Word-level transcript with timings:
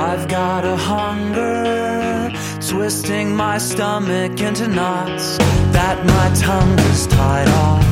I've 0.00 0.28
got 0.28 0.64
a 0.64 0.76
hunger, 0.76 2.32
twisting 2.66 3.36
my 3.36 3.58
stomach 3.58 4.40
into 4.40 4.66
knots 4.66 5.36
that 5.72 6.02
my 6.06 6.40
tongue 6.40 6.78
is 6.90 7.06
tied 7.06 7.46
off. 7.48 7.84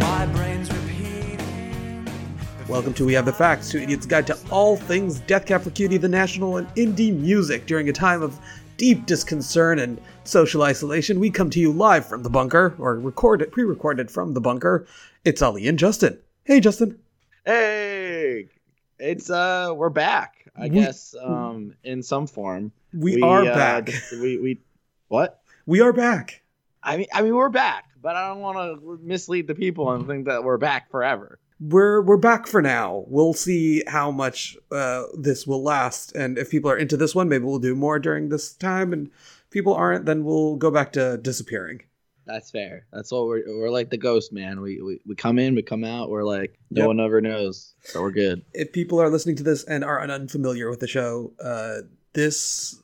My 0.00 0.24
brain's 0.32 0.72
repeating. 0.72 2.08
Welcome 2.66 2.94
to 2.94 3.04
We 3.04 3.12
Have 3.12 3.26
the 3.26 3.34
Facts, 3.34 3.70
Two 3.70 3.80
Idiots 3.80 4.06
Guide 4.06 4.26
to 4.28 4.38
all 4.50 4.78
things 4.78 5.20
Death 5.20 5.44
Cab 5.44 5.60
for 5.60 5.70
Cutie, 5.72 5.98
the 5.98 6.08
national 6.08 6.56
and 6.56 6.66
indie 6.68 7.14
music. 7.14 7.66
During 7.66 7.90
a 7.90 7.92
time 7.92 8.22
of 8.22 8.40
deep 8.78 9.04
disconcern 9.04 9.78
and 9.78 10.00
social 10.24 10.62
isolation, 10.62 11.20
we 11.20 11.28
come 11.30 11.50
to 11.50 11.60
you 11.60 11.70
live 11.70 12.06
from 12.06 12.22
the 12.22 12.30
bunker, 12.30 12.74
or 12.78 12.98
recorded, 12.98 13.52
pre-recorded 13.52 14.10
from 14.10 14.32
the 14.32 14.40
bunker. 14.40 14.86
It's 15.22 15.42
Ali 15.42 15.68
and 15.68 15.78
Justin. 15.78 16.18
Hey, 16.44 16.60
Justin. 16.60 16.98
Hey, 17.44 18.01
it's 19.02 19.30
uh, 19.30 19.72
we're 19.74 19.90
back. 19.90 20.48
I 20.56 20.64
We- 20.64 20.70
guess 20.70 21.14
um, 21.20 21.74
in 21.84 22.02
some 22.02 22.26
form. 22.26 22.72
We, 22.94 23.22
are 23.22 23.42
uh, 23.42 23.54
back. 23.54 23.90
We 24.12 24.38
we 24.38 24.60
what? 25.08 25.42
We 25.66 25.80
are 25.80 25.92
back. 25.92 26.42
I 26.82 26.96
mean, 26.98 27.06
I 27.12 27.22
mean, 27.22 27.34
we're 27.34 27.48
back, 27.48 27.84
but 28.00 28.16
I 28.16 28.28
don't 28.28 28.40
want 28.40 28.58
to 28.58 28.98
mislead 29.02 29.46
the 29.46 29.54
people 29.54 29.90
and 29.92 30.06
think 30.06 30.26
that 30.26 30.44
we're 30.44 30.58
back 30.58 30.90
forever. 30.90 31.38
We're 31.60 32.02
we're 32.02 32.16
back 32.16 32.46
for 32.46 32.60
now. 32.60 33.04
We'll 33.06 33.34
see 33.34 33.82
how 33.86 34.10
much 34.10 34.56
uh, 34.70 35.04
this 35.16 35.46
will 35.46 35.62
last, 35.62 36.14
and 36.14 36.36
if 36.36 36.50
people 36.50 36.70
are 36.70 36.76
into 36.76 36.96
this 36.96 37.14
one, 37.14 37.28
maybe 37.28 37.44
we'll 37.44 37.60
do 37.60 37.74
more 37.74 37.98
during 37.98 38.28
this 38.28 38.52
time. 38.52 38.92
And 38.92 39.08
if 39.44 39.50
people 39.50 39.72
aren't, 39.72 40.04
then 40.04 40.24
we'll 40.24 40.56
go 40.56 40.70
back 40.70 40.92
to 40.92 41.16
disappearing. 41.18 41.82
That's 42.26 42.50
fair. 42.50 42.86
That's 42.92 43.10
what 43.10 43.26
we're 43.26 43.42
we're 43.46 43.70
like 43.70 43.90
the 43.90 43.96
ghost 43.96 44.32
man. 44.32 44.60
We 44.60 44.80
we, 44.80 45.00
we 45.06 45.14
come 45.14 45.38
in, 45.38 45.54
we 45.54 45.62
come 45.62 45.84
out. 45.84 46.08
We're 46.10 46.24
like 46.24 46.58
no 46.70 46.82
Yep. 46.82 46.86
one 46.88 47.00
ever 47.00 47.20
knows, 47.20 47.74
so 47.82 48.00
we're 48.02 48.12
good. 48.12 48.44
if 48.54 48.72
people 48.72 49.00
are 49.00 49.10
listening 49.10 49.36
to 49.36 49.42
this 49.42 49.64
and 49.64 49.82
are 49.84 50.00
unfamiliar 50.00 50.70
with 50.70 50.80
the 50.80 50.86
show, 50.86 51.32
uh, 51.42 51.78
this 52.12 52.80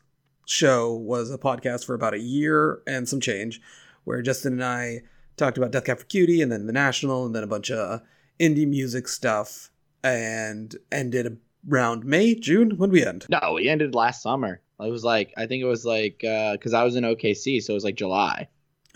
show 0.46 0.92
was 0.94 1.30
a 1.30 1.38
podcast 1.38 1.84
for 1.84 1.94
about 1.94 2.14
a 2.14 2.18
year 2.20 2.80
and 2.86 3.08
some 3.08 3.20
change, 3.20 3.60
where 4.04 4.22
Justin 4.22 4.54
and 4.54 4.64
I 4.64 5.02
talked 5.36 5.56
about 5.58 5.70
Death 5.70 5.84
Cab 5.84 5.98
for 5.98 6.04
Cutie, 6.06 6.42
and 6.42 6.50
then 6.50 6.66
The 6.66 6.72
National, 6.72 7.24
and 7.26 7.34
then 7.34 7.44
a 7.44 7.46
bunch 7.48 7.70
of 7.70 8.00
indie 8.40 8.66
music 8.66 9.06
stuff, 9.06 9.70
and 10.02 10.74
ended 10.90 11.38
around 11.70 12.04
May, 12.04 12.34
June. 12.34 12.72
When 12.76 12.90
we 12.90 13.04
end? 13.04 13.26
No, 13.28 13.52
we 13.54 13.68
ended 13.68 13.94
last 13.94 14.22
summer. 14.22 14.60
It 14.80 14.90
was 14.90 15.04
like 15.04 15.32
I 15.36 15.46
think 15.46 15.62
it 15.62 15.66
was 15.66 15.84
like 15.84 16.18
because 16.20 16.74
I 16.74 16.82
was 16.82 16.96
in 16.96 17.04
OKC, 17.04 17.62
so 17.62 17.72
it 17.72 17.74
was 17.74 17.84
like 17.84 17.94
July. 17.96 18.48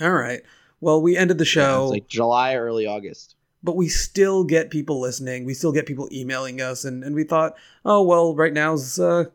All 0.02 0.12
right. 0.12 0.42
Well, 0.80 1.00
we 1.00 1.16
ended 1.16 1.38
the 1.38 1.44
show. 1.44 1.82
was 1.82 1.90
like 1.92 2.08
July, 2.08 2.56
early 2.56 2.86
August. 2.86 3.36
but 3.62 3.76
we 3.76 3.88
still 3.88 4.42
get 4.42 4.70
people 4.70 5.00
listening. 5.00 5.44
We 5.44 5.54
still 5.54 5.70
get 5.72 5.86
people 5.86 6.08
emailing 6.10 6.60
us, 6.60 6.84
and, 6.84 7.04
and 7.04 7.14
we 7.14 7.22
thought, 7.24 7.54
oh 7.84 8.02
well, 8.02 8.34
right 8.34 8.52
now's 8.52 8.98
uh, 8.98 9.26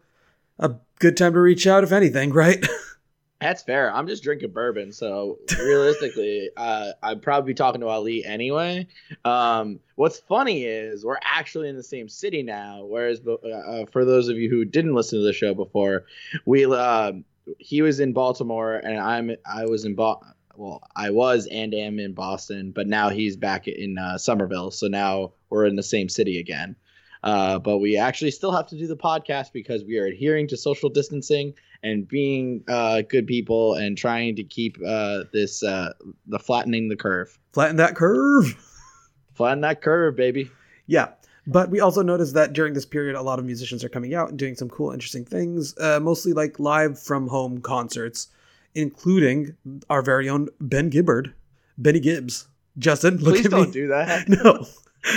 a 0.60 0.76
good 1.00 1.16
time 1.16 1.34
to 1.34 1.40
reach 1.40 1.66
out, 1.66 1.86
if 1.86 1.94
anything, 1.94 2.32
right? 2.34 2.66
That's 3.40 3.62
fair. 3.62 3.94
I'm 3.94 4.08
just 4.08 4.24
drinking 4.24 4.52
bourbon, 4.52 4.92
so 4.92 5.38
realistically, 5.58 6.50
uh, 6.58 6.94
I'd 7.04 7.22
probably 7.22 7.54
be 7.54 7.56
talking 7.56 7.82
to 7.82 7.88
Ali 7.88 8.26
anyway. 8.26 8.88
Um, 9.24 9.80
what's 9.96 10.20
funny 10.20 10.66
is 10.66 11.06
we're 11.06 11.20
actually 11.24 11.70
in 11.70 11.76
the 11.78 11.84
same 11.84 12.10
city 12.10 12.42
now. 12.44 12.84
Whereas, 12.84 13.22
uh, 13.26 13.48
uh, 13.48 13.86
for 13.86 14.06
those 14.06 14.28
of 14.28 14.38
you 14.38 14.50
who 14.50 14.66
didn't 14.66 14.96
listen 14.96 15.20
to 15.20 15.24
the 15.24 15.34
show 15.34 15.54
before, 15.54 16.06
we 16.46 16.66
um, 16.66 17.26
he 17.60 17.82
was 17.82 18.00
in 18.00 18.12
Baltimore 18.12 18.76
and 18.76 19.00
I'm 19.00 19.32
I 19.46 19.66
was 19.66 19.86
in 19.86 19.96
Bo- 19.96 20.22
well, 20.58 20.82
I 20.96 21.12
was 21.12 21.48
and 21.48 21.74
am 21.74 22.00
in 22.00 22.14
Boston, 22.14 22.72
but 22.72 22.88
now 22.88 23.10
he's 23.10 23.38
back 23.38 23.68
in 23.68 23.98
uh, 23.98 24.18
Somerville. 24.18 24.72
So 24.72 24.88
now 24.88 25.34
we're 25.50 25.66
in 25.66 25.76
the 25.76 25.84
same 25.84 26.10
city 26.10 26.40
again. 26.40 26.76
Uh, 27.24 27.60
but 27.60 27.78
we 27.78 27.98
actually 27.98 28.32
still 28.32 28.52
have 28.52 28.68
to 28.68 28.78
do 28.78 28.88
the 28.88 28.98
podcast 28.98 29.52
because 29.54 29.84
we 29.84 29.98
are 29.98 30.06
adhering 30.06 30.48
to 30.48 30.58
social 30.58 30.90
distancing 30.90 31.54
and 31.84 32.08
being 32.08 32.64
uh, 32.68 33.02
good 33.02 33.28
people 33.28 33.76
and 33.76 33.98
trying 33.98 34.36
to 34.36 34.44
keep 34.44 34.78
uh, 34.86 35.24
this 35.32 35.64
uh, 35.64 35.94
the 36.28 36.40
flattening 36.40 36.90
the 36.90 36.96
curve. 36.96 37.38
Flatten 37.54 37.76
that 37.78 37.96
curve. 37.96 38.56
Flatten 39.34 39.62
that 39.62 39.82
curve, 39.82 40.16
baby. 40.16 40.50
Yeah. 40.88 41.10
But 41.46 41.70
we 41.70 41.80
also 41.80 42.02
noticed 42.02 42.34
that 42.34 42.54
during 42.54 42.74
this 42.74 42.86
period, 42.86 43.16
a 43.16 43.22
lot 43.22 43.40
of 43.40 43.46
musicians 43.46 43.84
are 43.84 43.90
coming 43.90 44.14
out 44.14 44.30
and 44.30 44.38
doing 44.38 44.56
some 44.56 44.70
cool, 44.70 44.92
interesting 44.92 45.24
things, 45.24 45.78
uh, 45.78 46.00
mostly 46.02 46.34
like 46.34 46.60
live 46.60 47.00
from 47.00 47.28
home 47.28 47.62
concerts, 47.62 48.28
including 48.76 49.56
our 49.90 50.02
very 50.02 50.30
own 50.30 50.50
Ben 50.60 50.90
Gibbard, 50.90 51.34
Benny 51.78 52.00
Gibbs. 52.00 52.48
Justin, 52.78 53.18
look 53.18 53.36
Please 53.36 53.46
at 53.46 53.52
don't 53.52 53.68
me. 53.68 53.72
do 53.74 53.88
that. 53.88 54.28
No, 54.44 54.66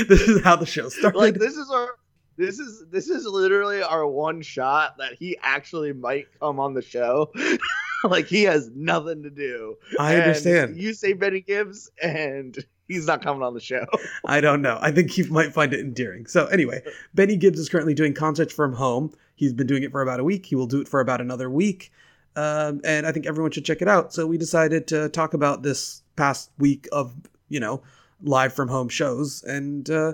this 0.08 0.22
is 0.22 0.42
how 0.42 0.56
the 0.56 0.66
show 0.66 0.88
started. 0.90 1.18
like 1.18 1.34
this 1.34 1.56
is 1.56 1.70
our 1.70 1.88
this 2.36 2.58
is 2.58 2.84
this 2.90 3.08
is 3.10 3.26
literally 3.26 3.82
our 3.82 4.06
one 4.06 4.40
shot 4.40 4.96
that 4.98 5.14
he 5.18 5.36
actually 5.42 5.92
might 5.92 6.26
come 6.40 6.58
on 6.60 6.72
the 6.74 6.80
show. 6.82 7.30
like 8.04 8.26
he 8.26 8.44
has 8.44 8.70
nothing 8.74 9.22
to 9.24 9.30
do. 9.30 9.76
I 9.98 10.14
And 10.14 10.22
understand. 10.22 10.76
You 10.80 10.94
say 10.94 11.12
Benny 11.12 11.40
Gibbs 11.40 11.90
and 12.02 12.56
he's 12.88 13.06
not 13.06 13.22
coming 13.22 13.42
on 13.42 13.52
the 13.52 13.60
show. 13.60 13.84
I 14.24 14.40
don't 14.40 14.62
know. 14.62 14.78
I 14.80 14.90
think 14.90 15.10
he 15.10 15.24
might 15.24 15.52
find 15.52 15.74
it 15.74 15.80
endearing. 15.80 16.26
So 16.26 16.46
anyway, 16.46 16.82
Benny 17.12 17.36
Gibbs 17.36 17.58
is 17.58 17.68
currently 17.68 17.92
doing 17.94 18.14
concerts 18.14 18.54
from 18.54 18.72
home. 18.72 19.12
He's 19.34 19.52
been 19.52 19.66
doing 19.66 19.82
it 19.82 19.90
for 19.92 20.00
about 20.00 20.18
a 20.20 20.24
week. 20.24 20.46
He 20.46 20.54
will 20.54 20.66
do 20.66 20.80
it 20.80 20.88
for 20.88 21.00
about 21.00 21.20
another 21.20 21.50
week. 21.50 21.92
Um, 22.36 22.80
and 22.84 23.06
I 23.06 23.12
think 23.12 23.26
everyone 23.26 23.50
should 23.50 23.64
check 23.64 23.82
it 23.82 23.88
out. 23.88 24.12
So 24.12 24.26
we 24.26 24.38
decided 24.38 24.86
to 24.88 25.08
talk 25.08 25.34
about 25.34 25.62
this 25.62 26.02
past 26.16 26.50
week 26.58 26.88
of, 26.92 27.14
you 27.48 27.60
know, 27.60 27.82
live 28.22 28.52
from 28.52 28.68
home 28.68 28.88
shows 28.88 29.42
and, 29.42 29.88
uh, 29.90 30.12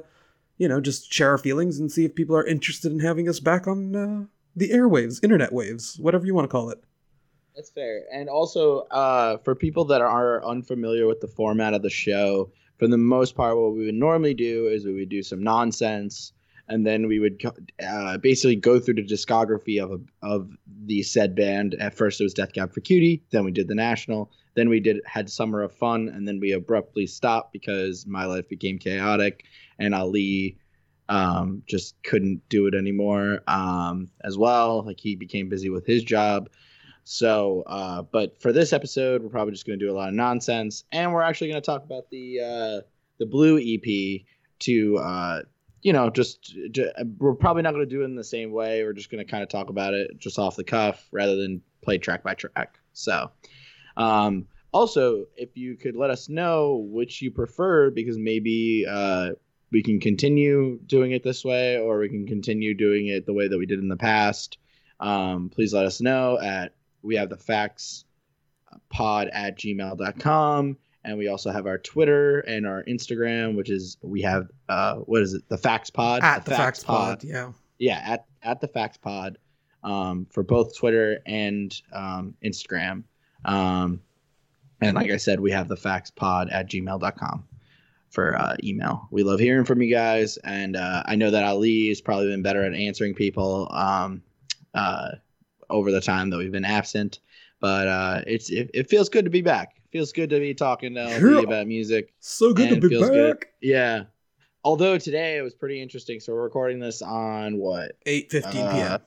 you 0.59 0.69
know, 0.69 0.81
just 0.81 1.13
share 1.13 1.31
our 1.31 1.39
feelings 1.39 1.79
and 1.79 1.93
see 1.93 2.05
if 2.05 2.15
people 2.15 2.37
are 2.37 2.47
interested 2.47 2.91
in 2.91 3.01
having 3.01 3.29
us 3.29 3.41
back 3.41 3.67
on 3.67 3.95
uh, 3.95 4.25
the 4.55 4.71
airwaves, 4.71 5.23
internet 5.23 5.53
waves, 5.53 5.99
whatever 6.01 6.25
you 6.25 6.35
want 6.35 6.45
to 6.45 6.53
call 6.53 6.71
it. 6.71 6.83
That's 7.55 7.71
fair. 7.71 8.05
And 8.13 8.29
also, 8.29 8.81
uh, 8.91 9.39
for 9.39 9.55
people 9.55 9.85
that 9.87 10.01
are 10.01 10.45
unfamiliar 10.45 11.07
with 11.07 11.21
the 11.21 11.29
format 11.29 11.75
of 11.75 11.83
the 11.83 11.91
show, 11.91 12.51
for 12.79 12.87
the 12.87 12.99
most 12.99 13.35
part, 13.35 13.57
what 13.57 13.75
we 13.75 13.87
would 13.87 13.95
normally 13.95 14.35
do 14.35 14.67
is 14.67 14.85
we 14.85 14.95
would 14.95 15.09
do 15.09 15.23
some 15.23 15.43
nonsense, 15.43 16.33
and 16.69 16.87
then 16.87 17.07
we 17.07 17.19
would 17.19 17.43
uh, 17.87 18.19
basically 18.19 18.57
go 18.57 18.81
through 18.81 18.95
the 18.95 19.07
discography 19.07 19.83
of 19.83 19.93
a, 19.93 20.27
of 20.27 20.51
the 20.85 21.03
said 21.03 21.35
band. 21.35 21.75
At 21.79 21.95
first, 21.95 22.21
it 22.21 22.25
was 22.25 22.35
Death 22.35 22.53
Cab 22.53 22.73
for 22.73 22.81
Cutie. 22.81 23.23
Then 23.31 23.45
we 23.45 23.53
did 23.53 23.69
the 23.69 23.75
National. 23.75 24.31
Then 24.55 24.69
we 24.69 24.81
did 24.81 25.01
had 25.05 25.31
Summer 25.31 25.63
of 25.63 25.73
Fun, 25.73 26.09
and 26.09 26.27
then 26.27 26.41
we 26.41 26.53
abruptly 26.53 27.07
stopped 27.07 27.53
because 27.53 28.07
my 28.07 28.25
life 28.25 28.49
became 28.49 28.79
chaotic, 28.79 29.45
and 29.79 29.95
Ali 29.95 30.59
um, 31.09 31.63
just 31.67 32.03
couldn't 32.03 32.49
do 32.49 32.67
it 32.67 32.75
anymore 32.75 33.41
um, 33.47 34.11
as 34.25 34.37
well. 34.37 34.83
Like 34.85 34.99
he 34.99 35.15
became 35.15 35.49
busy 35.49 35.71
with 35.71 35.87
his 35.87 36.03
job. 36.03 36.49
So, 37.05 37.63
uh, 37.67 38.03
but 38.03 38.41
for 38.41 38.53
this 38.53 38.73
episode, 38.73 39.23
we're 39.23 39.29
probably 39.29 39.53
just 39.53 39.65
going 39.65 39.79
to 39.79 39.85
do 39.87 39.93
a 39.93 39.95
lot 39.95 40.09
of 40.09 40.15
nonsense, 40.15 40.83
and 40.91 41.13
we're 41.13 41.23
actually 41.23 41.51
going 41.51 41.63
to 41.63 41.67
talk 41.67 41.85
about 41.85 42.11
the 42.11 42.41
uh, 42.41 42.81
the 43.19 43.27
Blue 43.27 43.59
EP 43.59 44.23
to, 44.61 44.97
uh, 44.99 45.43
you 45.83 45.93
know, 45.93 46.11
just, 46.11 46.57
ju- 46.71 46.91
we're 47.19 47.35
probably 47.35 47.63
not 47.63 47.73
going 47.73 47.89
to 47.89 47.95
do 47.95 48.03
it 48.03 48.07
in 48.07 48.17
the 48.17 48.25
same 48.25 48.53
way. 48.53 48.83
We're 48.83 48.93
just 48.93 49.11
going 49.11 49.25
to 49.25 49.31
kind 49.31 49.43
of 49.43 49.49
talk 49.49 49.71
about 49.71 49.95
it 49.95 50.19
just 50.19 50.39
off 50.39 50.57
the 50.57 50.65
cuff 50.65 51.07
rather 51.13 51.37
than 51.37 51.63
play 51.83 51.99
track 51.99 52.23
by 52.23 52.35
track. 52.35 52.79
So, 52.93 53.31
um, 53.97 54.47
also, 54.73 55.27
if 55.37 55.57
you 55.57 55.77
could 55.77 55.97
let 55.97 56.11
us 56.11 56.29
know 56.29 56.87
which 56.91 57.23
you 57.23 57.31
prefer, 57.31 57.91
because 57.91 58.19
maybe 58.19 58.85
uh, 58.89 59.31
we 59.71 59.83
can 59.83 60.01
continue 60.01 60.79
doing 60.85 61.13
it 61.13 61.23
this 61.23 61.45
way, 61.45 61.79
or 61.79 61.99
we 61.99 62.09
can 62.09 62.27
continue 62.27 62.75
doing 62.75 63.07
it 63.07 63.25
the 63.27 63.33
way 63.33 63.49
that 63.49 63.59
we 63.59 63.67
did 63.67 63.79
in 63.79 63.89
the 63.89 63.97
past. 63.97 64.59
Um, 65.01 65.51
please 65.51 65.73
let 65.73 65.87
us 65.87 66.01
know 66.01 66.39
at 66.39 66.75
we 67.03 67.17
have 67.17 67.31
the 67.31 67.37
facts 67.37 68.05
pod 68.91 69.29
at 69.33 69.59
gmail.com 69.59 70.77
and 71.07 71.17
we 71.17 71.29
also 71.29 71.51
have 71.51 71.67
our 71.67 71.79
twitter 71.79 72.41
and 72.41 72.67
our 72.67 72.83
instagram 72.85 73.57
which 73.57 73.71
is 73.71 73.97
we 74.03 74.21
have 74.21 74.49
uh 74.69 74.97
what 74.97 75.23
is 75.23 75.33
it? 75.33 75.49
The 75.49 75.57
facts 75.57 75.89
pod? 75.89 76.23
At 76.23 76.45
the 76.45 76.51
Facts 76.51 76.83
Pod, 76.83 77.25
yeah. 77.25 77.53
yeah 77.79 78.03
at, 78.05 78.27
at 78.43 78.61
the 78.61 78.69
facts 78.69 78.99
pod 78.99 79.39
um, 79.83 80.27
for 80.31 80.43
both 80.43 80.77
twitter 80.77 81.21
and 81.25 81.75
um, 81.93 82.35
instagram. 82.45 83.05
Um, 83.45 84.03
and 84.81 84.95
like 84.95 85.11
i 85.11 85.17
said 85.17 85.41
we 85.41 85.53
have 85.53 85.69
the 85.69 85.77
facts 85.77 86.11
pod 86.11 86.51
at 86.51 86.69
gmail.com 86.69 87.45
for 88.11 88.37
uh, 88.37 88.57
email. 88.63 89.09
We 89.11 89.25
love 89.25 89.41
hearing 89.41 89.65
from 89.65 89.83
you 89.83 89.93
guys. 89.93 90.37
And 90.39 90.77
uh, 90.77 91.05
i 91.07 91.15
know 91.15 91.31
that 91.31 91.45
ali 91.45 91.89
has 91.89 92.01
probably 92.01 92.29
been 92.29 92.43
better 92.43 92.65
at 92.65 92.75
answering 92.75 93.15
people 93.15 93.69
um, 93.71 94.23
uh, 94.75 95.13
over 95.71 95.93
the 95.93 96.01
time 96.01 96.31
that 96.31 96.39
we've 96.39 96.53
been 96.53 96.65
absent. 96.65 97.21
But 97.61 97.89
uh, 97.89 98.23
it's 98.27 98.51
it, 98.51 98.71
it 98.75 98.91
feels 98.91 99.09
good 99.09 99.25
to 99.25 99.31
be 99.31 99.41
back 99.41 99.77
feels 99.97 100.13
good 100.13 100.29
to 100.31 100.41
be 100.41 100.53
talking 100.53 100.95
to 100.95 101.07
Ali 101.07 101.39
Yeah. 101.39 101.45
about 101.45 101.67
music 101.67 102.13
So 102.21 102.53
good 102.53 102.69
to 102.69 102.77
be 102.89 103.01
back. 103.01 103.13
good. 103.13 103.45
yeah 103.63 104.03
although 104.63 104.99
today 104.99 105.39
it 105.39 105.43
was 105.43 105.55
pretty 105.55 105.81
interesting 105.81 106.21
so 106.21 106.35
we're 106.35 106.43
recording 106.43 106.81
this 106.81 107.01
on 107.01 107.57
what 107.57 107.93
8.15 108.07 108.45
Uh, 108.45 108.71
p.m. 108.73 108.99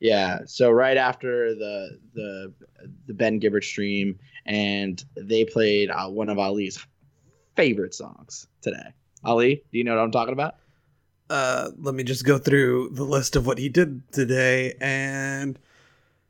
yeah, 0.00 0.38
so 0.44 0.70
right 0.70 0.98
after 0.98 1.54
the 1.54 1.98
the 2.14 2.52
the 3.06 3.14
Ben 3.14 3.38
Gibbard 3.38 3.64
stream, 3.64 4.18
and 4.44 5.02
they 5.16 5.46
played 5.46 5.88
uh, 5.90 6.08
one 6.10 6.28
of 6.28 6.38
Ali's 6.38 6.78
favorite 7.56 7.94
songs 7.94 8.46
today. 8.60 8.92
Ali, 9.24 9.62
do 9.72 9.78
you 9.78 9.84
know 9.84 9.94
what 9.96 10.02
I'm 10.02 10.10
talking 10.10 10.34
about? 10.34 10.56
uh, 11.30 11.70
let 11.78 11.94
me 11.94 12.04
just 12.04 12.26
go 12.26 12.36
through 12.36 12.90
the 12.92 13.04
list 13.04 13.34
of 13.36 13.46
what 13.46 13.56
he 13.56 13.70
did 13.70 14.02
today, 14.12 14.74
and 14.80 15.58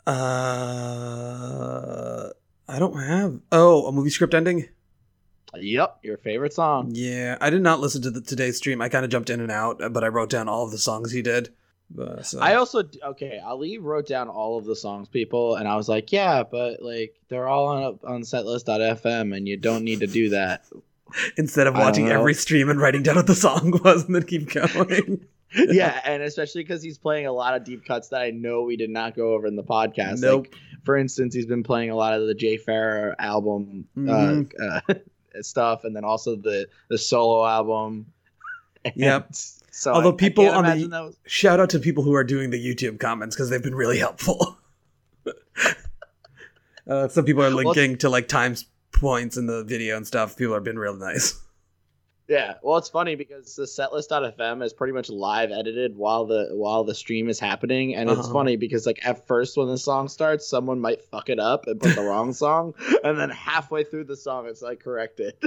uh, 0.07 2.29
I 2.69 2.79
don't 2.79 3.01
have. 3.01 3.41
Oh, 3.53 3.87
a 3.87 3.93
movie 3.93 4.11
script 4.11 4.35
ending. 4.35 4.69
Yep, 5.57 5.99
your 6.03 6.17
favorite 6.19 6.53
song. 6.53 6.91
Yeah, 6.93 7.37
I 7.41 7.51
did 7.51 7.63
not 7.63 7.81
listen 7.81 8.03
to 8.03 8.11
the 8.11 8.21
today's 8.21 8.57
stream. 8.57 8.81
I 8.81 8.89
kind 8.89 9.05
of 9.05 9.11
jumped 9.11 9.31
in 9.31 9.41
and 9.41 9.51
out, 9.51 9.81
but 9.93 10.03
I 10.03 10.09
wrote 10.09 10.31
down 10.31 10.49
all 10.49 10.65
of 10.65 10.71
the 10.71 10.79
songs 10.79 11.13
he 11.13 11.23
did. 11.23 11.51
Uh, 11.97 12.23
so. 12.23 12.41
I 12.41 12.55
also 12.55 12.83
okay. 13.05 13.39
Ali 13.39 13.79
wrote 13.79 14.07
down 14.07 14.29
all 14.29 14.59
of 14.59 14.65
the 14.65 14.75
songs, 14.75 15.09
people, 15.09 15.57
and 15.57 15.69
I 15.69 15.77
was 15.77 15.89
like, 15.89 16.11
yeah, 16.11 16.43
but 16.43 16.83
like 16.83 17.15
they're 17.29 17.47
all 17.47 17.67
on 17.67 17.99
on 18.05 18.23
setlist.fm, 18.23 19.37
and 19.37 19.47
you 19.47 19.57
don't 19.57 19.85
need 19.85 20.01
to 20.01 20.07
do 20.07 20.31
that. 20.31 20.65
Instead 21.37 21.67
of 21.67 21.75
watching 21.75 22.09
every 22.09 22.35
stream 22.35 22.69
and 22.69 22.81
writing 22.81 23.03
down 23.03 23.17
what 23.17 23.27
the 23.27 23.37
song 23.37 23.79
was 23.85 24.05
and 24.07 24.15
then 24.17 24.25
keep 24.25 24.51
going. 24.51 25.25
yeah, 25.55 26.01
and 26.05 26.23
especially 26.23 26.63
because 26.63 26.83
he's 26.83 26.99
playing 26.99 27.27
a 27.27 27.33
lot 27.33 27.55
of 27.55 27.63
deep 27.65 27.85
cuts 27.85 28.09
that 28.09 28.23
I 28.23 28.31
know 28.31 28.63
we 28.63 28.77
did 28.77 28.91
not 28.91 29.15
go 29.15 29.35
over 29.35 29.47
in 29.47 29.55
the 29.55 29.63
podcast. 29.63 30.21
Nope. 30.21 30.49
Like, 30.51 30.57
for 30.85 30.97
instance, 30.97 31.35
he's 31.35 31.47
been 31.47 31.63
playing 31.63 31.91
a 31.91 31.97
lot 31.97 32.15
of 32.21 32.27
the 32.27 32.35
Jay 32.35 32.57
Farrar 32.57 33.15
album 33.19 33.87
Mhm. 33.97 34.53
uh, 34.61 34.81
uh, 34.89 34.95
stuff, 35.43 35.85
and 35.85 35.95
then 35.97 36.05
also 36.05 36.37
the 36.37 36.69
the 36.89 36.99
solo 36.99 37.47
album. 37.47 38.07
Yep. 38.95 39.31
So 39.71 39.93
Although 39.95 40.11
I- 40.11 40.13
I 40.13 40.17
people 40.17 40.45
can't 40.45 40.67
on 40.67 40.79
the- 40.79 40.89
was- 41.05 41.17
Shout 41.27 41.59
out 41.59 41.71
to 41.71 41.79
people 41.79 42.05
who 42.05 42.13
are 42.15 42.23
doing 42.25 42.51
the 42.51 42.63
YouTube 42.63 43.01
comments 43.01 43.35
because 43.35 43.49
they've 43.51 43.63
been 43.63 43.75
really 43.75 43.99
helpful. 43.99 44.59
uh, 46.87 47.09
some 47.09 47.25
people 47.25 47.43
are 47.43 47.51
linking 47.51 47.97
to 47.99 48.09
like 48.11 48.29
times 48.29 48.67
points 48.93 49.37
in 49.37 49.47
the 49.47 49.65
video 49.65 49.97
and 49.97 50.07
stuff. 50.07 50.37
People 50.37 50.55
have 50.55 50.65
been 50.65 50.79
real 50.79 50.95
nice. 50.97 51.41
Yeah, 52.27 52.55
well, 52.63 52.79
it's 52.79 52.89
funny 52.89 53.17
because 53.17 53.55
the 53.55 53.65
setlist.fm 53.65 54.65
is 54.65 54.73
pretty 54.73 54.95
much 54.95 55.11
live 55.11 55.51
edited 55.53 55.95
while 55.95 56.25
the 56.25 56.49
while 56.53 56.83
the 56.83 56.95
stream 56.95 57.29
is 57.29 57.39
happening, 57.39 57.95
and 57.95 58.09
it's 58.09 58.21
Uh-huh. 58.21 58.33
funny 58.33 58.57
because 58.57 58.87
like 58.87 59.05
at 59.05 59.27
first 59.27 59.59
when 59.59 59.69
the 59.69 59.77
song 59.77 60.09
starts, 60.09 60.49
someone 60.49 60.81
might 60.81 61.03
fuck 61.03 61.29
it 61.29 61.39
up 61.39 61.67
and 61.67 61.79
put 61.79 61.95
the 61.95 62.03
wrong 62.03 62.33
song, 62.45 62.73
and 63.03 63.19
then 63.19 63.29
halfway 63.29 63.85
through 63.85 64.05
the 64.05 64.17
song, 64.17 64.47
it's 64.47 64.63
like 64.63 64.81
corrected. 64.81 65.35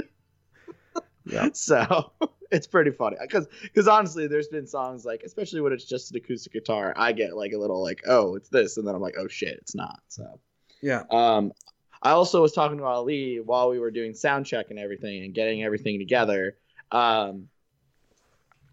Yeah. 1.30 1.50
So 1.52 2.12
it's 2.50 2.66
pretty 2.66 2.90
funny 2.90 3.16
because 3.20 3.46
because 3.62 3.86
honestly, 3.86 4.28
there's 4.28 4.48
been 4.48 4.66
songs 4.66 5.04
like 5.04 5.22
especially 5.24 5.60
when 5.60 5.74
it's 5.74 5.84
just 5.84 6.10
an 6.10 6.16
acoustic 6.16 6.52
guitar, 6.54 6.94
I 6.96 7.12
get 7.12 7.36
like 7.36 7.52
a 7.52 7.58
little 7.58 7.82
like 7.82 8.00
oh 8.06 8.36
it's 8.36 8.48
this, 8.48 8.78
and 8.78 8.86
then 8.88 8.94
I'm 8.94 9.02
like 9.02 9.16
oh 9.18 9.28
shit 9.28 9.58
it's 9.60 9.74
not. 9.74 10.00
So 10.08 10.40
Yeah. 10.80 11.02
um, 11.10 11.52
I 12.02 12.12
also 12.12 12.40
was 12.40 12.52
talking 12.52 12.78
to 12.78 12.84
Ali 12.84 13.40
while 13.40 13.68
we 13.68 13.78
were 13.78 13.90
doing 13.90 14.14
sound 14.14 14.46
check 14.46 14.70
and 14.70 14.78
everything 14.78 15.22
and 15.24 15.34
getting 15.34 15.62
everything 15.64 15.98
together. 15.98 16.56
Um, 16.92 17.48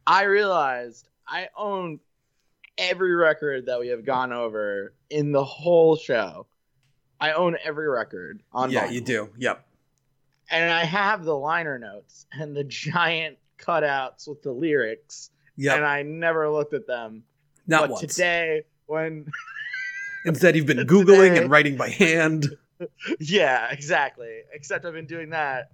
I 0.08 0.24
realized 0.24 1.08
I 1.28 1.50
own 1.58 2.00
every 2.78 3.16
record 3.16 3.68
that 3.68 3.80
we 3.80 3.88
have 3.90 4.06
gone 4.06 4.32
over 4.34 4.94
in 5.10 5.32
the 5.32 5.44
whole 5.44 5.96
show. 5.96 6.46
I 7.20 7.32
own 7.34 7.58
every 7.64 7.88
record 7.90 8.42
on 8.52 8.72
yeah, 8.72 8.88
vinyl. 8.88 8.92
you 8.94 9.02
do. 9.02 9.30
Yep. 9.38 9.66
and 10.52 10.72
I 10.72 10.84
have 10.86 11.24
the 11.24 11.36
liner 11.36 11.80
notes 11.80 12.26
and 12.32 12.56
the 12.56 12.64
giant 12.64 13.38
cutouts 13.58 14.28
with 14.28 14.42
the 14.44 14.52
lyrics, 14.52 15.32
Yep. 15.58 15.78
and 15.78 15.86
I 15.86 16.04
never 16.04 16.50
looked 16.52 16.74
at 16.74 16.86
them. 16.86 17.24
Not 17.68 17.84
but 17.84 17.90
once. 17.92 18.02
today, 18.02 18.64
when 18.86 19.32
Instead, 20.26 20.56
you've 20.56 20.66
been 20.66 20.78
Googling 20.88 21.30
Today- 21.30 21.38
and 21.44 21.50
writing 21.52 21.78
by 21.78 21.90
hand. 21.90 22.48
Yeah, 23.22 23.72
exactly. 23.72 24.42
Except 24.52 24.84
I've 24.84 24.92
been 24.92 25.06
doing 25.06 25.30
that. 25.30 25.70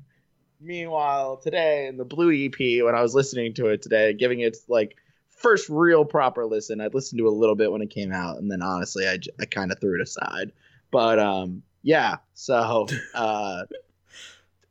Meanwhile, 0.62 1.38
today 1.38 1.88
in 1.88 1.98
the 1.98 2.06
Blue 2.06 2.32
EP, 2.32 2.84
when 2.86 2.96
I 2.96 3.02
was 3.02 3.16
listening 3.16 3.54
to 3.56 3.68
it 3.68 3.82
today, 3.82 4.14
giving 4.14 4.42
it 4.42 4.58
like 4.68 4.98
first 5.30 5.70
real 5.70 6.06
proper 6.06 6.46
listen, 6.46 6.80
I 6.80 6.88
listened 6.88 7.20
to 7.20 7.28
a 7.28 7.32
little 7.32 7.56
bit 7.56 7.72
when 7.72 7.82
it 7.82 7.90
came 7.90 8.12
out, 8.12 8.38
and 8.38 8.52
then 8.52 8.62
honestly, 8.62 9.08
I, 9.08 9.18
I 9.40 9.46
kind 9.46 9.72
of 9.72 9.80
threw 9.80 9.96
it 9.96 10.02
aside. 10.02 10.52
But 10.92 11.20
um, 11.20 11.64
yeah. 11.82 12.18
So 12.34 12.88
uh, 13.16 13.64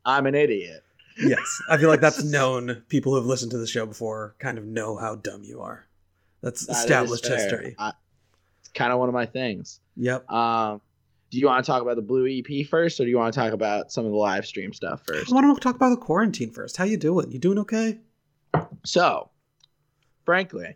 I'm 0.05 0.25
an 0.25 0.35
idiot. 0.35 0.83
Yes. 1.19 1.61
I 1.69 1.77
feel 1.77 1.89
like 1.89 2.01
that's 2.01 2.23
known. 2.31 2.83
People 2.87 3.11
who 3.11 3.17
have 3.17 3.25
listened 3.25 3.51
to 3.51 3.57
the 3.57 3.67
show 3.67 3.85
before 3.85 4.35
kind 4.39 4.57
of 4.57 4.65
know 4.65 4.97
how 4.97 5.15
dumb 5.15 5.43
you 5.43 5.61
are. 5.61 5.85
That's 6.41 6.65
That 6.65 6.73
is 6.73 6.79
established 6.79 7.27
history. 7.27 7.75
I, 7.77 7.93
it's 8.61 8.69
kind 8.69 8.91
of 8.91 8.99
one 8.99 9.09
of 9.09 9.13
my 9.13 9.25
things. 9.25 9.79
Yep. 9.97 10.31
Um, 10.31 10.81
do 11.31 11.37
you 11.39 11.47
want 11.47 11.63
to 11.65 11.71
talk 11.71 11.81
about 11.81 11.95
the 11.95 12.01
Blue 12.01 12.27
EP 12.27 12.67
first, 12.67 12.99
or 12.99 13.05
do 13.05 13.09
you 13.09 13.17
want 13.17 13.33
to 13.33 13.39
talk 13.39 13.53
about 13.53 13.89
some 13.91 14.05
of 14.05 14.11
the 14.11 14.17
live 14.17 14.45
stream 14.45 14.73
stuff 14.73 15.01
first? 15.07 15.31
I 15.31 15.35
want 15.35 15.55
to 15.57 15.63
talk 15.63 15.75
about 15.75 15.89
the 15.91 15.95
quarantine 15.97 16.51
first. 16.51 16.75
How 16.75 16.83
you 16.83 16.97
doing? 16.97 17.31
You 17.31 17.39
doing 17.39 17.57
okay? 17.59 17.99
So, 18.83 19.29
frankly, 20.25 20.75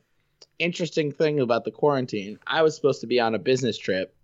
interesting 0.57 1.11
thing 1.11 1.41
about 1.41 1.65
the 1.65 1.71
quarantine. 1.71 2.39
I 2.47 2.61
was 2.61 2.73
supposed 2.73 3.01
to 3.01 3.07
be 3.07 3.19
on 3.19 3.35
a 3.35 3.39
business 3.39 3.77
trip 3.77 4.15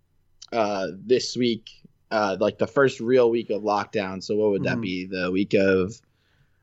uh, 0.52 0.88
this 1.04 1.36
week, 1.36 1.68
uh, 2.10 2.38
like 2.40 2.56
the 2.56 2.66
first 2.66 2.98
real 2.98 3.30
week 3.30 3.50
of 3.50 3.60
lockdown. 3.62 4.22
So, 4.22 4.34
what 4.36 4.50
would 4.52 4.62
that 4.64 4.78
Mhm. 4.78 4.82
be? 4.82 5.06
The 5.06 5.30
week 5.30 5.52
of 5.54 6.00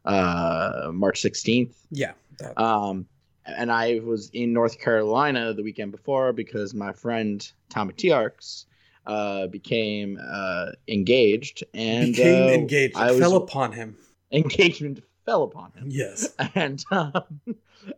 uh, 0.06 0.90
March 0.94 1.22
16th. 1.22 1.76
Yeah. 1.92 2.14
That, 2.40 2.60
Um, 2.60 3.06
and 3.46 3.72
I 3.72 4.00
was 4.00 4.30
in 4.34 4.54
North 4.54 4.80
Carolina 4.80 5.54
the 5.54 5.62
weekend 5.62 5.92
before 5.92 6.34
because 6.34 6.74
my 6.74 6.92
friend 6.94 7.48
Tommy 7.70 7.94
Tiarks 7.94 8.66
uh, 9.06 9.48
became 9.48 10.20
uh, 10.22 10.72
engaged 10.88 11.64
and 11.74 12.14
became 12.14 12.44
uh, 12.44 12.52
engaged. 12.52 12.96
I 12.96 13.12
was, 13.12 13.20
fell 13.20 13.36
upon 13.36 13.72
him. 13.72 13.98
engagement 14.32 15.04
fell 15.26 15.44
upon 15.44 15.72
him 15.74 15.88
Yes. 15.90 16.30
and 16.56 16.84
um, 16.92 17.24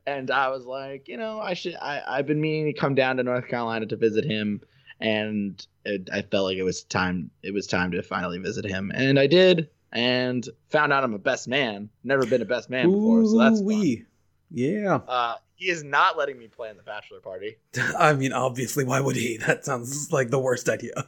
and 0.06 0.32
I 0.32 0.50
was 0.50 0.66
like, 0.66 1.08
you 1.08 1.18
know, 1.18 1.40
I 1.40 1.54
should. 1.54 1.76
I 1.76 2.02
I've 2.06 2.28
been 2.28 2.42
meaning 2.42 2.74
to 2.74 2.80
come 2.80 2.96
down 2.96 3.18
to 3.18 3.24
North 3.24 3.48
Carolina 3.48 3.86
to 3.88 3.96
visit 3.96 4.26
him, 4.26 4.62
and 5.00 5.66
it, 5.86 6.10
I 6.12 6.22
felt 6.22 6.46
like 6.46 6.58
it 6.58 6.64
was 6.64 6.84
time. 6.84 7.32
It 7.44 7.54
was 7.54 7.68
time 7.68 7.92
to 7.92 8.02
finally 8.04 8.38
visit 8.40 8.66
him, 8.66 8.92
and 8.94 9.20
I 9.20 9.28
did, 9.28 9.70
and 9.92 10.48
found 10.70 10.94
out 10.94 11.04
I'm 11.04 11.14
a 11.14 11.20
best 11.20 11.48
man. 11.48 11.90
Never 12.04 12.26
been 12.26 12.42
a 12.42 12.46
best 12.46 12.70
man 12.70 12.92
before, 12.92 13.26
so 13.26 13.38
that's 13.38 13.62
fun. 13.98 14.06
Yeah. 14.54 15.00
Uh, 15.08 15.36
he 15.56 15.70
is 15.70 15.84
not 15.84 16.18
letting 16.18 16.38
me 16.38 16.48
play 16.48 16.70
in 16.70 16.78
the 16.78 16.84
bachelor 16.84 17.20
party. 17.20 17.58
I 17.98 18.14
mean, 18.14 18.34
obviously, 18.34 18.84
why 18.84 19.00
would 19.00 19.16
he? 19.16 19.38
That 19.46 19.66
sounds 19.66 20.12
like 20.12 20.30
the 20.30 20.40
worst 20.40 20.70
idea. 20.70 20.94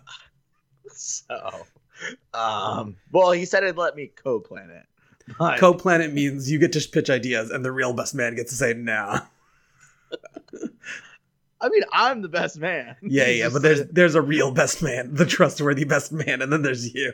So, 0.95 1.66
um, 2.34 2.98
well, 3.12 3.31
he 3.31 3.45
said 3.45 3.63
he'd 3.63 3.78
let 3.78 3.95
me 3.95 4.12
co-plan 4.16 4.69
it. 4.69 4.86
But, 5.40 5.60
Co-planet 5.60 6.13
means 6.13 6.51
you 6.51 6.60
get 6.60 6.72
to 6.74 6.88
pitch 6.88 7.10
ideas, 7.10 7.50
and 7.50 7.66
the 7.66 7.72
real 7.72 7.94
best 7.94 8.13
man 8.13 8.36
gets 8.36 8.51
to 8.51 8.57
say 8.57 8.74
nah. 8.74 9.22
I 11.62 11.69
mean, 11.69 11.84
I'm 11.94 12.22
the 12.22 12.30
best 12.30 12.59
man. 12.59 12.95
Yeah, 13.02 13.30
yeah, 13.30 13.50
but 13.52 13.62
there's 13.62 13.88
there's 13.88 14.16
a 14.16 14.21
real 14.21 14.52
best 14.52 14.83
man, 14.83 15.16
the 15.16 15.26
trustworthy 15.26 15.85
best 15.85 16.12
man, 16.12 16.42
and 16.42 16.52
then 16.52 16.62
there's 16.62 16.94
you, 16.94 17.14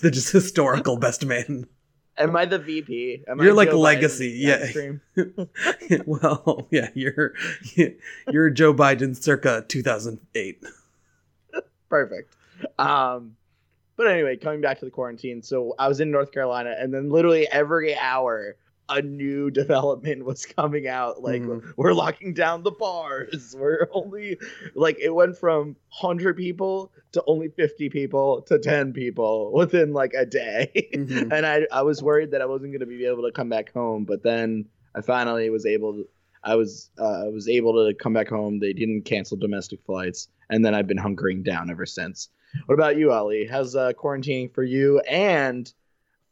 the 0.00 0.10
just 0.10 0.30
historical 0.30 0.98
best 0.98 1.24
man. 1.24 1.66
Am 2.18 2.36
I 2.36 2.44
the 2.44 2.58
VP? 2.58 3.24
Am 3.26 3.40
You're 3.40 3.52
I 3.52 3.54
like 3.54 3.70
Joe 3.70 3.80
legacy, 3.80 4.44
that 4.44 5.00
yeah. 5.16 5.98
well, 6.06 6.66
yeah, 6.70 6.90
you're 6.94 7.32
you're 8.30 8.50
Joe 8.50 8.74
Biden 8.74 9.20
circa 9.20 9.64
2008. 9.66 10.62
Perfect. 11.88 12.36
Um, 12.78 13.36
but 13.96 14.08
anyway, 14.08 14.36
coming 14.36 14.60
back 14.60 14.78
to 14.80 14.84
the 14.84 14.90
quarantine. 14.90 15.42
So 15.42 15.74
I 15.78 15.88
was 15.88 16.00
in 16.00 16.10
North 16.10 16.32
Carolina, 16.32 16.74
and 16.78 16.92
then 16.92 17.10
literally 17.10 17.48
every 17.48 17.96
hour, 17.96 18.56
a 18.98 19.02
new 19.02 19.50
development 19.62 20.24
was 20.24 20.46
coming 20.46 20.86
out. 20.86 21.22
Like 21.22 21.42
Mhm. 21.42 21.72
we're 21.76 21.92
locking 21.94 22.34
down 22.34 22.62
the 22.62 22.70
bars. 22.70 23.54
We're 23.58 23.88
only 23.92 24.38
like 24.74 24.98
it 25.00 25.14
went 25.14 25.36
from 25.38 25.76
hundred 25.88 26.36
people 26.36 26.92
to 27.12 27.22
only 27.26 27.48
fifty 27.48 27.88
people 27.88 28.42
to 28.42 28.58
ten 28.58 28.92
people 28.92 29.52
within 29.54 29.92
like 29.92 30.12
a 30.14 30.26
day. 30.26 30.70
Mhm. 30.94 31.32
and 31.32 31.46
I 31.46 31.66
I 31.72 31.82
was 31.82 32.02
worried 32.02 32.30
that 32.32 32.40
I 32.42 32.46
wasn't 32.46 32.72
going 32.72 32.80
to 32.80 32.86
be 32.86 33.06
able 33.06 33.22
to 33.24 33.32
come 33.32 33.48
back 33.48 33.72
home, 33.72 34.04
but 34.04 34.22
then 34.22 34.66
I 34.94 35.00
finally 35.00 35.48
was 35.50 35.66
able 35.66 35.94
to. 35.94 36.08
I 36.44 36.56
was 36.56 36.90
uh, 36.98 37.26
I 37.26 37.28
was 37.28 37.48
able 37.48 37.86
to 37.86 37.94
come 37.94 38.12
back 38.12 38.28
home. 38.28 38.58
They 38.58 38.72
didn't 38.72 39.02
cancel 39.02 39.36
domestic 39.36 39.80
flights, 39.86 40.28
and 40.50 40.64
then 40.64 40.74
I've 40.74 40.88
been 40.88 40.98
hunkering 40.98 41.44
down 41.44 41.70
ever 41.70 41.86
since. 41.86 42.28
What 42.66 42.74
about 42.74 42.96
you, 42.98 43.12
Ali? 43.12 43.46
How's 43.46 43.74
uh, 43.76 43.92
quarantining 43.92 44.52
for 44.52 44.62
you? 44.64 44.98
And 45.08 45.72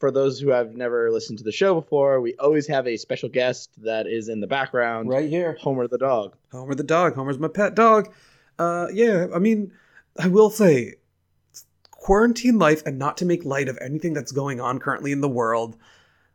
for 0.00 0.10
those 0.10 0.40
who 0.40 0.48
have 0.48 0.74
never 0.74 1.12
listened 1.12 1.38
to 1.38 1.44
the 1.44 1.52
show 1.52 1.78
before, 1.78 2.20
we 2.20 2.34
always 2.36 2.66
have 2.66 2.88
a 2.88 2.96
special 2.96 3.28
guest 3.28 3.70
that 3.84 4.06
is 4.06 4.28
in 4.28 4.40
the 4.40 4.46
background. 4.46 5.10
Right 5.10 5.28
here. 5.28 5.56
Homer 5.60 5.86
the 5.86 5.98
dog. 5.98 6.34
Homer 6.50 6.74
the 6.74 6.82
dog. 6.82 7.14
Homer's 7.14 7.38
my 7.38 7.48
pet 7.48 7.74
dog. 7.74 8.12
Uh, 8.58 8.88
yeah, 8.92 9.26
I 9.34 9.38
mean, 9.38 9.72
I 10.18 10.28
will 10.28 10.50
say, 10.50 10.94
quarantine 11.90 12.58
life, 12.58 12.82
and 12.84 12.98
not 12.98 13.18
to 13.18 13.26
make 13.26 13.44
light 13.44 13.68
of 13.68 13.78
anything 13.80 14.14
that's 14.14 14.32
going 14.32 14.60
on 14.60 14.78
currently 14.78 15.12
in 15.12 15.20
the 15.20 15.28
world, 15.28 15.76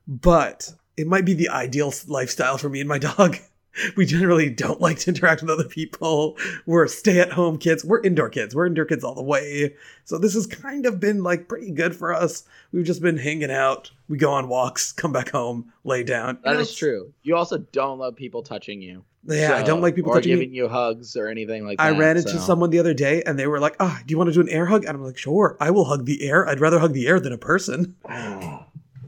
but 0.07 0.71
it 0.95 1.07
might 1.07 1.25
be 1.25 1.33
the 1.33 1.49
ideal 1.49 1.91
lifestyle 2.07 2.57
for 2.57 2.69
me 2.69 2.79
and 2.79 2.89
my 2.89 2.99
dog. 2.99 3.37
we 3.95 4.05
generally 4.05 4.49
don't 4.49 4.81
like 4.81 4.99
to 4.99 5.11
interact 5.11 5.41
with 5.41 5.49
other 5.49 5.67
people. 5.67 6.37
We're 6.65 6.87
stay 6.87 7.19
at 7.19 7.31
home 7.31 7.57
kids. 7.57 7.83
We're 7.83 8.01
indoor 8.01 8.29
kids. 8.29 8.55
We're 8.55 8.65
indoor 8.65 8.85
kids 8.85 9.03
all 9.03 9.15
the 9.15 9.23
way. 9.23 9.75
So 10.03 10.17
this 10.17 10.33
has 10.33 10.47
kind 10.47 10.85
of 10.85 10.99
been 10.99 11.23
like 11.23 11.47
pretty 11.47 11.71
good 11.71 11.95
for 11.95 12.13
us. 12.13 12.43
We've 12.71 12.85
just 12.85 13.01
been 13.01 13.17
hanging 13.17 13.51
out. 13.51 13.91
We 14.07 14.17
go 14.17 14.31
on 14.31 14.47
walks, 14.47 14.91
come 14.91 15.11
back 15.11 15.31
home, 15.31 15.71
lay 15.83 16.03
down. 16.03 16.39
That 16.43 16.51
You 16.51 16.55
know, 16.55 16.61
is 16.61 16.75
true. 16.75 17.13
You 17.23 17.35
also 17.35 17.57
don't 17.57 17.99
love 17.99 18.15
people 18.15 18.43
touching 18.43 18.81
you. 18.81 19.03
Yeah, 19.27 19.55
I 19.55 19.63
don't 19.63 19.81
like 19.81 19.95
people 19.95 20.11
or 20.11 20.15
touching 20.15 20.33
giving 20.33 20.51
me. 20.51 20.57
you 20.57 20.67
hugs 20.67 21.15
or 21.15 21.27
anything 21.27 21.65
like 21.65 21.79
that. 21.79 21.83
I 21.83 21.97
ran 21.97 22.15
into 22.15 22.29
so. 22.29 22.37
someone 22.37 22.69
the 22.69 22.77
other 22.77 22.93
day 22.93 23.23
and 23.23 23.39
they 23.39 23.47
were 23.47 23.59
like, 23.59 23.75
"Ah, 23.79 23.99
do 24.05 24.11
you 24.11 24.19
want 24.19 24.27
to 24.27 24.33
do 24.33 24.41
an 24.41 24.49
air 24.49 24.67
hug?" 24.67 24.85
And 24.85 24.95
I'm 24.95 25.03
like, 25.03 25.17
"Sure, 25.17 25.57
I 25.59 25.71
will 25.71 25.85
hug 25.85 26.05
the 26.05 26.23
air. 26.29 26.47
I'd 26.47 26.59
rather 26.59 26.77
hug 26.77 26.93
the 26.93 27.07
air 27.07 27.19
than 27.19 27.33
a 27.33 27.37
person." 27.37 27.95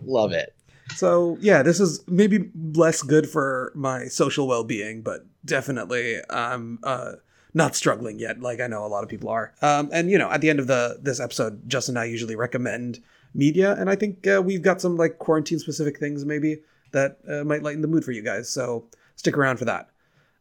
Love 0.03 0.31
it. 0.31 0.55
So 0.95 1.37
yeah, 1.41 1.63
this 1.63 1.79
is 1.79 2.03
maybe 2.07 2.49
less 2.73 3.01
good 3.01 3.29
for 3.29 3.71
my 3.75 4.05
social 4.05 4.47
well-being, 4.47 5.01
but 5.01 5.25
definitely 5.45 6.19
I'm 6.29 6.79
uh, 6.83 7.13
not 7.53 7.75
struggling 7.75 8.19
yet, 8.19 8.39
like 8.39 8.59
I 8.59 8.67
know 8.67 8.85
a 8.85 8.87
lot 8.87 9.03
of 9.03 9.09
people 9.09 9.29
are. 9.29 9.53
Um, 9.61 9.89
and 9.91 10.09
you 10.09 10.17
know, 10.17 10.29
at 10.29 10.41
the 10.41 10.49
end 10.49 10.59
of 10.59 10.67
the 10.67 10.99
this 11.01 11.19
episode, 11.19 11.67
Justin 11.67 11.97
and 11.97 12.01
I 12.01 12.05
usually 12.05 12.35
recommend 12.35 12.99
media, 13.33 13.75
and 13.75 13.89
I 13.89 13.95
think 13.95 14.25
uh, 14.27 14.41
we've 14.43 14.61
got 14.61 14.81
some 14.81 14.95
like 14.95 15.19
quarantine-specific 15.19 15.99
things 15.99 16.25
maybe 16.25 16.61
that 16.91 17.17
uh, 17.29 17.43
might 17.43 17.63
lighten 17.63 17.81
the 17.81 17.87
mood 17.87 18.05
for 18.05 18.11
you 18.11 18.21
guys. 18.21 18.49
So 18.49 18.87
stick 19.15 19.37
around 19.37 19.57
for 19.57 19.65
that. 19.65 19.89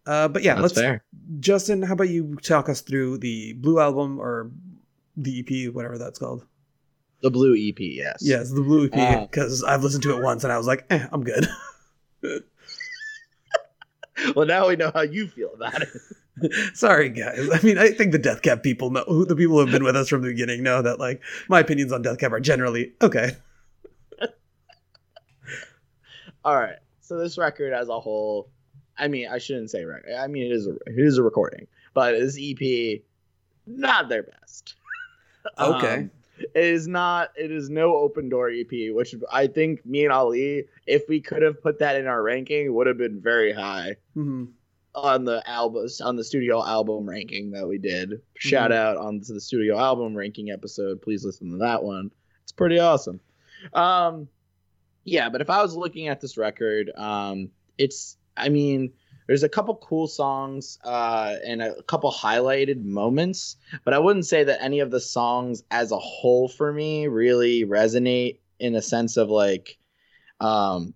Uh, 0.06 0.28
but 0.28 0.42
yeah, 0.42 0.54
That's 0.54 0.62
let's 0.62 0.74
fair. 0.74 1.04
Justin, 1.40 1.82
how 1.82 1.94
about 1.94 2.08
you 2.08 2.36
talk 2.36 2.68
us 2.68 2.80
through 2.80 3.18
the 3.18 3.54
Blue 3.54 3.80
album 3.80 4.20
or 4.20 4.52
the 5.16 5.40
EP, 5.40 5.74
whatever 5.74 5.98
that's 5.98 6.18
called? 6.18 6.46
The 7.22 7.30
blue 7.30 7.54
EP, 7.56 7.78
yes. 7.78 8.18
Yes, 8.20 8.50
the 8.52 8.60
Blue 8.62 8.86
EP, 8.86 8.94
Uh, 8.94 9.20
because 9.22 9.64
I've 9.64 9.82
listened 9.82 10.02
to 10.04 10.16
it 10.16 10.22
once 10.22 10.44
and 10.44 10.52
I 10.52 10.58
was 10.58 10.66
like, 10.66 10.84
eh, 10.90 11.06
I'm 11.10 11.24
good. 11.24 11.46
Well, 14.34 14.46
now 14.46 14.68
we 14.68 14.76
know 14.76 14.90
how 14.94 15.02
you 15.02 15.28
feel 15.28 15.52
about 15.54 15.82
it. 15.82 15.88
Sorry, 16.76 17.08
guys. 17.10 17.48
I 17.52 17.60
mean, 17.62 17.78
I 17.78 17.90
think 17.90 18.12
the 18.12 18.18
Death 18.18 18.42
Cab 18.42 18.62
people 18.62 18.90
know, 18.90 19.04
who 19.06 19.24
the 19.24 19.36
people 19.36 19.56
who 19.56 19.60
have 19.60 19.70
been 19.70 19.84
with 19.84 19.96
us 19.96 20.08
from 20.08 20.22
the 20.22 20.28
beginning 20.28 20.62
know 20.62 20.82
that, 20.82 20.98
like, 20.98 21.22
my 21.48 21.60
opinions 21.60 21.92
on 21.92 22.02
Death 22.02 22.18
Cab 22.18 22.32
are 22.32 22.40
generally 22.40 22.92
okay. 23.02 23.36
All 26.44 26.56
right. 26.56 26.76
So 27.00 27.18
this 27.18 27.38
record 27.38 27.72
as 27.72 27.88
a 27.88 28.00
whole, 28.00 28.48
I 28.98 29.08
mean, 29.08 29.28
I 29.28 29.38
shouldn't 29.38 29.70
say 29.70 29.84
record. 29.84 30.12
I 30.12 30.26
mean, 30.26 30.46
it 30.46 30.52
is 30.52 30.66
a 30.66 30.72
it 30.86 30.98
is 30.98 31.18
a 31.18 31.22
recording, 31.22 31.66
but 31.94 32.12
this 32.12 32.38
EP, 32.40 33.02
not 33.66 34.08
their 34.08 34.22
best. 34.22 34.74
Okay. 35.58 35.94
Um, 35.94 36.10
it 36.38 36.50
is 36.54 36.86
not. 36.86 37.30
It 37.36 37.50
is 37.50 37.68
no 37.70 37.96
open 37.96 38.28
door 38.28 38.50
EP, 38.50 38.92
which 38.94 39.14
I 39.32 39.46
think 39.46 39.84
me 39.86 40.04
and 40.04 40.12
Ali, 40.12 40.64
if 40.86 41.08
we 41.08 41.20
could 41.20 41.42
have 41.42 41.62
put 41.62 41.78
that 41.80 41.96
in 41.96 42.06
our 42.06 42.22
ranking, 42.22 42.72
would 42.74 42.86
have 42.86 42.98
been 42.98 43.20
very 43.20 43.52
high 43.52 43.96
Mhm. 44.16 44.48
on 44.94 45.24
the 45.24 45.42
albums 45.48 46.00
on 46.00 46.16
the 46.16 46.24
studio 46.24 46.64
album 46.64 47.08
ranking 47.08 47.50
that 47.52 47.66
we 47.68 47.78
did. 47.78 48.20
Shout 48.38 48.72
out 48.72 48.96
on 48.96 49.20
to 49.20 49.32
the 49.34 49.40
studio 49.40 49.78
album 49.78 50.14
ranking 50.16 50.50
episode. 50.50 51.02
Please 51.02 51.24
listen 51.24 51.50
to 51.50 51.56
that 51.58 51.82
one. 51.82 52.10
It's 52.42 52.52
pretty 52.52 52.78
awesome. 52.78 53.20
Um, 53.74 54.28
yeah, 55.04 55.28
but 55.28 55.40
if 55.40 55.50
I 55.50 55.62
was 55.62 55.74
looking 55.76 56.08
at 56.08 56.20
this 56.20 56.36
record, 56.36 56.90
um, 56.96 57.50
it's 57.78 58.16
I 58.38 58.48
mean, 58.50 58.92
there's 59.26 59.42
a 59.42 59.48
couple 59.48 59.74
cool 59.76 60.06
songs 60.06 60.78
uh, 60.84 61.36
and 61.44 61.62
a 61.62 61.82
couple 61.82 62.12
highlighted 62.12 62.84
moments, 62.84 63.56
but 63.84 63.94
I 63.94 63.98
wouldn't 63.98 64.26
say 64.26 64.44
that 64.44 64.62
any 64.62 64.80
of 64.80 64.90
the 64.90 65.00
songs 65.00 65.62
as 65.70 65.92
a 65.92 65.98
whole 65.98 66.48
for 66.48 66.72
me 66.72 67.08
really 67.08 67.64
resonate 67.64 68.38
in 68.58 68.74
a 68.74 68.82
sense 68.82 69.16
of 69.16 69.28
like 69.28 69.78
um 70.40 70.94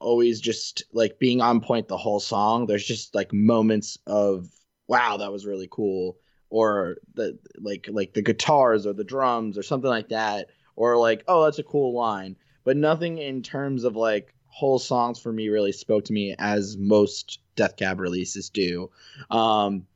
always 0.00 0.40
just 0.40 0.84
like 0.92 1.18
being 1.18 1.40
on 1.40 1.60
point 1.60 1.88
the 1.88 1.96
whole 1.96 2.20
song. 2.20 2.66
There's 2.66 2.86
just 2.86 3.14
like 3.14 3.32
moments 3.32 3.98
of 4.06 4.48
wow, 4.88 5.16
that 5.18 5.32
was 5.32 5.46
really 5.46 5.68
cool, 5.70 6.18
or 6.50 6.96
the 7.14 7.38
like 7.58 7.88
like 7.90 8.12
the 8.12 8.22
guitars 8.22 8.86
or 8.86 8.92
the 8.92 9.04
drums 9.04 9.56
or 9.56 9.62
something 9.62 9.88
like 9.90 10.08
that, 10.08 10.48
or 10.76 10.98
like 10.98 11.24
oh 11.28 11.44
that's 11.44 11.58
a 11.58 11.64
cool 11.64 11.94
line, 11.94 12.36
but 12.64 12.76
nothing 12.76 13.18
in 13.18 13.42
terms 13.42 13.84
of 13.84 13.96
like 13.96 14.34
whole 14.52 14.78
songs 14.78 15.18
for 15.18 15.32
me 15.32 15.48
really 15.48 15.72
spoke 15.72 16.04
to 16.04 16.12
me 16.12 16.34
as 16.38 16.76
most 16.76 17.40
Death 17.56 17.76
Cab 17.76 17.98
releases 17.98 18.50
do. 18.50 18.90
Um, 19.30 19.86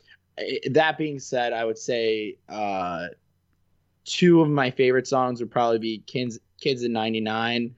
that 0.70 0.98
being 0.98 1.18
said, 1.18 1.52
I 1.52 1.64
would 1.64 1.78
say 1.78 2.38
uh, 2.48 3.08
two 4.04 4.40
of 4.40 4.48
my 4.48 4.70
favorite 4.70 5.06
songs 5.06 5.40
would 5.40 5.50
probably 5.50 5.78
be 5.78 5.98
Kids 6.06 6.38
Kids 6.60 6.82
in 6.82 6.92
'99 6.92 7.74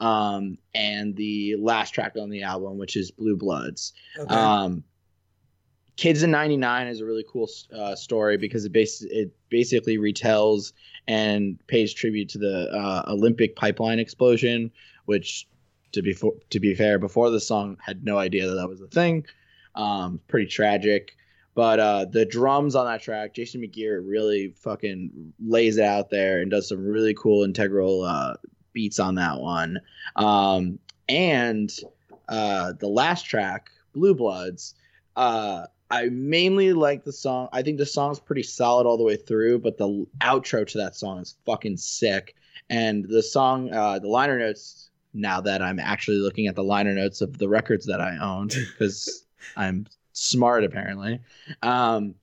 um, 0.00 0.58
and 0.74 1.14
the 1.14 1.56
last 1.56 1.92
track 1.92 2.16
on 2.20 2.28
the 2.28 2.42
album, 2.42 2.76
which 2.76 2.96
is 2.96 3.12
Blue 3.12 3.36
Bloods. 3.36 3.92
Okay. 4.18 4.34
Um, 4.34 4.82
Kids 5.96 6.22
in 6.22 6.30
'99 6.30 6.88
is 6.88 7.00
a 7.00 7.06
really 7.06 7.24
cool 7.30 7.48
uh, 7.74 7.94
story 7.94 8.36
because 8.36 8.64
it 8.64 8.72
bas- 8.72 9.06
it 9.08 9.34
basically 9.48 9.96
retells 9.96 10.72
and 11.08 11.58
pays 11.68 11.94
tribute 11.94 12.28
to 12.30 12.38
the 12.38 12.68
uh, 12.70 13.04
Olympic 13.08 13.56
pipeline 13.56 13.98
explosion, 13.98 14.70
which, 15.06 15.46
to 15.92 16.02
be 16.02 16.14
to 16.50 16.60
be 16.60 16.74
fair, 16.74 16.98
before 16.98 17.30
the 17.30 17.40
song 17.40 17.78
had 17.84 18.04
no 18.04 18.18
idea 18.18 18.46
that 18.48 18.54
that 18.54 18.68
was 18.68 18.80
a 18.80 18.86
thing. 18.86 19.26
Um, 19.74 20.20
pretty 20.28 20.46
tragic. 20.46 21.16
But 21.54 21.80
uh, 21.80 22.04
the 22.04 22.26
drums 22.26 22.74
on 22.74 22.84
that 22.84 23.00
track, 23.00 23.32
Jason 23.32 23.62
McGerr 23.62 24.02
really 24.06 24.52
fucking 24.58 25.32
lays 25.42 25.78
it 25.78 25.84
out 25.84 26.10
there 26.10 26.40
and 26.40 26.50
does 26.50 26.68
some 26.68 26.84
really 26.84 27.14
cool 27.14 27.44
integral 27.44 28.02
uh, 28.02 28.34
beats 28.74 29.00
on 29.00 29.14
that 29.14 29.40
one. 29.40 29.80
Um, 30.16 30.78
and 31.08 31.72
uh, 32.28 32.74
the 32.78 32.88
last 32.88 33.24
track, 33.24 33.70
Blue 33.94 34.14
Bloods, 34.14 34.74
uh, 35.16 35.66
I 35.90 36.10
mainly 36.10 36.74
like 36.74 37.04
the 37.04 37.12
song. 37.12 37.48
I 37.52 37.62
think 37.62 37.78
the 37.78 37.86
song's 37.86 38.20
pretty 38.20 38.42
solid 38.42 38.86
all 38.86 38.98
the 38.98 39.04
way 39.04 39.16
through, 39.16 39.60
but 39.60 39.78
the 39.78 40.06
outro 40.20 40.66
to 40.66 40.78
that 40.78 40.94
song 40.94 41.20
is 41.20 41.36
fucking 41.46 41.78
sick. 41.78 42.34
And 42.68 43.08
the 43.08 43.22
song, 43.22 43.72
uh, 43.72 43.98
the 44.00 44.08
liner 44.08 44.38
notes, 44.38 44.85
now 45.16 45.40
that 45.40 45.62
I'm 45.62 45.78
actually 45.78 46.18
looking 46.18 46.46
at 46.46 46.54
the 46.54 46.64
liner 46.64 46.94
notes 46.94 47.20
of 47.20 47.38
the 47.38 47.48
records 47.48 47.86
that 47.86 48.00
I 48.00 48.16
own, 48.18 48.48
because 48.48 49.24
I'm 49.56 49.86
smart 50.12 50.64
apparently. 50.64 51.20
Um, 51.62 52.14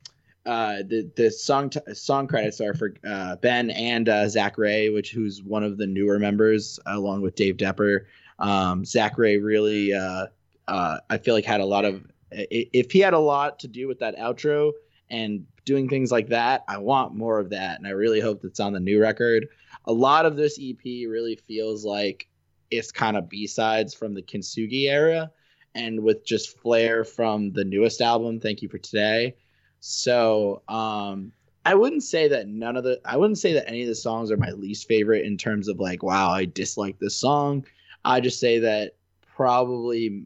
uh, 0.45 0.77
the 0.87 1.09
the 1.15 1.31
song 1.31 1.69
t- 1.69 1.79
song 1.93 2.27
credits 2.27 2.59
are 2.59 2.73
for 2.73 2.93
uh, 3.07 3.37
Ben 3.37 3.69
and 3.69 4.09
uh, 4.09 4.27
Zac 4.27 4.57
Rae, 4.57 4.89
which 4.89 5.11
who's 5.11 5.41
one 5.41 5.63
of 5.63 5.77
the 5.77 5.87
newer 5.87 6.19
members, 6.19 6.79
along 6.85 7.21
with 7.21 7.35
Dave 7.35 7.57
Depper. 7.57 8.07
Um, 8.39 8.83
Zac 8.83 9.17
Rae 9.17 9.37
really, 9.37 9.93
uh, 9.93 10.27
uh, 10.67 10.97
I 11.09 11.17
feel 11.17 11.33
like 11.33 11.45
had 11.45 11.61
a 11.61 11.65
lot 11.65 11.85
of. 11.85 12.05
If 12.31 12.91
he 12.91 12.99
had 12.99 13.13
a 13.13 13.19
lot 13.19 13.59
to 13.59 13.67
do 13.67 13.87
with 13.87 13.99
that 13.99 14.17
outro 14.17 14.71
and 15.09 15.45
doing 15.65 15.87
things 15.87 16.11
like 16.11 16.29
that, 16.29 16.63
I 16.67 16.77
want 16.77 17.15
more 17.15 17.39
of 17.39 17.51
that, 17.51 17.77
and 17.77 17.87
I 17.87 17.91
really 17.91 18.19
hope 18.19 18.41
that's 18.41 18.59
on 18.59 18.73
the 18.73 18.79
new 18.79 18.99
record. 18.99 19.47
A 19.85 19.93
lot 19.93 20.25
of 20.25 20.35
this 20.35 20.59
EP 20.61 20.83
really 20.83 21.39
feels 21.47 21.85
like 21.85 22.27
it's 22.77 22.91
kind 22.91 23.17
of 23.17 23.29
B 23.29 23.47
sides 23.47 23.93
from 23.93 24.13
the 24.13 24.21
Kintsugi 24.21 24.89
era, 24.89 25.31
and 25.75 26.03
with 26.03 26.25
just 26.25 26.59
flair 26.59 27.03
from 27.03 27.51
the 27.51 27.63
newest 27.63 28.01
album, 28.01 28.39
Thank 28.39 28.61
You 28.61 28.69
for 28.69 28.77
Today. 28.77 29.35
So 29.79 30.61
um, 30.67 31.31
I 31.65 31.75
wouldn't 31.75 32.03
say 32.03 32.27
that 32.27 32.47
none 32.47 32.75
of 32.77 32.83
the 32.83 32.99
I 33.05 33.17
wouldn't 33.17 33.37
say 33.37 33.53
that 33.53 33.67
any 33.67 33.81
of 33.81 33.87
the 33.87 33.95
songs 33.95 34.31
are 34.31 34.37
my 34.37 34.51
least 34.51 34.87
favorite 34.87 35.25
in 35.25 35.37
terms 35.37 35.67
of 35.67 35.79
like 35.79 36.03
wow 36.03 36.29
I 36.29 36.45
dislike 36.45 36.99
this 36.99 37.15
song. 37.15 37.65
I 38.05 38.19
just 38.19 38.39
say 38.39 38.59
that 38.59 38.95
probably 39.35 40.25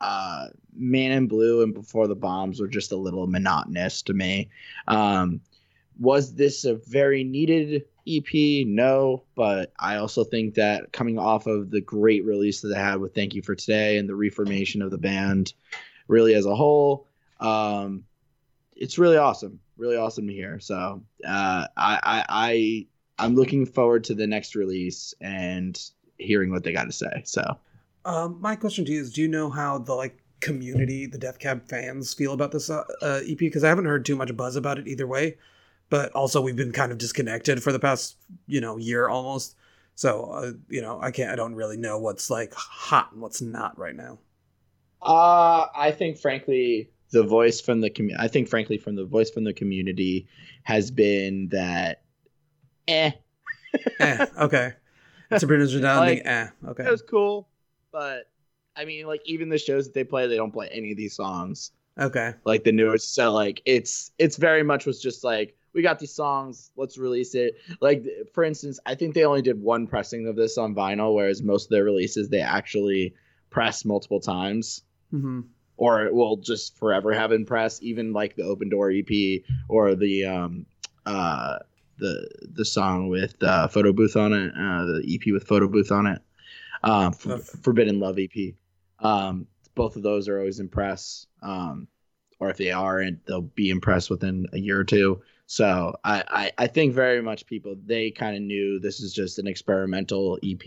uh, 0.00 0.48
Man 0.74 1.12
in 1.12 1.28
Blue 1.28 1.62
and 1.62 1.72
Before 1.72 2.06
the 2.06 2.14
Bombs 2.14 2.60
were 2.60 2.68
just 2.68 2.92
a 2.92 2.96
little 2.96 3.26
monotonous 3.26 4.02
to 4.02 4.12
me. 4.14 4.50
Um, 4.88 5.40
was 5.98 6.34
this 6.34 6.64
a 6.64 6.74
very 6.74 7.24
needed 7.24 7.84
EP? 8.06 8.66
No, 8.66 9.24
but 9.34 9.72
I 9.78 9.96
also 9.96 10.24
think 10.24 10.54
that 10.54 10.92
coming 10.92 11.18
off 11.18 11.46
of 11.46 11.70
the 11.70 11.80
great 11.80 12.24
release 12.24 12.60
that 12.60 12.68
they 12.68 12.74
had 12.80 13.00
with 13.00 13.14
Thank 13.14 13.34
You 13.34 13.42
for 13.42 13.54
Today 13.54 13.98
and 13.98 14.08
the 14.08 14.14
reformation 14.14 14.82
of 14.82 14.90
the 14.90 14.98
band, 14.98 15.52
really 16.08 16.34
as 16.34 16.46
a 16.46 16.54
whole, 16.54 17.08
um, 17.40 18.04
it's 18.76 18.98
really 18.98 19.16
awesome. 19.16 19.60
Really 19.76 19.96
awesome 19.96 20.26
to 20.26 20.32
hear. 20.32 20.60
So 20.60 21.02
uh, 21.26 21.66
I, 21.76 22.00
I 22.02 22.24
I 22.28 22.86
I'm 23.18 23.34
looking 23.34 23.66
forward 23.66 24.04
to 24.04 24.14
the 24.14 24.26
next 24.26 24.54
release 24.54 25.14
and 25.20 25.80
hearing 26.18 26.50
what 26.50 26.62
they 26.62 26.72
got 26.72 26.84
to 26.84 26.92
say. 26.92 27.22
So 27.24 27.58
Um, 28.04 28.38
my 28.40 28.56
question 28.56 28.84
to 28.84 28.92
you 28.92 29.00
is: 29.00 29.12
Do 29.12 29.22
you 29.22 29.28
know 29.28 29.50
how 29.50 29.78
the 29.78 29.94
like 29.94 30.22
community, 30.40 31.06
the 31.06 31.18
Death 31.18 31.38
Cab 31.38 31.66
fans, 31.68 32.12
feel 32.12 32.32
about 32.32 32.52
this 32.52 32.70
uh, 32.70 32.84
uh, 33.02 33.20
EP? 33.26 33.38
Because 33.38 33.64
I 33.64 33.68
haven't 33.68 33.86
heard 33.86 34.04
too 34.04 34.16
much 34.16 34.36
buzz 34.36 34.56
about 34.56 34.78
it 34.78 34.86
either 34.86 35.06
way. 35.06 35.36
But 35.94 36.10
also, 36.10 36.40
we've 36.40 36.56
been 36.56 36.72
kind 36.72 36.90
of 36.90 36.98
disconnected 36.98 37.62
for 37.62 37.70
the 37.70 37.78
past, 37.78 38.16
you 38.48 38.60
know, 38.60 38.78
year 38.78 39.08
almost. 39.08 39.54
So, 39.94 40.24
uh, 40.24 40.52
you 40.68 40.82
know, 40.82 40.98
I 41.00 41.12
can't, 41.12 41.30
I 41.30 41.36
don't 41.36 41.54
really 41.54 41.76
know 41.76 42.00
what's 42.00 42.30
like 42.30 42.52
hot 42.52 43.12
and 43.12 43.22
what's 43.22 43.40
not 43.40 43.78
right 43.78 43.94
now. 43.94 44.18
Uh, 45.00 45.66
I 45.72 45.92
think 45.92 46.18
frankly, 46.18 46.90
the 47.12 47.22
voice 47.22 47.60
from 47.60 47.80
the 47.80 47.90
community. 47.90 48.20
I 48.20 48.26
think 48.26 48.48
frankly, 48.48 48.76
from 48.76 48.96
the 48.96 49.04
voice 49.04 49.30
from 49.30 49.44
the 49.44 49.52
community 49.52 50.26
has 50.64 50.90
been 50.90 51.48
that, 51.52 52.02
eh, 52.88 53.12
eh, 54.00 54.26
okay. 54.40 54.72
Sabrina's 55.38 55.76
redounding. 55.76 56.18
Like, 56.18 56.26
eh, 56.26 56.48
okay. 56.70 56.86
it 56.86 56.90
was 56.90 57.02
cool, 57.02 57.46
but 57.92 58.32
I 58.74 58.84
mean, 58.84 59.06
like 59.06 59.22
even 59.26 59.48
the 59.48 59.58
shows 59.58 59.84
that 59.84 59.94
they 59.94 60.02
play, 60.02 60.26
they 60.26 60.38
don't 60.38 60.52
play 60.52 60.68
any 60.72 60.90
of 60.90 60.96
these 60.96 61.14
songs. 61.14 61.70
Okay. 62.00 62.34
Like 62.44 62.64
the 62.64 62.72
newest, 62.72 63.14
so 63.14 63.32
like 63.32 63.62
it's 63.64 64.10
it's 64.18 64.38
very 64.38 64.64
much 64.64 64.86
was 64.86 65.00
just 65.00 65.22
like 65.22 65.56
we 65.74 65.82
got 65.82 65.98
these 65.98 66.14
songs, 66.14 66.70
let's 66.76 66.96
release 66.96 67.34
it. 67.34 67.56
Like 67.80 68.04
for 68.32 68.44
instance, 68.44 68.78
I 68.86 68.94
think 68.94 69.14
they 69.14 69.24
only 69.24 69.42
did 69.42 69.60
one 69.60 69.86
pressing 69.86 70.26
of 70.28 70.36
this 70.36 70.56
on 70.56 70.74
vinyl, 70.74 71.14
whereas 71.14 71.42
most 71.42 71.64
of 71.66 71.70
their 71.70 71.84
releases 71.84 72.28
they 72.28 72.40
actually 72.40 73.14
press 73.50 73.84
multiple 73.84 74.20
times. 74.20 74.82
hmm 75.10 75.40
or 75.76 76.04
it 76.06 76.14
will 76.14 76.36
just 76.36 76.78
forever 76.78 77.12
have 77.12 77.32
in 77.32 77.44
press 77.44 77.82
even 77.82 78.12
like 78.12 78.36
the 78.36 78.44
open 78.44 78.68
door 78.68 78.92
ep 78.92 79.10
or 79.68 79.96
the 79.96 80.24
um 80.24 80.66
uh 81.04 81.58
the 81.98 82.28
the 82.52 82.64
song 82.64 83.08
with 83.08 83.34
uh 83.42 83.66
photo 83.66 83.92
booth 83.92 84.16
on 84.16 84.32
it 84.32 84.52
uh 84.56 84.84
the 84.84 85.02
ep 85.12 85.32
with 85.32 85.44
photo 85.46 85.66
booth 85.68 85.90
on 85.90 86.06
it. 86.06 86.22
Um 86.84 87.12
forbidden 87.12 87.98
love 87.98 88.18
ep 88.18 88.54
um 89.00 89.46
both 89.74 89.96
of 89.96 90.02
those 90.02 90.28
are 90.28 90.38
always 90.38 90.60
in 90.60 90.68
press. 90.68 91.26
Um 91.42 91.88
or 92.38 92.50
if 92.50 92.56
they 92.56 92.70
aren't 92.70 93.26
they'll 93.26 93.40
be 93.42 93.70
impressed 93.70 94.10
within 94.10 94.46
a 94.52 94.58
year 94.58 94.78
or 94.78 94.84
two 94.84 95.22
so 95.46 95.94
i 96.04 96.24
i, 96.28 96.52
I 96.64 96.66
think 96.66 96.94
very 96.94 97.22
much 97.22 97.46
people 97.46 97.76
they 97.84 98.10
kind 98.10 98.36
of 98.36 98.42
knew 98.42 98.80
this 98.80 99.00
is 99.00 99.12
just 99.12 99.38
an 99.38 99.46
experimental 99.46 100.38
ep 100.42 100.62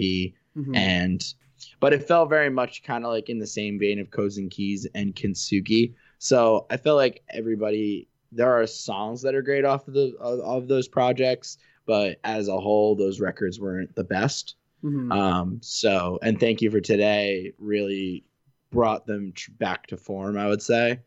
hmm 0.54 0.76
and 0.76 1.34
but 1.80 1.94
it 1.94 2.08
felt 2.08 2.30
very 2.30 2.50
much 2.50 2.84
kind 2.84 3.04
of 3.04 3.12
like 3.12 3.30
in 3.30 3.40
the 3.40 3.48
same 3.48 3.80
vein 3.80 4.00
of 4.00 4.12
Codes 4.12 4.38
and 4.38 4.52
Keys 4.52 4.88
and 4.94 5.16
Kintsugi. 5.16 5.96
So 6.20 6.68
I 6.70 6.78
felt 6.78 6.98
like 6.98 7.24
everybody 7.30 8.08
there 8.32 8.52
are 8.54 8.68
songs 8.68 9.22
that 9.24 9.34
are 9.34 9.42
great 9.42 9.66
off 9.66 9.88
of 9.88 9.96
the 9.96 10.16
of, 10.20 10.40
of 10.40 10.68
those 10.68 10.88
projects, 10.88 11.58
but 11.86 12.20
as 12.24 12.48
a 12.48 12.60
whole, 12.60 12.96
those 12.96 13.20
records 13.20 13.60
weren't 13.60 13.96
the 13.96 14.04
best. 14.04 14.56
hmm 14.82 15.12
Um, 15.12 15.60
so 15.62 16.20
and 16.22 16.40
thank 16.40 16.62
you 16.62 16.70
for 16.70 16.82
today 16.82 17.54
really 17.58 18.24
brought 18.72 19.08
them 19.08 19.32
tr- 19.34 19.52
back 19.58 19.88
to 19.88 19.98
form. 19.98 20.38
I 20.38 20.48
would 20.48 20.62
say. 20.62 21.00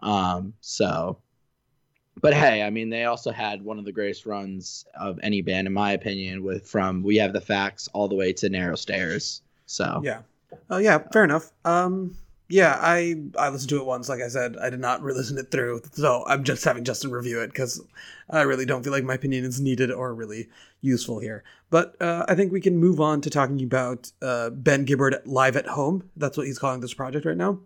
Um, 0.00 0.54
so. 0.60 1.18
But 2.20 2.34
hey, 2.34 2.62
I 2.62 2.70
mean, 2.70 2.90
they 2.90 3.04
also 3.04 3.32
had 3.32 3.62
one 3.62 3.78
of 3.78 3.84
the 3.84 3.92
greatest 3.92 4.26
runs 4.26 4.84
of 4.98 5.18
any 5.22 5.42
band, 5.42 5.66
in 5.66 5.72
my 5.72 5.92
opinion, 5.92 6.42
with 6.42 6.66
from 6.66 7.02
"We 7.02 7.16
Have 7.16 7.32
the 7.32 7.40
Facts" 7.40 7.88
all 7.92 8.08
the 8.08 8.14
way 8.14 8.32
to 8.34 8.48
"Narrow 8.48 8.76
Stairs." 8.76 9.42
So 9.66 10.00
Yeah. 10.04 10.22
Oh 10.68 10.78
yeah, 10.78 10.98
fair 11.12 11.24
enough. 11.24 11.50
Um 11.64 12.16
yeah, 12.52 12.76
I 12.78 13.16
I 13.38 13.48
listened 13.48 13.70
to 13.70 13.78
it 13.78 13.86
once, 13.86 14.10
like 14.10 14.20
I 14.20 14.28
said. 14.28 14.58
I 14.58 14.68
did 14.68 14.78
not 14.78 15.02
re-listen 15.02 15.38
it 15.38 15.50
through, 15.50 15.80
so 15.92 16.22
I'm 16.26 16.44
just 16.44 16.64
having 16.64 16.84
Justin 16.84 17.10
review 17.10 17.40
it 17.40 17.46
because 17.46 17.82
I 18.28 18.42
really 18.42 18.66
don't 18.66 18.82
feel 18.82 18.92
like 18.92 19.04
my 19.04 19.14
opinion 19.14 19.46
is 19.46 19.58
needed 19.58 19.90
or 19.90 20.14
really 20.14 20.50
useful 20.82 21.18
here. 21.18 21.44
But 21.70 22.00
uh, 22.02 22.26
I 22.28 22.34
think 22.34 22.52
we 22.52 22.60
can 22.60 22.76
move 22.76 23.00
on 23.00 23.22
to 23.22 23.30
talking 23.30 23.62
about 23.62 24.12
uh, 24.20 24.50
Ben 24.50 24.84
Gibbard 24.84 25.22
live 25.24 25.56
at 25.56 25.68
home. 25.68 26.10
That's 26.14 26.36
what 26.36 26.46
he's 26.46 26.58
calling 26.58 26.80
this 26.80 26.92
project 26.92 27.24
right 27.24 27.38
now. 27.38 27.60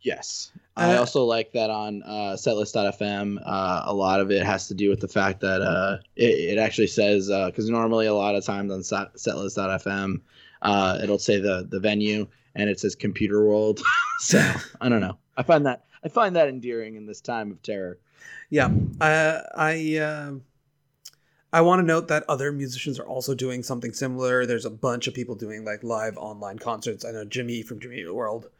Yes. 0.00 0.52
I 0.76 0.94
Uh, 0.94 1.00
also 1.00 1.24
like 1.24 1.52
that 1.52 1.70
on 1.70 2.02
uh, 2.04 2.36
setlist.fm. 2.36 3.38
Uh, 3.44 3.82
a 3.84 3.94
lot 3.94 4.20
of 4.20 4.30
it 4.30 4.44
has 4.44 4.68
to 4.68 4.74
do 4.74 4.90
with 4.90 5.00
the 5.00 5.08
fact 5.08 5.40
that 5.40 5.60
uh, 5.60 5.98
it, 6.14 6.56
it 6.56 6.58
actually 6.58 6.86
says, 6.86 7.28
because 7.28 7.68
normally 7.68 8.06
a 8.06 8.14
lot 8.14 8.36
of 8.36 8.44
times 8.44 8.70
on 8.70 8.80
setlist.fm, 8.80 10.20
uh, 10.62 10.98
it'll 11.02 11.18
say 11.18 11.40
the, 11.40 11.66
the 11.68 11.80
venue 11.80 12.26
and 12.54 12.70
it 12.70 12.78
says 12.80 12.94
computer 12.94 13.44
world. 13.44 13.80
so 14.20 14.38
I 14.80 14.88
don't 14.88 15.00
know. 15.00 15.18
I 15.36 15.42
find 15.42 15.66
that 15.66 15.84
I 16.04 16.08
find 16.08 16.36
that 16.36 16.48
endearing 16.48 16.96
in 16.96 17.06
this 17.06 17.20
time 17.20 17.50
of 17.50 17.62
terror. 17.62 17.98
Yeah, 18.50 18.70
uh, 19.00 19.40
I 19.54 19.98
uh, 19.98 20.32
I 21.52 21.60
want 21.60 21.80
to 21.80 21.86
note 21.86 22.08
that 22.08 22.24
other 22.28 22.52
musicians 22.52 22.98
are 22.98 23.06
also 23.06 23.34
doing 23.34 23.62
something 23.62 23.92
similar. 23.92 24.46
There's 24.46 24.64
a 24.64 24.70
bunch 24.70 25.06
of 25.06 25.14
people 25.14 25.34
doing 25.34 25.64
like 25.64 25.82
live 25.82 26.16
online 26.16 26.58
concerts. 26.58 27.04
I 27.04 27.12
know 27.12 27.24
Jimmy 27.24 27.62
from 27.62 27.80
Jimmy 27.80 27.98
Eat 28.00 28.14
World 28.14 28.50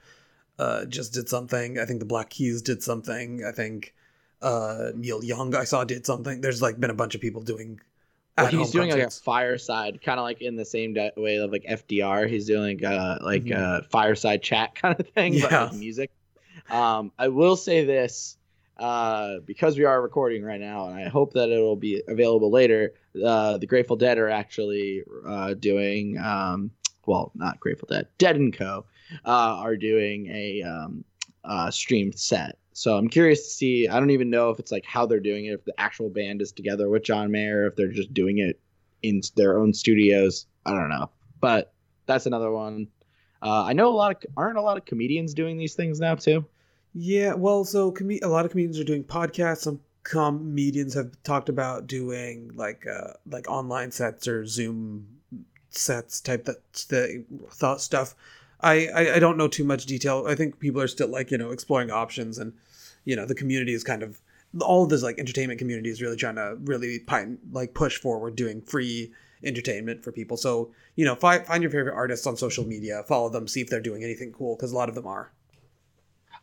uh, 0.59 0.85
just 0.87 1.13
did 1.15 1.29
something. 1.29 1.79
I 1.79 1.85
think 1.85 2.01
the 2.01 2.07
Black 2.07 2.31
Keys 2.31 2.63
did 2.63 2.83
something. 2.83 3.45
I 3.47 3.53
think 3.53 3.95
uh, 4.43 4.91
Neil 4.95 5.23
Young 5.25 5.55
I 5.55 5.65
saw 5.65 5.85
did 5.85 6.07
something. 6.07 6.41
There's 6.41 6.63
like 6.63 6.79
been 6.81 6.91
a 6.91 6.95
bunch 6.95 7.15
of 7.15 7.21
people 7.21 7.43
doing. 7.43 7.81
Well, 8.37 8.47
he's 8.47 8.71
doing 8.71 8.91
like 8.91 9.03
a 9.03 9.11
fireside, 9.11 10.01
kind 10.01 10.21
of 10.21 10.23
like 10.23 10.41
in 10.43 10.55
the 10.55 10.65
same 10.65 10.95
way 11.17 11.37
of 11.39 11.51
like 11.51 11.65
FDR. 11.69 12.29
He's 12.29 12.47
doing 12.47 12.85
uh, 12.85 13.19
like 13.21 13.45
Mhm. 13.45 13.81
a 13.81 13.83
fireside 13.85 14.43
chat 14.43 14.75
kind 14.81 14.99
of 14.99 15.09
thing, 15.09 15.41
but 15.41 15.51
Yeah. 15.51 15.65
with 15.71 15.79
music. 15.79 16.11
Um, 16.71 17.11
I 17.19 17.29
will 17.29 17.57
say 17.57 17.85
this 17.85 18.37
uh, 18.79 19.39
because 19.45 19.77
we 19.77 19.85
are 19.85 20.01
recording 20.01 20.45
right 20.45 20.61
now, 20.61 20.87
and 20.87 20.97
I 20.97 21.09
hope 21.09 21.33
that 21.33 21.49
it'll 21.49 21.75
be 21.75 22.01
available 22.07 22.51
later. 22.53 22.95
Uh, 23.25 23.59
the 23.59 23.67
Grateful 23.67 23.97
Dead 23.97 24.19
are 24.19 24.29
actually 24.29 25.03
uh, 25.27 25.55
doing, 25.55 26.17
um, 26.19 26.71
well, 27.07 27.33
not 27.35 27.59
Grateful 27.59 27.89
Dead, 27.91 28.07
Dead 28.19 28.37
and 28.37 28.57
Co. 28.57 28.85
Uh, 29.25 29.57
are 29.61 29.77
doing 29.77 30.27
a 30.29 30.63
um, 30.63 31.05
uh, 31.45 31.71
streamed 31.71 32.19
set. 32.19 32.59
So 32.73 32.97
I'm 32.97 33.09
curious 33.09 33.43
to 33.43 33.51
see. 33.51 33.89
I 33.89 33.99
don't 33.99 34.11
even 34.11 34.31
know 34.31 34.51
if 34.51 34.59
it's 34.59 34.71
like 34.71 34.85
how 34.85 35.07
they're 35.07 35.21
doing 35.21 35.47
it, 35.47 35.53
if 35.55 35.65
the 35.65 35.79
actual 35.81 36.11
band 36.11 36.41
is 36.41 36.53
together 36.53 36.89
with 36.89 37.03
John 37.03 37.31
Mayer, 37.31 37.67
if 37.67 37.75
they're 37.75 37.91
just 37.91 38.15
doing 38.15 38.39
it 38.39 38.61
in 39.03 39.21
their 39.37 39.59
own 39.59 39.75
studios. 39.75 40.47
I 40.65 40.73
don't 40.73 40.89
know, 40.89 41.11
but 41.41 41.73
that's 42.07 42.27
another 42.27 42.51
one. 42.51 42.89
Uh, 43.43 43.65
I 43.65 43.73
know 43.73 43.89
a 43.89 43.95
lot 43.95 44.13
of 44.13 44.31
aren't 44.37 44.59
a 44.59 44.63
lot 44.63 44.77
of 44.77 44.85
comedians 44.85 45.35
doing 45.35 45.57
these 45.59 45.75
things 45.75 46.01
now 46.01 46.15
too. 46.15 46.45
Yeah, 46.95 47.35
well, 47.35 47.65
so 47.65 47.93
com- 47.93 48.11
a 48.11 48.29
lot 48.29 48.45
of 48.45 48.51
comedians 48.51 48.79
are 48.79 48.85
doing 48.85 49.05
podcasts. 49.05 49.59
Some 49.59 49.81
comedians 50.03 50.95
have 50.95 51.23
talked 51.23 51.49
about 51.49 51.87
doing 51.87 52.51
like 52.55 52.87
uh, 52.87 53.13
like 53.27 53.49
online 53.49 53.91
sets 53.91 54.27
or 54.27 54.47
Zoom 54.47 55.07
sets 55.71 56.21
type 56.21 56.45
that 56.45 56.73
the 56.89 57.25
thought 57.51 57.81
stuff. 57.81 58.15
I, 58.61 58.89
I 58.89 59.15
I 59.17 59.19
don't 59.19 59.37
know 59.37 59.49
too 59.49 59.65
much 59.65 59.87
detail. 59.87 60.25
I 60.29 60.35
think 60.35 60.59
people 60.59 60.81
are 60.81 60.89
still 60.89 61.09
like 61.09 61.31
you 61.31 61.39
know 61.39 61.51
exploring 61.51 61.91
options, 61.91 62.39
and 62.39 62.53
you 63.05 63.17
know 63.17 63.27
the 63.27 63.35
community 63.35 63.73
is 63.73 63.85
kind 63.85 64.03
of 64.03 64.21
all 64.61 64.85
of 64.85 64.91
this 64.91 65.03
like 65.03 65.19
entertainment 65.19 65.59
community 65.59 65.91
is 65.91 66.01
really 66.01 66.17
trying 66.17 66.37
to 66.37 66.57
really 66.65 67.01
pine, 67.01 67.39
like 67.53 67.75
push 67.75 67.99
forward 67.99 68.35
doing 68.37 68.63
free 68.63 69.13
entertainment 69.45 70.03
for 70.03 70.11
people. 70.11 70.37
So 70.37 70.73
you 70.97 71.05
know 71.05 71.15
find 71.15 71.47
find 71.47 71.63
your 71.63 71.71
favorite 71.71 71.95
artists 71.95 72.27
on 72.27 72.37
social 72.37 72.67
media, 72.67 73.03
follow 73.07 73.29
them, 73.29 73.47
see 73.47 73.61
if 73.61 73.69
they're 73.69 73.81
doing 73.81 74.03
anything 74.03 74.33
cool 74.33 74.57
because 74.57 74.73
a 74.73 74.77
lot 74.77 74.89
of 74.89 74.95
them 74.95 75.07
are. 75.07 75.33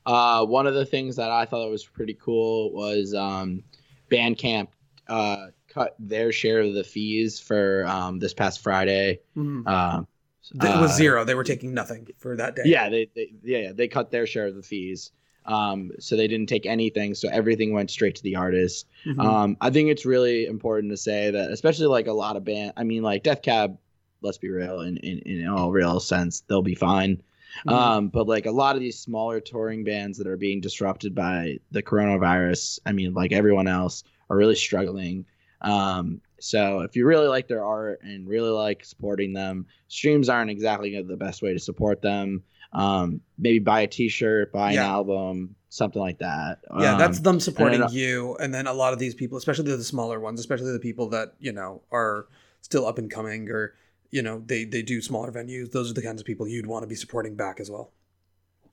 Uh, 0.05 0.45
one 0.45 0.67
of 0.67 0.75
the 0.75 0.85
things 0.85 1.15
that 1.15 1.31
I 1.31 1.45
thought 1.45 1.67
was 1.69 1.83
pretty 1.83 2.13
cool 2.13 2.71
was 2.71 3.15
um, 3.15 3.63
Bandcamp 4.11 4.67
uh, 5.07 5.47
cut 5.67 5.95
their 5.97 6.31
share 6.31 6.59
of 6.61 6.73
the 6.75 6.83
fees 6.83 7.39
for 7.39 7.85
um, 7.87 8.19
this 8.19 8.33
past 8.33 8.61
Friday. 8.61 9.19
Mhm. 9.35 9.67
Um, 9.67 10.07
It 10.53 10.79
was 10.81 10.91
uh, 10.91 10.95
zero. 10.95 11.23
They 11.23 11.35
were 11.35 11.43
taking 11.43 11.73
nothing 11.73 12.07
for 12.17 12.35
that 12.37 12.55
day. 12.55 12.63
Yeah, 12.65 12.89
they, 12.89 13.09
they 13.15 13.33
yeah 13.43 13.57
yeah, 13.59 13.71
they 13.73 13.87
cut 13.87 14.11
their 14.11 14.27
share 14.27 14.47
of 14.47 14.55
the 14.55 14.61
fees. 14.63 15.11
Um, 15.45 15.91
so 15.99 16.15
they 16.15 16.27
didn't 16.27 16.49
take 16.49 16.65
anything. 16.65 17.13
So 17.13 17.29
everything 17.29 17.71
went 17.71 17.91
straight 17.91 18.15
to 18.15 18.23
the 18.23 18.35
artist. 18.35 18.87
Mhm. 19.05 19.19
Um, 19.23 19.57
I 19.61 19.69
think 19.69 19.89
it's 19.89 20.05
really 20.05 20.47
important 20.47 20.91
to 20.91 20.97
say 20.97 21.29
that, 21.29 21.51
especially 21.51 21.85
like 21.85 22.07
a 22.07 22.13
lot 22.13 22.35
of 22.35 22.43
band. 22.43 22.73
I 22.77 22.83
mean, 22.83 23.03
like 23.03 23.23
Death 23.23 23.41
Cab. 23.41 23.77
Let's 24.21 24.39
be 24.39 24.49
real. 24.49 24.81
In 24.81 24.97
in, 24.97 25.19
in 25.19 25.47
all 25.47 25.71
real 25.71 25.99
sense, 25.99 26.41
they'll 26.41 26.63
be 26.63 26.75
fine. 26.75 27.21
Mhm. 27.67 27.71
Um, 27.71 28.07
but 28.09 28.27
like 28.27 28.47
a 28.47 28.51
lot 28.51 28.75
of 28.75 28.81
these 28.81 28.99
smaller 28.99 29.39
touring 29.39 29.83
bands 29.83 30.17
that 30.17 30.27
are 30.27 30.35
being 30.37 30.61
disrupted 30.61 31.13
by 31.15 31.59
the 31.71 31.83
coronavirus, 31.83 32.79
I 32.85 32.91
mean, 32.91 33.13
like 33.13 33.31
everyone 33.31 33.67
else, 33.67 34.03
are 34.29 34.35
really 34.35 34.55
struggling. 34.55 35.25
Um, 35.61 36.21
so 36.39 36.81
if 36.81 36.95
you 36.95 37.05
really 37.05 37.27
like 37.27 37.47
their 37.47 37.63
art 37.65 37.99
and 38.03 38.27
really 38.27 38.49
like 38.49 38.83
supporting 38.85 39.33
them, 39.33 39.65
streams 39.87 40.29
aren't 40.29 40.51
exactly 40.51 41.01
the 41.01 41.17
best 41.17 41.41
way 41.41 41.53
to 41.53 41.59
support 41.59 42.01
them. 42.01 42.43
Um, 42.73 43.21
maybe 43.37 43.59
buy 43.59 43.81
a 43.81 43.87
T-shirt, 43.87 44.51
buy 44.51 44.73
an 44.73 44.79
album, 44.79 45.55
something 45.69 46.01
like 46.01 46.19
that. 46.19 46.59
yeah, 46.77 46.97
that's 46.97 47.17
Um, 47.19 47.23
them 47.23 47.39
supporting 47.39 47.81
and 47.81 47.89
then- 47.89 47.97
you, 47.97 48.35
and 48.37 48.53
then 48.53 48.67
a 48.67 48.73
lot 48.73 48.91
of 48.91 48.99
these 48.99 49.15
people, 49.15 49.37
especially 49.37 49.73
the 49.75 49.83
smaller 49.83 50.19
ones, 50.19 50.39
especially 50.41 50.71
the 50.73 50.79
people 50.79 51.07
that 51.09 51.35
you 51.39 51.53
know 51.53 51.81
are 51.91 52.27
still 52.61 52.85
up 52.85 52.97
and 52.97 53.09
coming, 53.09 53.49
or 53.49 53.75
you 54.11 54.21
know 54.21 54.43
they 54.45 54.65
they 54.65 54.81
do 54.81 55.01
smaller 55.01 55.31
venues. 55.31 55.71
Those 55.71 55.89
are 55.89 55.93
the 55.93 56.01
kinds 56.01 56.19
of 56.19 56.27
people 56.27 56.47
you'd 56.47 56.67
want 56.67 56.83
to 56.83 56.87
be 56.87 56.95
supporting 56.95 57.35
back 57.35 57.59
as 57.61 57.71
well, 57.71 57.91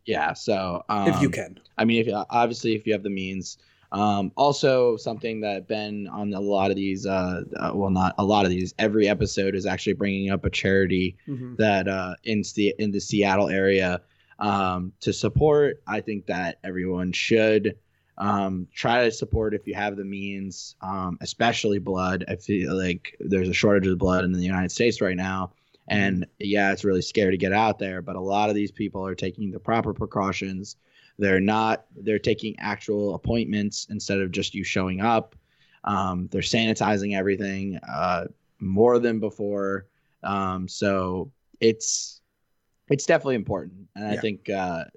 yeah. 0.04 0.32
So 0.32 0.84
um, 0.88 1.08
if 1.08 1.22
you 1.22 1.30
can. 1.30 1.60
I 1.78 1.84
mean, 1.84 2.06
if 2.06 2.12
obviously 2.30 2.74
if 2.74 2.86
you 2.86 2.92
have 2.94 3.02
the 3.04 3.10
means. 3.10 3.58
Um, 3.92 4.32
also, 4.36 4.96
something 4.96 5.42
that 5.42 5.68
Ben 5.68 6.08
on 6.10 6.32
a 6.32 6.40
lot 6.40 6.70
of 6.70 6.76
these, 6.76 7.06
uh, 7.06 7.42
uh, 7.56 7.72
well, 7.74 7.90
not 7.90 8.14
a 8.18 8.24
lot 8.24 8.44
of 8.46 8.50
these, 8.50 8.74
every 8.78 9.06
episode 9.06 9.54
is 9.54 9.66
actually 9.66 9.92
bringing 9.92 10.30
up 10.30 10.44
a 10.46 10.50
charity 10.50 11.16
Mhm. 11.28 11.56
that 11.58 11.86
uh, 11.88 12.14
in 12.24 12.42
the 12.54 12.74
in 12.78 12.90
the 12.90 13.00
Seattle 13.00 13.48
area 13.50 14.00
um, 14.38 14.92
to 15.00 15.12
support. 15.12 15.82
I 15.86 16.00
think 16.00 16.26
that 16.26 16.58
everyone 16.64 17.12
should 17.12 17.76
um, 18.18 18.66
try 18.74 19.04
to 19.04 19.10
support 19.12 19.54
if 19.54 19.66
you 19.66 19.74
have 19.74 19.96
the 19.96 20.04
means, 20.04 20.74
um, 20.80 21.18
especially 21.20 21.78
blood. 21.78 22.24
I 22.28 22.36
feel 22.36 22.74
like 22.76 23.16
there's 23.20 23.48
a 23.48 23.54
shortage 23.54 23.86
of 23.86 23.98
blood 23.98 24.24
in 24.24 24.32
the 24.32 24.42
United 24.42 24.70
States 24.70 25.00
right 25.00 25.16
now. 25.16 25.52
And 25.88 26.26
yeah, 26.38 26.72
it's 26.72 26.84
really 26.84 27.02
scary 27.02 27.32
to 27.32 27.36
get 27.36 27.52
out 27.52 27.78
there, 27.78 28.00
but 28.02 28.16
a 28.16 28.20
lot 28.20 28.48
of 28.48 28.54
these 28.54 28.70
people 28.70 29.04
are 29.06 29.14
taking 29.14 29.50
the 29.50 29.58
proper 29.60 29.92
precautions. 29.92 30.76
They're 31.22 31.38
not, 31.40 31.86
they're 31.94 32.18
taking 32.18 32.56
actual 32.58 33.14
appointments 33.14 33.86
instead 33.90 34.18
of 34.18 34.32
just 34.32 34.54
you 34.56 34.64
showing 34.64 35.00
up. 35.00 35.36
Um, 35.84 36.28
they're 36.32 36.40
sanitizing 36.42 37.16
everything 37.16 37.76
uh, 37.88 38.24
more 38.58 38.98
than 38.98 39.20
before. 39.20 39.86
Um, 40.24 40.66
so 40.66 41.30
it's 41.60 42.20
it's 42.88 43.06
definitely 43.06 43.36
important, 43.36 43.86
and 43.94 44.04
I 44.04 44.14
Yeah. 44.14 44.20
think 44.20 44.44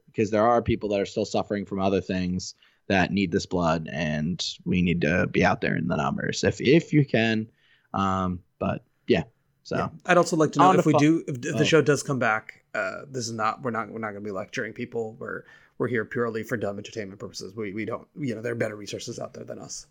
because 0.07 0.31
there 0.31 0.47
are 0.47 0.61
people 0.63 0.89
that 0.89 0.99
are 0.99 1.05
still 1.05 1.25
suffering 1.25 1.63
from 1.63 1.79
other 1.79 2.01
things 2.01 2.55
that 2.87 3.11
need 3.11 3.31
this 3.31 3.45
blood, 3.45 3.87
and 3.91 4.43
we 4.65 4.81
need 4.81 5.01
to 5.01 5.27
be 5.27 5.45
out 5.45 5.61
there 5.61 5.75
in 5.77 5.87
the 5.87 5.95
numbers 5.95 6.43
if 6.43 6.59
if 6.59 6.91
you 6.91 7.05
can. 7.05 7.47
Um, 7.93 8.39
but 8.57 8.83
yeah, 9.07 9.23
so 9.63 9.77
Yeah. 9.77 9.89
I'd 10.07 10.17
also 10.17 10.35
like 10.35 10.51
to 10.53 10.59
know 10.59 10.71
if 10.73 10.85
we 10.87 10.93
fu- 10.93 10.99
do 10.99 11.23
if 11.27 11.39
the 11.41 11.53
Oh. 11.59 11.63
show 11.63 11.81
does 11.83 12.01
come 12.01 12.17
back. 12.19 12.63
Uh, 12.73 13.03
this 13.09 13.25
is 13.27 13.31
not 13.31 13.61
we're 13.61 13.71
not 13.71 13.89
we're 13.89 13.99
not 13.99 14.11
going 14.11 14.23
to 14.23 14.27
be 14.27 14.31
lecturing 14.31 14.73
people. 14.73 15.15
We're 15.19 15.43
we're 15.77 15.87
here 15.87 16.05
purely 16.05 16.43
for 16.43 16.57
dumb 16.57 16.77
entertainment 16.77 17.19
purposes. 17.19 17.55
We 17.55 17.73
we 17.73 17.85
don't 17.85 18.07
you 18.17 18.35
know 18.35 18.41
there 18.41 18.53
are 18.53 18.55
better 18.55 18.75
resources 18.75 19.19
out 19.19 19.33
there 19.33 19.43
than 19.43 19.59
us. 19.59 19.87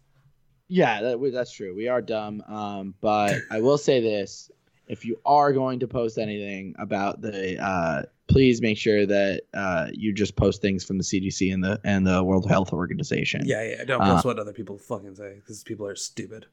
Yeah, 0.68 1.02
that, 1.02 1.30
that's 1.32 1.52
true. 1.52 1.74
We 1.76 1.88
are 1.88 2.00
dumb. 2.00 2.42
Um, 2.48 2.94
but 3.00 3.36
I 3.50 3.60
will 3.60 3.78
say 3.78 4.00
this: 4.00 4.50
if 4.86 5.04
you 5.04 5.20
are 5.26 5.52
going 5.52 5.80
to 5.80 5.88
post 5.88 6.18
anything 6.18 6.74
about 6.78 7.20
the, 7.20 7.62
uh, 7.62 8.02
please 8.28 8.62
make 8.62 8.78
sure 8.78 9.04
that 9.04 9.42
uh, 9.52 9.88
you 9.92 10.14
just 10.14 10.36
post 10.36 10.62
things 10.62 10.82
from 10.84 10.96
the 10.98 11.04
CDC 11.04 11.52
and 11.52 11.62
the 11.62 11.78
and 11.84 12.06
the 12.06 12.24
World 12.24 12.48
Health 12.48 12.72
Organization. 12.72 13.42
Yeah, 13.44 13.62
yeah. 13.62 13.84
Don't 13.84 14.00
Uh, 14.00 14.14
post 14.14 14.24
what 14.24 14.38
other 14.38 14.52
people 14.54 14.78
fucking 14.78 15.14
say 15.16 15.34
because 15.36 15.62
people 15.64 15.86
are 15.86 15.96
stupid. 15.96 16.46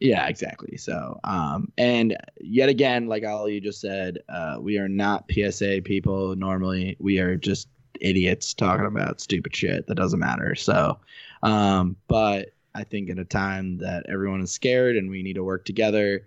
Yeah, 0.00 0.28
exactly. 0.28 0.76
So, 0.76 1.18
um, 1.24 1.72
and 1.76 2.16
yet 2.40 2.68
again, 2.68 3.08
like 3.08 3.24
Ali 3.24 3.58
just 3.58 3.80
said, 3.80 4.18
uh, 4.28 4.58
we 4.60 4.78
are 4.78 4.88
not 4.88 5.28
PSA 5.28 5.80
people. 5.84 6.36
Normally, 6.36 6.96
we 7.00 7.18
are 7.18 7.36
just 7.36 7.68
idiots 8.00 8.54
talking 8.54 8.86
about 8.86 9.20
stupid 9.20 9.54
shit 9.54 9.86
that 9.86 9.94
doesn't 9.94 10.18
matter. 10.18 10.54
So, 10.54 10.98
um, 11.42 11.96
but 12.08 12.50
I 12.74 12.84
think 12.84 13.08
in 13.08 13.18
a 13.18 13.24
time 13.24 13.78
that 13.78 14.06
everyone 14.08 14.40
is 14.40 14.52
scared 14.52 14.96
and 14.96 15.10
we 15.10 15.22
need 15.22 15.34
to 15.34 15.44
work 15.44 15.64
together, 15.64 16.26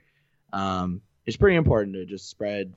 um, 0.54 1.02
it's 1.26 1.38
pretty 1.38 1.56
important 1.56 1.96
to 1.96 2.06
just 2.06 2.30
spread 2.30 2.74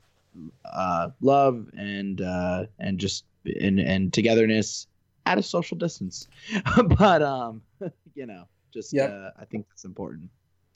uh, 0.65 1.09
love 1.21 1.67
and 1.77 2.21
uh, 2.21 2.65
and 2.79 2.99
just 2.99 3.25
and, 3.59 3.79
and 3.79 4.13
togetherness 4.13 4.87
at 5.25 5.37
a 5.37 5.43
social 5.43 5.77
distance. 5.77 6.27
but 6.97 7.21
um, 7.21 7.61
you 8.15 8.25
know, 8.25 8.45
just 8.73 8.93
Yep. 8.93 9.09
uh, 9.09 9.29
I 9.39 9.45
think 9.45 9.67
that's 9.69 9.85
important. 9.85 10.29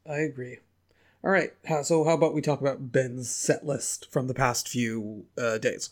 I 0.07 0.19
agree. 0.19 0.57
All 1.23 1.31
right. 1.31 1.51
So 1.83 2.05
how 2.05 2.13
about 2.13 2.33
we 2.33 2.41
talk 2.41 2.61
about 2.61 2.91
Ben's 2.91 3.29
set 3.29 3.65
list 3.65 4.09
from 4.09 4.27
the 4.27 4.33
past 4.33 4.69
few 4.69 5.25
uh, 5.37 5.57
days? 5.57 5.89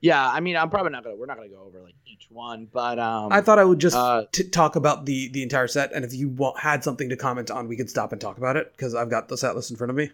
Yeah, 0.00 0.28
I 0.28 0.40
mean, 0.40 0.56
I'm 0.56 0.70
probably 0.70 0.92
not 0.92 1.04
gonna. 1.04 1.16
We're 1.16 1.26
not 1.26 1.36
gonna 1.36 1.48
go 1.48 1.62
over 1.64 1.80
like 1.82 1.94
each 2.06 2.26
one, 2.30 2.68
but 2.72 2.98
um, 2.98 3.32
I 3.32 3.40
thought 3.40 3.58
I 3.58 3.64
would 3.64 3.78
just 3.78 3.96
uh, 3.96 4.24
t- 4.32 4.48
talk 4.48 4.76
about 4.76 5.06
the 5.06 5.28
the 5.28 5.42
entire 5.42 5.66
set, 5.68 5.92
and 5.92 6.04
if 6.04 6.12
you 6.14 6.36
had 6.58 6.84
something 6.84 7.08
to 7.08 7.16
comment 7.16 7.50
on, 7.50 7.66
we 7.68 7.76
could 7.76 7.88
stop 7.90 8.12
and 8.12 8.20
talk 8.20 8.36
about 8.38 8.56
it 8.56 8.72
because 8.72 8.94
I've 8.94 9.10
got 9.10 9.28
the 9.28 9.36
set 9.38 9.54
list 9.56 9.70
in 9.70 9.76
front 9.76 9.90
of 9.90 9.96
me. 9.96 10.10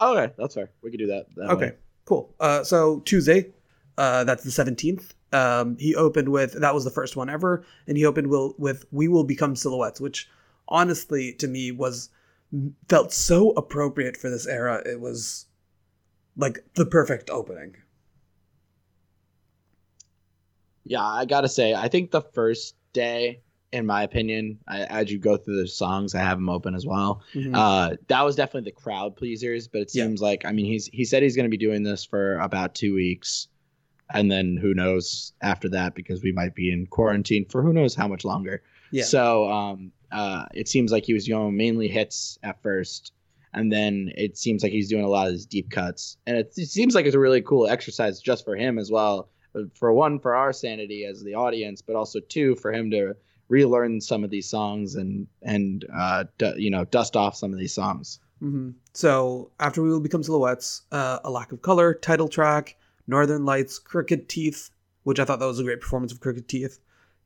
okay, 0.00 0.32
that's 0.38 0.54
fair. 0.54 0.70
We 0.82 0.90
could 0.90 0.98
do 1.00 1.06
that. 1.08 1.26
that 1.36 1.50
Okay, 1.50 1.66
way. 1.66 1.74
cool. 2.04 2.34
Uh, 2.38 2.62
so 2.64 3.00
Tuesday, 3.00 3.50
uh, 3.98 4.24
that's 4.24 4.44
the 4.44 4.50
seventeenth. 4.50 5.14
Um, 5.32 5.76
he 5.78 5.96
opened 5.96 6.28
with 6.28 6.52
that 6.60 6.74
was 6.74 6.84
the 6.84 6.90
first 6.90 7.16
one 7.16 7.28
ever, 7.28 7.64
and 7.88 7.96
he 7.96 8.04
opened 8.06 8.28
will 8.28 8.54
with 8.58 8.84
"We 8.92 9.08
Will 9.08 9.24
Become 9.24 9.56
Silhouettes," 9.56 10.00
which 10.00 10.28
honestly 10.68 11.32
to 11.34 11.48
me 11.48 11.72
was 11.72 12.10
felt 12.88 13.12
so 13.12 13.50
appropriate 13.50 14.16
for 14.16 14.30
this 14.30 14.46
era. 14.46 14.80
It 14.86 15.00
was 15.00 15.46
like 16.36 16.64
the 16.74 16.86
perfect 16.86 17.28
opening. 17.30 17.74
Yeah, 20.84 21.02
I 21.04 21.24
gotta 21.24 21.48
say, 21.48 21.74
I 21.74 21.88
think 21.88 22.10
the 22.10 22.20
first 22.22 22.76
day, 22.92 23.40
in 23.72 23.86
my 23.86 24.02
opinion, 24.02 24.58
I, 24.68 24.82
as 24.84 25.10
you 25.10 25.18
go 25.18 25.36
through 25.36 25.60
the 25.60 25.66
songs, 25.68 26.14
I 26.14 26.20
have 26.20 26.38
them 26.38 26.48
open 26.48 26.74
as 26.74 26.86
well. 26.86 27.22
Mhm. 27.34 27.50
Uh, 27.54 27.96
that 28.08 28.22
was 28.22 28.36
definitely 28.36 28.70
the 28.70 28.76
crowd 28.76 29.16
pleasers, 29.16 29.66
but 29.66 29.80
it 29.82 29.90
Yeah. 29.94 30.04
seems 30.04 30.20
like 30.20 30.44
I 30.44 30.52
mean 30.52 30.66
he's 30.66 30.86
he 30.88 31.04
said 31.04 31.22
he's 31.22 31.36
gonna 31.36 31.48
be 31.48 31.56
doing 31.56 31.82
this 31.82 32.04
for 32.04 32.38
about 32.38 32.74
two 32.74 32.94
weeks, 32.94 33.48
and 34.12 34.30
then 34.30 34.56
who 34.60 34.74
knows 34.74 35.32
after 35.42 35.68
that 35.70 35.94
because 35.94 36.22
we 36.22 36.32
might 36.32 36.54
be 36.54 36.70
in 36.70 36.86
quarantine 36.86 37.46
for 37.48 37.62
who 37.62 37.72
knows 37.72 37.94
how 37.94 38.06
much 38.06 38.24
longer. 38.24 38.62
yeah, 38.92 39.04
So 39.04 39.50
um, 39.50 39.90
uh, 40.12 40.44
it 40.54 40.68
seems 40.68 40.92
like 40.92 41.04
he 41.04 41.14
was 41.14 41.24
doing 41.24 41.56
mainly 41.56 41.88
hits 41.88 42.38
at 42.44 42.62
first, 42.62 43.12
and 43.54 43.72
then 43.72 44.12
it 44.16 44.36
seems 44.36 44.62
like 44.62 44.70
he's 44.70 44.88
doing 44.88 45.04
a 45.04 45.08
lot 45.08 45.26
of 45.26 45.32
these 45.32 45.46
deep 45.46 45.70
cuts, 45.70 46.16
and 46.26 46.36
it, 46.36 46.52
it 46.56 46.68
seems 46.68 46.94
like 46.94 47.06
it's 47.06 47.16
a 47.16 47.18
really 47.18 47.42
cool 47.42 47.66
exercise 47.66 48.20
just 48.20 48.44
for 48.44 48.54
him 48.54 48.78
as 48.78 48.90
well. 48.92 49.30
For 49.74 49.92
one, 49.92 50.18
for 50.18 50.34
our 50.34 50.52
sanity 50.52 51.04
as 51.04 51.22
the 51.22 51.34
audience, 51.34 51.82
but 51.82 51.96
also 51.96 52.20
two, 52.20 52.54
for 52.56 52.72
him 52.72 52.90
to 52.90 53.14
relearn 53.48 54.00
some 54.00 54.24
of 54.24 54.30
these 54.30 54.48
songs 54.48 54.94
and 54.94 55.26
and 55.42 55.84
uh, 55.94 56.24
du- 56.38 56.54
you 56.56 56.70
know 56.70 56.84
dust 56.86 57.16
off 57.16 57.36
some 57.36 57.52
of 57.52 57.58
these 57.58 57.74
songs. 57.74 58.20
hmm 58.40 58.70
So 58.92 59.50
after 59.60 59.82
we 59.82 59.90
will 59.90 60.00
become 60.00 60.22
silhouettes, 60.22 60.82
uh, 60.92 61.18
a 61.24 61.30
lack 61.30 61.52
of 61.52 61.62
color, 61.62 61.94
title 61.94 62.28
track, 62.28 62.76
Northern 63.06 63.44
Lights, 63.44 63.78
Crooked 63.78 64.28
Teeth, 64.28 64.70
which 65.04 65.20
I 65.20 65.24
thought 65.24 65.38
that 65.40 65.46
was 65.46 65.60
a 65.60 65.64
great 65.64 65.80
performance 65.80 66.12
of 66.12 66.20
Crooked 66.20 66.48
Teeth, 66.48 66.78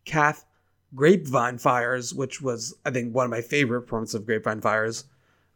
Kath, 0.04 0.44
Grapevine 0.94 1.58
Fires, 1.58 2.14
which 2.14 2.42
was 2.42 2.74
I 2.84 2.90
think 2.90 3.14
one 3.14 3.24
of 3.24 3.30
my 3.30 3.42
favorite 3.42 3.82
performances 3.82 4.16
of 4.16 4.26
Grapevine 4.26 4.60
Fires, 4.60 5.04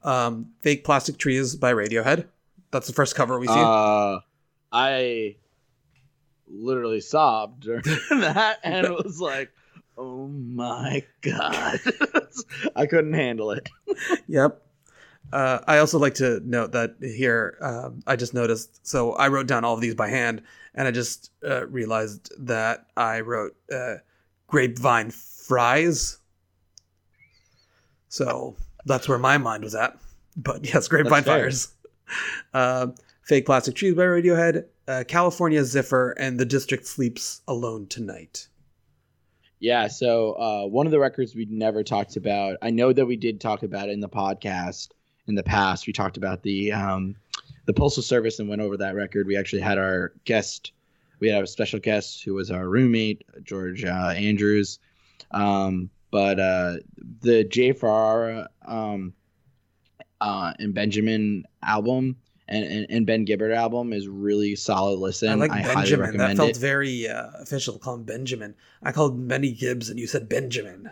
um, 0.04 0.52
Fake 0.60 0.84
Plastic 0.84 1.18
Trees 1.18 1.54
by 1.56 1.72
Radiohead. 1.72 2.26
That's 2.70 2.86
the 2.86 2.94
first 2.94 3.14
cover 3.14 3.38
we 3.38 3.48
see. 3.48 3.52
Uh, 3.56 4.20
I 4.72 5.36
literally 6.52 7.00
sobbed 7.00 7.62
during 7.62 7.82
that, 8.10 8.58
and 8.62 8.86
it 8.86 9.04
was 9.04 9.20
like, 9.20 9.50
oh 9.96 10.26
my 10.28 11.04
god, 11.20 11.80
I 12.76 12.86
couldn't 12.86 13.14
handle 13.14 13.50
it. 13.50 13.68
Yep. 14.28 14.60
Uh, 15.32 15.60
I 15.66 15.78
also 15.78 15.98
like 15.98 16.14
to 16.14 16.40
note 16.44 16.72
that 16.72 16.96
here, 17.00 17.56
um, 17.62 18.02
I 18.06 18.16
just 18.16 18.34
noticed. 18.34 18.86
So 18.86 19.12
I 19.12 19.28
wrote 19.28 19.46
down 19.46 19.64
all 19.64 19.74
of 19.74 19.80
these 19.80 19.94
by 19.94 20.08
hand, 20.08 20.42
and 20.74 20.86
I 20.86 20.90
just 20.90 21.30
uh, 21.46 21.66
realized 21.66 22.32
that 22.38 22.86
I 22.96 23.20
wrote 23.20 23.56
uh, 23.72 23.96
grapevine 24.46 25.10
fries. 25.10 26.18
So 28.08 28.56
that's 28.84 29.08
where 29.08 29.18
my 29.18 29.38
mind 29.38 29.64
was 29.64 29.74
at. 29.74 29.96
But 30.36 30.64
yes, 30.66 30.88
grapevine 30.88 31.24
fires. 31.24 31.72
Uh, 32.52 32.88
Fake 33.22 33.46
plastic 33.46 33.74
trees 33.74 33.94
by 33.94 34.02
Radiohead, 34.02 34.66
uh, 34.88 35.04
California 35.06 35.64
Zephyr, 35.64 36.10
and 36.12 36.38
The 36.38 36.44
District 36.44 36.86
Sleeps 36.86 37.42
Alone 37.46 37.86
Tonight. 37.86 38.48
Yeah, 39.60 39.86
so 39.86 40.32
uh, 40.32 40.66
one 40.66 40.86
of 40.86 40.92
the 40.92 40.98
records 40.98 41.34
we 41.34 41.44
never 41.44 41.84
talked 41.84 42.16
about. 42.16 42.56
I 42.62 42.70
know 42.70 42.92
that 42.92 43.06
we 43.06 43.16
did 43.16 43.40
talk 43.40 43.62
about 43.62 43.88
it 43.88 43.92
in 43.92 44.00
the 44.00 44.08
podcast 44.08 44.88
in 45.28 45.36
the 45.36 45.42
past. 45.44 45.86
We 45.86 45.92
talked 45.92 46.16
about 46.16 46.42
the 46.42 46.72
um, 46.72 47.14
the 47.66 47.72
postal 47.72 48.02
service 48.02 48.40
and 48.40 48.48
went 48.48 48.60
over 48.60 48.76
that 48.78 48.96
record. 48.96 49.26
We 49.26 49.36
actually 49.36 49.62
had 49.62 49.78
our 49.78 50.12
guest. 50.24 50.72
We 51.20 51.28
had 51.28 51.44
a 51.44 51.46
special 51.46 51.78
guest 51.78 52.24
who 52.24 52.34
was 52.34 52.50
our 52.50 52.68
roommate, 52.68 53.22
George 53.44 53.84
uh, 53.84 54.14
Andrews. 54.16 54.80
Um, 55.30 55.90
but 56.10 56.40
uh, 56.40 56.76
the 57.20 57.44
Jay 57.44 57.72
Ferrara 57.72 58.48
um, 58.66 59.14
uh, 60.20 60.54
and 60.58 60.74
Benjamin 60.74 61.44
album 61.62 62.16
and, 62.52 62.64
and, 62.64 62.86
and 62.90 63.06
Ben 63.06 63.24
Gibbard 63.24 63.54
album 63.54 63.92
is 63.92 64.06
really 64.06 64.54
solid 64.54 64.98
listen. 64.98 65.30
I 65.30 65.34
like 65.34 65.50
highly 65.50 65.74
Benjamin. 65.74 66.16
That 66.18 66.36
felt 66.36 66.50
it. 66.50 66.56
very 66.58 67.08
uh, 67.08 67.30
official. 67.40 67.74
to 67.74 67.80
Call 67.80 67.94
him 67.94 68.04
Benjamin. 68.04 68.54
I 68.82 68.92
called 68.92 69.26
Benny 69.26 69.52
Gibbs, 69.52 69.88
and 69.88 69.98
you 69.98 70.06
said 70.06 70.28
Benjamin, 70.28 70.90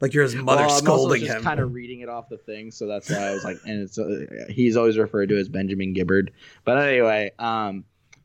like 0.00 0.12
you're 0.12 0.24
his 0.24 0.34
mother 0.34 0.62
well, 0.62 0.70
scolding 0.70 1.20
just 1.20 1.36
him. 1.36 1.42
kind 1.42 1.60
of 1.60 1.72
reading 1.72 2.00
it 2.00 2.08
off 2.08 2.28
the 2.28 2.38
thing, 2.38 2.70
so 2.70 2.86
that's 2.86 3.08
why 3.08 3.18
I 3.18 3.30
was 3.30 3.44
like, 3.44 3.58
and 3.64 3.82
it's 3.82 3.98
uh, 3.98 4.26
he's 4.48 4.76
always 4.76 4.98
referred 4.98 5.28
to 5.28 5.38
as 5.38 5.48
Benjamin 5.48 5.92
Gibbard. 5.94 6.32
But 6.64 6.78
anyway, 6.78 7.30
um, 7.38 7.84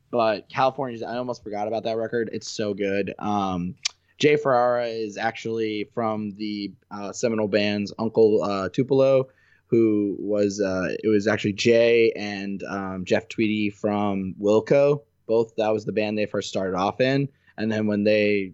but 0.10 0.50
California's 0.50 1.04
I 1.04 1.18
almost 1.18 1.44
forgot 1.44 1.68
about 1.68 1.84
that 1.84 1.98
record. 1.98 2.30
It's 2.34 2.50
so 2.50 2.74
good. 2.74 3.14
Um, 3.20 3.76
Jay 4.18 4.38
Ferrara 4.38 4.88
is 4.88 5.18
actually 5.18 5.90
from 5.94 6.32
the 6.38 6.72
uh, 6.90 7.12
seminal 7.12 7.48
band's 7.48 7.94
Uncle 8.00 8.42
uh, 8.44 8.70
Tupelo, 8.70 9.28
who 9.68 10.16
was 10.20 10.62
uh, 10.62 10.96
it 11.04 11.08
was 11.08 11.28
actually 11.28 11.54
Jay 11.54 12.12
and 12.16 12.64
um, 12.64 13.06
Jeff 13.06 13.28
Tweedy 13.28 13.70
from 13.70 14.36
Wilco. 14.40 15.02
Both 15.28 15.56
that 15.58 15.74
was 15.74 15.86
the 15.86 15.92
band 15.92 16.18
they 16.18 16.26
first 16.26 16.50
started 16.50 16.76
off 16.76 17.02
in, 17.02 17.28
and 17.58 17.72
then 17.72 17.88
when 17.88 18.04
they 18.04 18.54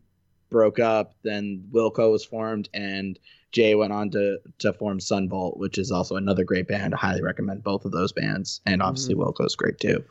broke 0.49 0.79
up, 0.79 1.15
then 1.23 1.63
Wilco 1.71 2.11
was 2.11 2.23
formed, 2.23 2.69
and 2.73 3.19
Jay 3.51 3.75
went 3.75 3.91
on 3.91 4.09
to 4.11 4.39
to 4.59 4.73
form 4.73 4.99
Son 4.99 5.27
Volt, 5.27 5.57
which 5.57 5.77
is 5.77 5.91
also 5.91 6.15
another 6.15 6.43
great 6.43 6.67
band. 6.67 6.93
I 6.93 6.97
highly 6.97 7.21
recommend 7.21 7.63
both 7.63 7.85
of 7.85 7.91
those 7.91 8.13
bands, 8.13 8.61
and 8.65 8.81
obviously 8.81 9.15
Wilco's 9.15 9.55
great 9.55 9.79
too. 9.79 10.03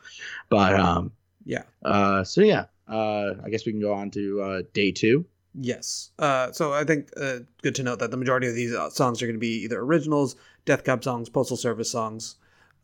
But 0.49 0.79
um, 0.79 1.11
yeah. 1.45 1.63
uh, 1.83 2.23
so 2.23 2.41
yeah, 2.41 2.65
uh, 2.87 3.33
I 3.43 3.49
guess 3.49 3.65
we 3.65 3.71
can 3.71 3.81
go 3.81 3.93
on 3.93 4.11
to 4.11 4.41
uh, 4.41 4.61
day 4.73 4.91
two. 4.91 5.25
Yes. 5.53 6.11
Uh, 6.17 6.51
so 6.51 6.71
I 6.71 6.83
think 6.83 7.09
uh, 7.17 7.39
good 7.61 7.75
to 7.75 7.83
note 7.83 7.99
that 7.99 8.11
the 8.11 8.17
majority 8.17 8.47
of 8.47 8.55
these 8.55 8.73
uh, 8.73 8.89
songs 8.89 9.21
are 9.21 9.25
going 9.25 9.35
to 9.35 9.39
be 9.39 9.63
either 9.63 9.79
originals, 9.79 10.35
Death 10.65 10.83
Cab 10.83 11.03
songs, 11.03 11.29
Postal 11.29 11.57
Service 11.57 11.91
songs, 11.91 12.35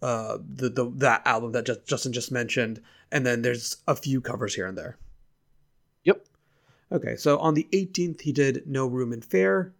uh, 0.02 0.38
the, 0.56 0.70
the 0.70 0.90
that 0.96 1.22
album 1.26 1.52
that 1.54 1.66
just, 1.66 1.86
Justin 1.86 2.14
just 2.14 2.32
mentioned, 2.32 2.82
and 3.12 3.26
then 3.26 3.42
there's 3.42 3.78
a 3.88 3.96
few 3.96 4.22
covers 4.22 4.56
here 4.56 4.68
and 4.68 4.78
there. 4.78 4.98
Yep. 6.04 6.26
Okay, 6.92 7.16
so 7.16 7.38
on 7.40 7.54
the 7.54 7.68
18th 7.74 8.22
he 8.22 8.32
did 8.32 8.64
No 8.66 8.86
Room 8.88 9.12
in 9.14 9.22
Fair. 9.22 9.74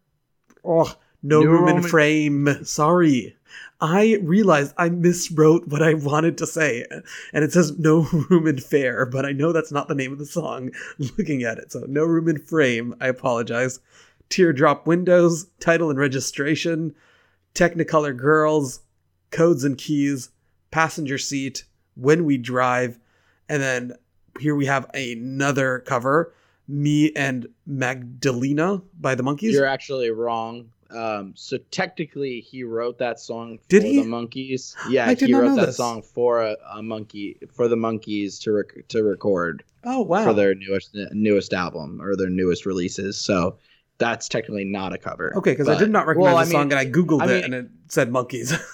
Oh, 0.64 0.94
No, 1.24 1.42
No 1.42 1.46
room 1.50 1.68
in 1.68 1.76
room 1.76 1.84
in- 1.84 1.90
frame. 1.90 2.64
Sorry. 2.66 3.36
I 3.80 4.20
realized 4.22 4.74
I 4.78 4.90
miswrote 4.90 5.68
what 5.68 5.82
I 5.82 5.94
wanted 5.94 6.38
to 6.40 6.48
say, 6.48 6.86
and 7.34 7.44
it 7.44 7.54
says 7.54 7.78
no 7.80 8.02
room 8.30 8.46
in 8.48 8.58
fair, 8.60 9.06
but 9.06 9.26
I 9.26 9.32
know 9.32 9.52
that's 9.54 9.72
not 9.72 9.88
the 9.88 9.96
name 9.96 10.12
of 10.12 10.20
the 10.20 10.26
song 10.26 10.72
looking 11.00 11.44
at 11.44 11.58
it. 11.58 11.72
So, 11.72 11.86
no 11.88 12.04
room 12.04 12.28
in 12.28 12.40
frame. 12.40 12.94
I 13.00 13.08
apologize. 13.08 13.80
Teardrop 14.30 14.86
windows, 14.86 15.48
title 15.62 15.90
and 15.90 15.98
registration, 15.98 16.94
Technicolor 17.58 18.16
girls, 18.16 18.82
codes 19.32 19.64
and 19.64 19.78
keys, 19.78 20.30
passenger 20.70 21.18
seat, 21.18 21.64
when 21.96 22.24
we 22.24 22.38
drive, 22.38 23.00
and 23.50 23.64
then 23.64 23.94
here 24.40 24.56
we 24.56 24.68
have 24.68 24.86
another 24.94 25.80
cover, 25.80 26.36
me 26.68 27.12
and 27.16 27.48
Magdalena 27.66 28.84
by 29.00 29.16
the 29.16 29.24
Monkees. 29.24 29.54
You're 29.54 29.66
actually 29.66 30.12
wrong. 30.12 30.70
Um, 30.92 31.34
so 31.36 31.58
technically, 31.72 32.42
he 32.42 32.64
wrote 32.64 33.00
that 33.00 33.20
song 33.20 33.58
for 33.58 33.68
Did 33.70 33.84
he? 33.84 34.04
the 34.04 34.08
Monkees. 34.08 34.76
Yeah, 34.88 35.12
he 35.14 35.34
wrote 35.34 35.56
that 35.56 35.66
this. 35.66 35.78
song 35.78 36.04
for 36.04 36.44
a, 36.44 36.56
a 36.76 36.84
monkey 36.84 37.38
for 37.52 37.68
the 37.68 37.76
Monkees 37.76 38.40
to 38.44 38.52
rec- 38.52 38.88
to 38.90 39.04
record 39.04 39.64
oh 39.84 40.02
wow! 40.02 40.24
for 40.24 40.34
their 40.34 40.54
newest 40.54 40.96
newest 41.12 41.54
album 41.54 42.00
or 42.02 42.16
their 42.16 42.30
newest 42.30 42.68
releases. 42.68 43.18
So 43.18 43.58
that's 43.98 44.28
technically 44.28 44.66
not 44.66 44.94
a 44.94 44.98
cover. 44.98 45.36
Okay, 45.38 45.52
because 45.52 45.68
I 45.68 45.78
did 45.78 45.90
not 45.92 46.06
recognize 46.08 46.26
well, 46.34 46.38
I 46.38 46.46
the 46.46 46.52
song, 46.52 46.72
and 46.72 46.80
I 46.80 46.86
googled 46.86 47.22
I 47.22 47.32
it, 47.34 47.46
and 47.46 47.54
it 47.54 47.70
said 47.88 48.10
Monkees. 48.12 48.60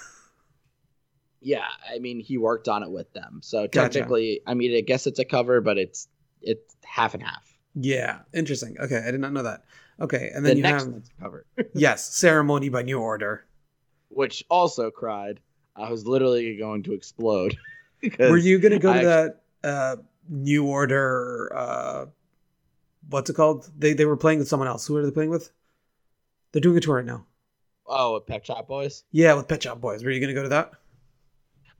Yeah, 1.40 1.66
I 1.94 1.98
mean, 1.98 2.20
he 2.20 2.38
worked 2.38 2.68
on 2.68 2.82
it 2.82 2.90
with 2.90 3.12
them. 3.12 3.40
So 3.42 3.66
Gotcha. 3.66 3.90
technically, 3.90 4.40
I 4.46 4.54
mean, 4.54 4.74
I 4.76 4.80
guess 4.80 5.06
it's 5.06 5.18
a 5.18 5.26
cover, 5.26 5.60
but 5.60 5.76
it's 5.76 6.08
it's 6.40 6.74
half 6.84 7.12
and 7.14 7.22
half. 7.22 7.44
yeah, 7.74 8.20
interesting. 8.32 8.76
Okay, 8.80 8.96
I 9.06 9.10
did 9.10 9.20
not 9.20 9.32
know 9.32 9.42
that. 9.42 9.64
Okay, 10.00 10.30
and 10.34 10.44
then 10.44 10.52
the 10.52 10.56
you 10.56 10.62
next 10.62 10.84
have 10.84 10.92
one's 10.92 11.10
cover, 11.20 11.44
yes, 11.74 12.14
ceremony 12.16 12.70
by 12.70 12.82
New 12.82 12.98
Order. 12.98 13.44
which 14.08 14.42
also 14.48 14.90
cried. 14.90 15.40
I 15.76 15.90
was 15.90 16.06
literally 16.06 16.56
going 16.56 16.82
to 16.84 16.94
explode. 16.94 17.56
Were 18.18 18.36
you 18.38 18.58
gonna 18.58 18.78
go 18.78 18.92
to 18.94 19.00
I 19.00 19.04
that 19.04 19.40
uh, 19.62 19.96
New 20.28 20.66
Order? 20.66 21.52
Uh, 21.54 22.06
what's 23.10 23.30
it 23.30 23.34
called? 23.34 23.70
They 23.78 23.92
they 23.92 24.04
were 24.04 24.16
playing 24.16 24.38
with 24.38 24.48
someone 24.48 24.68
else. 24.68 24.86
Who 24.86 24.96
are 24.96 25.04
they 25.04 25.10
playing 25.10 25.30
with? 25.30 25.50
They're 26.52 26.60
doing 26.62 26.76
a 26.76 26.80
tour 26.80 26.96
right 26.96 27.04
now. 27.04 27.26
Oh, 27.86 28.14
with 28.14 28.26
Pet 28.26 28.46
Shop 28.46 28.66
Boys? 28.66 29.04
Yeah, 29.12 29.34
with 29.34 29.48
Pet 29.48 29.62
Shop 29.62 29.80
Boys. 29.80 30.02
Were 30.04 30.10
you 30.10 30.20
gonna 30.20 30.34
go 30.34 30.42
to 30.44 30.48
that? 30.50 30.72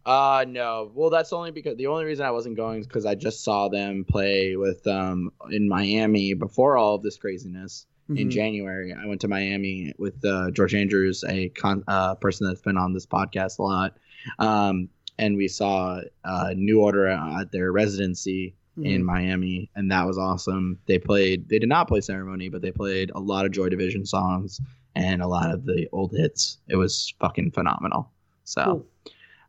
Uh 0.07 0.45
no. 0.47 0.91
Well, 0.95 1.09
that's 1.09 1.33
only 1.33 1.51
because 1.51 1.77
the 1.79 1.87
only 1.87 2.05
reason 2.05 2.27
I 2.27 2.31
wasn't 2.31 2.57
going 2.57 2.81
is 2.81 2.87
because 2.87 3.07
I 3.07 3.15
just 3.15 3.43
saw 3.43 3.69
them 3.69 4.05
play 4.05 4.55
with 4.57 4.87
um 4.87 5.31
in 5.51 5.69
Miami 5.69 6.35
before 6.35 6.77
all 6.77 6.97
of 6.97 7.03
this 7.03 7.17
craziness 7.17 7.87
in 8.11 8.29
Mhm. 8.29 8.31
January. 8.31 8.93
I 8.93 9.07
went 9.07 9.23
to 9.23 9.29
Miami 9.29 9.95
with 9.97 10.23
uh, 10.27 10.51
George 10.51 10.75
Andrews, 10.75 11.25
a 11.27 11.49
con- 11.49 11.85
uh, 11.89 12.15
person 12.17 12.47
that's 12.47 12.61
been 12.61 12.77
on 12.77 12.93
this 12.93 13.07
podcast 13.07 13.59
a 13.59 13.63
lot, 13.63 13.97
um, 14.39 14.91
and 15.19 15.39
we 15.39 15.49
saw 15.49 16.03
uh, 16.23 16.53
New 16.55 16.83
Order 16.83 17.07
at 17.09 17.51
their 17.51 17.73
residency 17.73 18.57
in 18.83 19.03
Mhm. 19.03 19.05
Miami, 19.05 19.71
and 19.77 19.91
that 19.91 20.07
was 20.07 20.19
awesome. 20.19 20.79
They 20.87 20.99
played. 20.99 21.49
They 21.49 21.59
did 21.59 21.69
not 21.69 21.89
play 21.89 22.01
Ceremony, 22.01 22.49
but 22.49 22.63
they 22.63 22.73
played 22.73 23.11
a 23.15 23.21
lot 23.21 23.45
of 23.47 23.53
Joy 23.53 23.69
Division 23.69 24.05
songs 24.05 24.61
and 24.97 25.23
a 25.23 25.27
lot 25.29 25.51
of 25.51 25.65
the 25.65 25.89
old 25.93 26.13
hits. 26.13 26.59
It 26.69 26.77
was 26.77 27.15
fucking 27.21 27.53
phenomenal. 27.53 28.11
So. 28.45 28.65
Cool. 28.65 28.87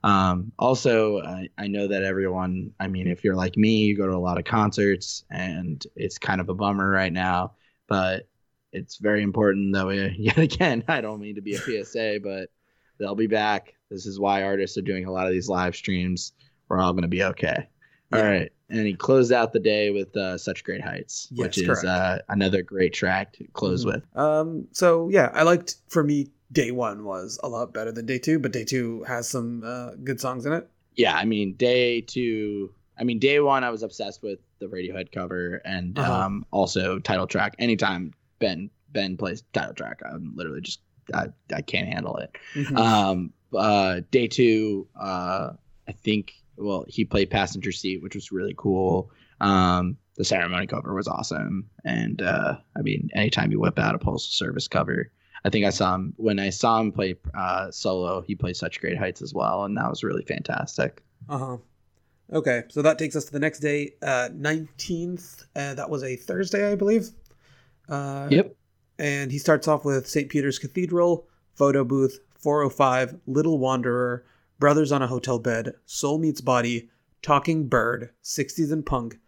Um, 0.03 0.51
also, 0.59 1.19
I, 1.21 1.49
I 1.57 1.65
know 1.67 1.87
that 1.87 2.03
everyone, 2.03 2.71
I 2.79 2.87
mean, 2.87 3.07
if 3.07 3.23
you're 3.23 3.35
like 3.35 3.57
me, 3.57 3.85
you 3.85 3.97
go 3.97 4.05
to 4.05 4.13
a 4.15 4.17
lot 4.19 4.37
of 4.37 4.45
concerts 4.45 5.23
and 5.31 5.83
it's 5.95 6.19
kind 6.19 6.39
of 6.39 6.47
a 6.49 6.53
bummer 6.53 6.87
right 6.87 7.11
now, 7.11 7.53
but 7.87 8.27
it's 8.71 8.97
very 8.97 9.23
important 9.23 9.73
that 9.73 9.87
we, 9.87 10.09
yet 10.19 10.37
again, 10.37 10.83
I 10.87 11.01
don't 11.01 11.19
mean 11.19 11.33
to 11.35 11.41
be 11.41 11.55
a 11.55 11.59
PSA, 11.59 12.19
but 12.21 12.51
they'll 12.99 13.15
be 13.15 13.25
back. 13.25 13.73
This 13.89 14.05
is 14.05 14.19
why 14.19 14.43
artists 14.43 14.77
are 14.77 14.83
doing 14.83 15.05
a 15.05 15.11
lot 15.11 15.25
of 15.25 15.33
these 15.33 15.49
live 15.49 15.75
streams. 15.75 16.33
We're 16.69 16.79
all 16.79 16.93
going 16.93 17.01
to 17.01 17.07
be 17.07 17.23
okay. 17.23 17.67
All 18.13 18.19
Yeah. 18.19 18.25
right. 18.29 18.51
And 18.69 18.87
he 18.87 18.95
closed 18.95 19.31
out 19.31 19.53
the 19.53 19.59
day 19.59 19.91
with 19.91 20.15
uh, 20.17 20.37
Such 20.37 20.63
Great 20.63 20.81
Heights, 20.83 21.27
Yes, 21.31 21.43
which 21.45 21.57
is 21.59 21.83
uh, 21.83 22.19
another 22.29 22.63
great 22.63 22.93
track 22.93 23.33
to 23.33 23.45
close 23.53 23.85
Mhm. 23.85 23.93
with. 23.93 24.17
Um, 24.17 24.67
so 24.71 25.07
yeah, 25.09 25.29
I 25.33 25.43
liked 25.43 25.75
for 25.87 26.03
me 26.03 26.27
day 26.51 26.71
one 26.71 27.03
was 27.03 27.39
a 27.43 27.49
lot 27.49 27.73
better 27.73 27.91
than 27.91 28.05
day 28.05 28.17
two, 28.17 28.39
but 28.39 28.51
day 28.51 28.63
two 28.63 29.03
has 29.03 29.27
some 29.29 29.61
uh, 29.63 29.91
good 30.03 30.19
songs 30.19 30.45
in 30.45 30.53
it. 30.53 30.67
yeah, 30.95 31.15
I 31.15 31.25
mean, 31.25 31.53
day 31.53 32.01
two. 32.01 32.73
I 32.97 33.03
mean, 33.03 33.19
day 33.19 33.39
one, 33.41 33.63
I 33.65 33.69
was 33.69 33.83
obsessed 33.83 34.23
with 34.23 34.39
the 34.59 34.67
Radiohead 34.67 35.11
cover 35.11 35.61
and 35.65 35.99
Uh-huh. 35.99 36.11
um, 36.13 36.45
also 36.51 36.97
title 36.99 37.27
track. 37.27 37.53
Anytime 37.59 38.13
Ben 38.39 38.69
Ben 38.93 39.17
plays 39.17 39.43
title 39.53 39.73
track, 39.73 40.01
I'm 40.09 40.33
literally 40.35 40.61
just 40.61 40.79
I, 41.13 41.27
I 41.53 41.61
can't 41.61 41.87
handle 41.87 42.15
it. 42.17 42.35
Mhm. 42.55 42.77
Um, 42.77 43.33
uh, 43.53 44.01
day 44.09 44.27
two, 44.27 44.87
uh, 44.99 45.51
I 45.87 45.91
think. 45.91 46.33
Well, 46.57 46.85
he 46.87 47.05
played 47.05 47.29
passenger 47.29 47.71
seat, 47.71 48.01
which 48.01 48.15
was 48.15 48.31
really 48.31 48.53
cool. 48.57 49.11
Um, 49.41 49.97
the 50.17 50.23
ceremony 50.23 50.67
cover 50.67 50.93
was 50.93 51.07
awesome, 51.07 51.69
and 51.83 52.21
uh, 52.21 52.55
I 52.77 52.81
mean, 52.81 53.09
anytime 53.13 53.51
you 53.51 53.59
whip 53.59 53.77
out 53.77 53.95
a 53.95 53.99
postal 53.99 54.31
service 54.31 54.67
cover, 54.67 55.11
I 55.43 55.49
think 55.49 55.65
I 55.65 55.69
saw 55.69 55.95
him 55.95 56.13
when 56.17 56.39
I 56.39 56.49
saw 56.49 56.79
him 56.79 56.91
play 56.91 57.15
uh, 57.33 57.69
solo. 57.71 58.21
He 58.21 58.35
played 58.35 58.55
such 58.55 58.79
great 58.79 58.97
heights 58.97 59.21
as 59.21 59.33
well, 59.33 59.65
and 59.65 59.75
that 59.77 59.89
was 59.89 60.03
really 60.03 60.23
fantastic. 60.23 61.03
Uh 61.27 61.37
huh. 61.37 61.57
Okay, 62.33 62.63
so 62.69 62.81
that 62.81 62.97
takes 62.97 63.15
us 63.15 63.25
to 63.25 63.31
the 63.31 63.39
next 63.39 63.59
day, 63.59 63.93
uh, 64.01 64.29
nineteenth. 64.33 65.45
Uh, 65.55 65.73
that 65.75 65.89
was 65.89 66.03
a 66.03 66.15
Thursday, 66.15 66.71
I 66.71 66.75
believe. 66.75 67.09
Uh, 67.89 68.27
And 68.97 69.31
he 69.31 69.37
starts 69.37 69.67
off 69.67 69.83
with 69.83 70.07
St. 70.07 70.29
Peter's 70.29 70.57
Cathedral, 70.57 71.27
Photo 71.53 71.83
Booth, 71.83 72.19
405, 72.39 73.19
Little 73.27 73.59
Wanderer, 73.59 74.23
Brothers 74.59 74.91
on 74.91 75.01
a 75.01 75.07
Hotel 75.07 75.39
Bed, 75.39 75.73
Soul 75.85 76.17
Meets 76.17 76.41
Body, 76.41 76.89
Talking 77.21 77.67
Bird, 77.67 78.11
60s 78.23 78.71
and 78.71 78.85
Punk, 78.85 79.19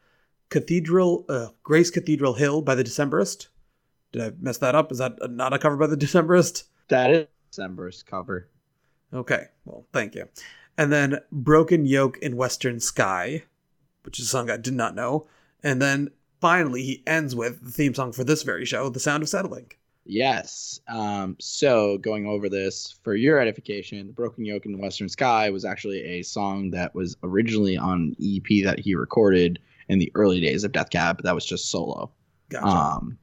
Cathedral, 0.50 1.26
uh, 1.28 1.48
Grace 1.64 1.90
Cathedral 1.92 2.36
Hill 2.36 2.62
by 2.62 2.76
the 2.76 2.84
Decemberist. 2.84 3.48
Did 4.12 4.22
I 4.22 4.32
mess 4.40 4.58
that 4.60 4.76
up? 4.76 4.92
Is 4.92 5.00
that 5.00 5.18
not 5.30 5.54
a 5.54 5.60
cover 5.60 5.76
by 5.76 5.88
the 5.88 5.98
Decemberist? 5.98 6.64
That 6.88 7.12
is 7.12 7.28
Decemberist 7.52 8.06
cover. 8.06 8.50
Okay, 9.14 9.46
well, 9.66 9.86
thank 9.92 10.16
you. 10.16 10.28
And 10.78 10.92
then 10.92 11.20
Broken 11.32 11.86
Yoke 11.86 12.18
in 12.20 12.38
Western 12.38 12.80
Sky, 12.80 13.44
which 14.04 14.20
is 14.20 14.26
a 14.26 14.30
song 14.30 14.50
I 14.50 14.58
did 14.58 14.74
not 14.74 14.96
know. 14.96 15.28
And 15.64 15.82
then 15.82 16.12
finally, 16.40 16.84
he 16.84 17.04
ends 17.08 17.36
with 17.36 17.66
the 17.66 17.72
theme 17.72 17.94
song 17.94 18.12
for 18.14 18.24
this 18.24 18.44
very 18.44 18.66
show, 18.66 18.90
The 18.90 19.00
Sound 19.00 19.24
of 19.24 19.30
Settling. 19.30 19.72
Yes. 20.08 20.80
Um, 20.88 21.36
so 21.40 21.98
going 21.98 22.26
over 22.26 22.50
this 22.50 22.96
for 23.04 23.16
your 23.16 23.40
edification, 23.40 24.08
the 24.08 24.14
Broken 24.14 24.46
Yoke 24.46 24.66
in 24.66 24.72
the 24.72 24.78
Western 24.78 25.10
Sky 25.10 25.50
was 25.50 25.66
actually 25.66 26.04
a 26.04 26.24
song 26.24 26.72
that 26.72 26.96
was 26.96 27.18
originally 27.24 27.78
on 27.78 28.16
EP 28.24 28.64
that 28.64 28.80
he 28.80 28.96
recorded 28.96 29.60
in 29.90 30.00
the 30.00 30.12
early 30.16 30.40
days 30.40 30.64
of 30.64 30.72
Death 30.72 30.90
Cab. 30.90 31.18
But 31.18 31.26
That 31.26 31.36
was 31.36 31.46
just 31.46 31.70
solo. 31.70 32.12
Gotcha. 32.50 32.66
Um, 32.66 33.18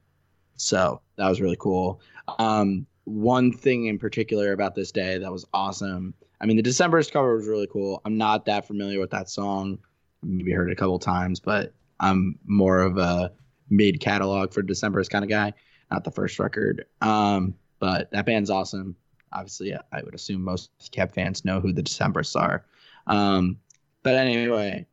so 0.57 1.01
that 1.17 1.27
was 1.27 1.41
really 1.41 1.57
cool. 1.59 2.01
Um, 2.39 2.85
one 3.05 3.51
thing 3.51 3.85
in 3.85 3.99
particular 3.99 4.51
about 4.51 4.75
this 4.75 4.91
day 4.91 5.17
that 5.17 5.31
was 5.31 5.45
awesome. 5.53 6.13
I 6.41 6.45
mean, 6.45 6.57
the 6.57 6.63
December's 6.63 7.09
cover 7.09 7.35
was 7.35 7.47
really 7.47 7.67
cool. 7.67 8.01
I'm 8.05 8.17
not 8.17 8.45
that 8.45 8.67
familiar 8.67 8.99
with 8.99 9.11
that 9.11 9.29
song. 9.29 9.79
Maybe 10.23 10.51
heard 10.51 10.69
it 10.69 10.73
a 10.73 10.75
couple 10.75 10.99
times, 10.99 11.39
but 11.39 11.73
I'm 11.99 12.37
more 12.45 12.81
of 12.81 12.97
a 12.97 13.31
mid 13.69 13.99
catalog 13.99 14.53
for 14.53 14.61
December's 14.61 15.09
kind 15.09 15.23
of 15.23 15.29
guy, 15.29 15.53
not 15.91 16.03
the 16.03 16.11
first 16.11 16.39
record. 16.39 16.85
Um, 17.01 17.55
but 17.79 18.11
that 18.11 18.25
band's 18.25 18.49
awesome. 18.49 18.95
Obviously, 19.33 19.75
I 19.75 20.01
would 20.03 20.15
assume 20.15 20.43
most 20.43 20.71
Cab 20.91 21.13
fans 21.13 21.45
know 21.45 21.59
who 21.59 21.73
the 21.73 21.83
Decemberists 21.83 22.39
are. 22.39 22.65
Um, 23.07 23.57
but 24.03 24.15
anyway, 24.15 24.87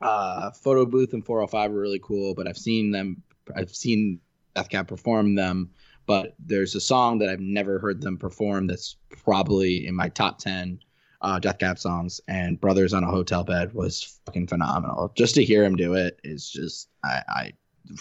uh, 0.00 0.50
Photo 0.50 0.84
Booth 0.84 1.12
and 1.12 1.24
405 1.24 1.70
are 1.70 1.74
really 1.74 2.00
cool, 2.02 2.34
but 2.34 2.46
I've 2.46 2.58
seen 2.58 2.90
them. 2.90 3.22
I've 3.54 3.74
seen 3.74 4.20
Death 4.54 4.68
Cab 4.68 4.88
perform 4.88 5.34
them, 5.34 5.70
but 6.04 6.34
there's 6.38 6.74
a 6.74 6.80
song 6.80 7.18
that 7.18 7.28
I've 7.28 7.40
never 7.40 7.78
heard 7.78 8.00
them 8.00 8.16
perform 8.16 8.66
that's 8.66 8.96
probably 9.10 9.86
in 9.86 9.94
my 9.94 10.08
top 10.08 10.38
10 10.38 10.80
uh, 11.22 11.38
Death 11.38 11.58
Cab 11.58 11.78
songs, 11.78 12.20
and 12.28 12.60
Brothers 12.60 12.92
on 12.92 13.04
a 13.04 13.10
Hotel 13.10 13.44
Bed 13.44 13.72
was 13.72 14.20
fucking 14.26 14.46
phenomenal. 14.46 15.12
Just 15.16 15.34
to 15.36 15.44
hear 15.44 15.64
him 15.64 15.76
do 15.76 15.94
it 15.94 16.20
is 16.22 16.48
just, 16.50 16.88
I, 17.04 17.22
I 17.28 17.52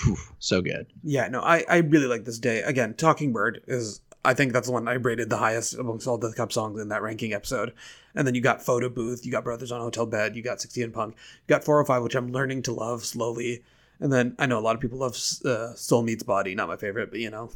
whew, 0.03 0.17
so 0.39 0.61
good. 0.61 0.87
Yeah, 1.03 1.27
no, 1.27 1.41
I, 1.41 1.63
I 1.69 1.77
really 1.77 2.07
like 2.07 2.25
this 2.25 2.39
day. 2.39 2.61
Again, 2.61 2.93
Talking 2.93 3.33
Bird 3.33 3.61
is 3.67 4.01
I 4.25 4.33
think 4.33 4.53
that's 4.53 4.67
the 4.67 4.73
one 4.73 4.87
I 4.87 4.93
rated 4.93 5.29
the 5.29 5.37
highest 5.37 5.75
amongst 5.75 6.07
all 6.07 6.17
Death 6.17 6.35
Cab 6.35 6.51
songs 6.51 6.81
in 6.81 6.89
that 6.89 7.01
ranking 7.01 7.33
episode. 7.33 7.73
And 8.15 8.25
then 8.25 8.33
you 8.35 8.41
got 8.41 8.61
Photo 8.61 8.89
Booth, 8.89 9.25
you 9.25 9.31
got 9.31 9.43
Brothers 9.43 9.71
on 9.71 9.81
Hotel 9.81 10.05
Bed, 10.05 10.35
you 10.35 10.41
got 10.41 10.61
60 10.61 10.81
and 10.81 10.93
Punk, 10.93 11.15
you 11.15 11.47
got 11.47 11.63
405, 11.63 12.03
which 12.03 12.15
I'm 12.15 12.31
learning 12.31 12.63
to 12.63 12.73
love 12.73 13.05
slowly. 13.05 13.63
And 13.99 14.11
then 14.11 14.35
I 14.39 14.45
know 14.45 14.57
a 14.57 14.61
lot 14.61 14.75
of 14.75 14.81
people 14.81 14.97
love 14.97 15.17
uh, 15.45 15.73
Soul 15.75 16.01
Meets 16.01 16.23
Body, 16.23 16.55
not 16.55 16.67
my 16.67 16.77
favorite, 16.77 17.11
but 17.11 17.19
you 17.19 17.29
know, 17.29 17.51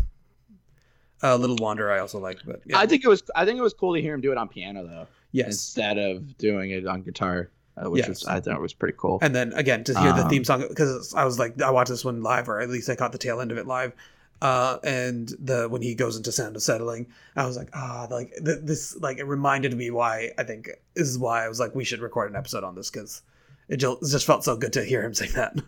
uh, 1.24 1.36
Little 1.36 1.58
Wander 1.58 1.92
I 1.92 2.00
also 2.00 2.20
like. 2.20 2.40
But 2.46 2.62
yeah. 2.66 2.78
I 2.78 2.86
think 2.86 3.04
it 3.04 3.08
was, 3.08 3.24
I 3.36 3.46
think 3.46 3.58
it 3.58 3.64
was 3.64 3.74
cool 3.74 3.96
to 3.96 4.02
hear 4.02 4.14
him 4.14 4.22
do 4.22 4.32
it 4.32 4.38
on 4.38 4.48
piano 4.48 4.86
though, 4.86 5.08
yes. 5.32 5.48
instead 5.48 5.98
of 5.98 6.38
doing 6.38 6.72
it 6.72 6.86
on 6.86 7.02
guitar, 7.02 7.50
uh, 7.84 7.90
which 7.90 8.00
Yes. 8.00 8.10
was, 8.10 8.26
I 8.26 8.40
thought 8.40 8.60
was 8.62 8.74
pretty 8.74 8.96
cool. 8.98 9.20
And 9.22 9.34
then 9.36 9.54
again 9.54 9.84
to 9.86 10.00
hear 10.00 10.14
the 10.14 10.24
Um, 10.24 10.30
theme 10.30 10.44
song 10.44 10.66
because 10.68 11.14
I 11.16 11.26
was 11.26 11.40
like 11.40 11.62
I 11.62 11.72
watched 11.72 11.90
this 11.90 12.04
one 12.06 12.22
live 12.22 12.50
or 12.50 12.60
at 12.60 12.70
least 12.70 12.90
I 12.90 12.96
caught 12.96 13.12
the 13.12 13.18
tail 13.18 13.40
end 13.42 13.52
of 13.52 13.58
it 13.58 13.68
live. 13.68 13.94
Uh, 14.42 14.78
and 14.86 15.34
the 15.40 15.68
when 15.68 15.82
he 15.82 15.94
goes 15.94 16.16
into 16.16 16.32
Sound 16.32 16.56
of 16.56 16.64
Settling, 16.64 17.08
I 17.36 17.46
was 17.46 17.58
like, 17.58 17.70
ah, 17.74 18.08
like 18.10 18.32
th- 18.46 18.60
this, 18.64 18.96
like 18.96 19.18
it 19.18 19.26
reminded 19.26 19.76
me 19.76 19.92
why 19.92 20.32
I 20.38 20.44
think 20.44 20.70
this 20.96 21.10
is 21.10 21.20
why 21.20 21.44
I 21.44 21.50
was 21.50 21.60
like, 21.60 21.76
we 21.76 21.84
should 21.84 22.00
record 22.00 22.30
an 22.30 22.38
episode 22.38 22.64
on 22.64 22.74
this 22.74 22.90
because 22.90 23.22
it 23.68 23.78
just, 23.78 24.26
felt 24.26 24.46
so 24.46 24.56
good 24.56 24.72
to 24.74 24.84
hear 24.86 25.04
him 25.04 25.14
say 25.14 25.28
that. 25.28 25.56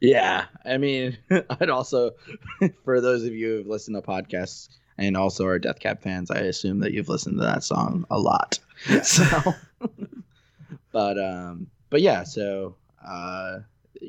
Yeah, 0.00 0.46
I 0.64 0.78
mean, 0.78 1.18
I'd 1.60 1.70
also, 1.70 2.12
for 2.84 3.00
those 3.00 3.24
of 3.24 3.32
you 3.34 3.58
who've 3.58 3.66
listened 3.66 3.94
to 3.96 4.02
podcasts 4.02 4.68
and 4.98 5.16
also 5.16 5.46
are 5.46 5.58
Death 5.58 5.78
Cab 5.80 6.02
fans, 6.02 6.30
I 6.30 6.38
assume 6.38 6.80
that 6.80 6.92
you've 6.92 7.08
listened 7.08 7.38
to 7.38 7.44
that 7.44 7.62
song 7.62 8.04
a 8.10 8.18
lot. 8.18 8.58
So, 9.04 9.54
but 10.96 11.18
um, 11.18 11.66
but 11.90 12.00
yeah, 12.00 12.22
so 12.22 12.74
uh, 13.06 13.58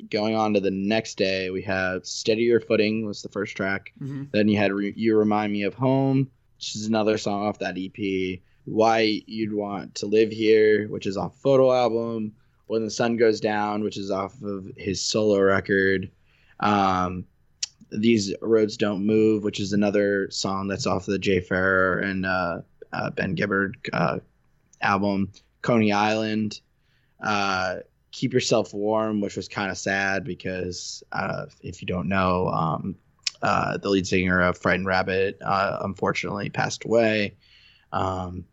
going 0.09 0.37
on 0.37 0.53
to 0.53 0.61
the 0.61 0.71
next 0.71 1.17
day, 1.17 1.49
we 1.49 1.61
have 1.63 2.05
"Steady 2.05 2.43
Your 2.43 2.61
Footing" 2.61 3.05
was 3.05 3.21
the 3.21 3.27
first 3.27 3.57
track. 3.57 3.91
Mm-hmm. 4.01 4.23
Then 4.31 4.47
you 4.47 4.57
had 4.57 4.71
Re- 4.71 4.93
"You 4.95 5.17
Remind 5.17 5.51
Me 5.51 5.63
of 5.63 5.73
Home," 5.73 6.31
which 6.55 6.77
is 6.77 6.85
another 6.87 7.17
song 7.17 7.45
off 7.45 7.59
that 7.59 7.77
EP. 7.77 8.39
"Why 8.63 9.21
You'd 9.27 9.51
Want 9.51 9.95
to 9.95 10.05
Live 10.05 10.31
Here," 10.31 10.87
which 10.87 11.05
is 11.05 11.17
off 11.17 11.35
photo 11.35 11.73
album. 11.73 12.33
"When 12.67 12.85
the 12.85 12.89
Sun 12.89 13.17
Goes 13.17 13.41
Down," 13.41 13.83
which 13.83 13.97
is 13.97 14.09
off 14.09 14.41
of 14.41 14.71
his 14.77 15.01
solo 15.01 15.41
record. 15.41 16.09
Um, 16.61 17.25
"These 17.91 18.33
Roads 18.41 18.77
Don't 18.77 19.05
Move," 19.05 19.43
which 19.43 19.59
is 19.59 19.73
another 19.73 20.31
song 20.31 20.69
that's 20.69 20.87
off 20.87 21.05
the 21.05 21.19
Jay 21.19 21.41
Farrar 21.41 21.99
and 21.99 22.25
uh, 22.25 22.61
uh, 22.93 23.09
Ben 23.09 23.35
Gibbard 23.35 23.75
uh, 23.91 24.19
album. 24.79 25.33
"Coney 25.61 25.91
Island." 25.91 26.61
Uh, 27.21 27.77
keep 28.11 28.33
yourself 28.33 28.73
warm 28.73 29.21
which 29.21 29.35
was 29.35 29.47
kind 29.47 29.69
of 29.69 29.77
sad 29.77 30.23
because 30.23 31.03
uh, 31.11 31.45
if 31.61 31.81
you 31.81 31.87
don't 31.87 32.07
know 32.07 32.47
um, 32.49 32.95
uh, 33.41 33.77
the 33.77 33.89
lead 33.89 34.07
singer 34.07 34.41
of 34.41 34.57
frightened 34.57 34.87
rabbit 34.87 35.37
uh, 35.45 35.79
unfortunately 35.83 36.49
passed 36.49 36.85
away 36.85 37.35
um, 37.91 38.45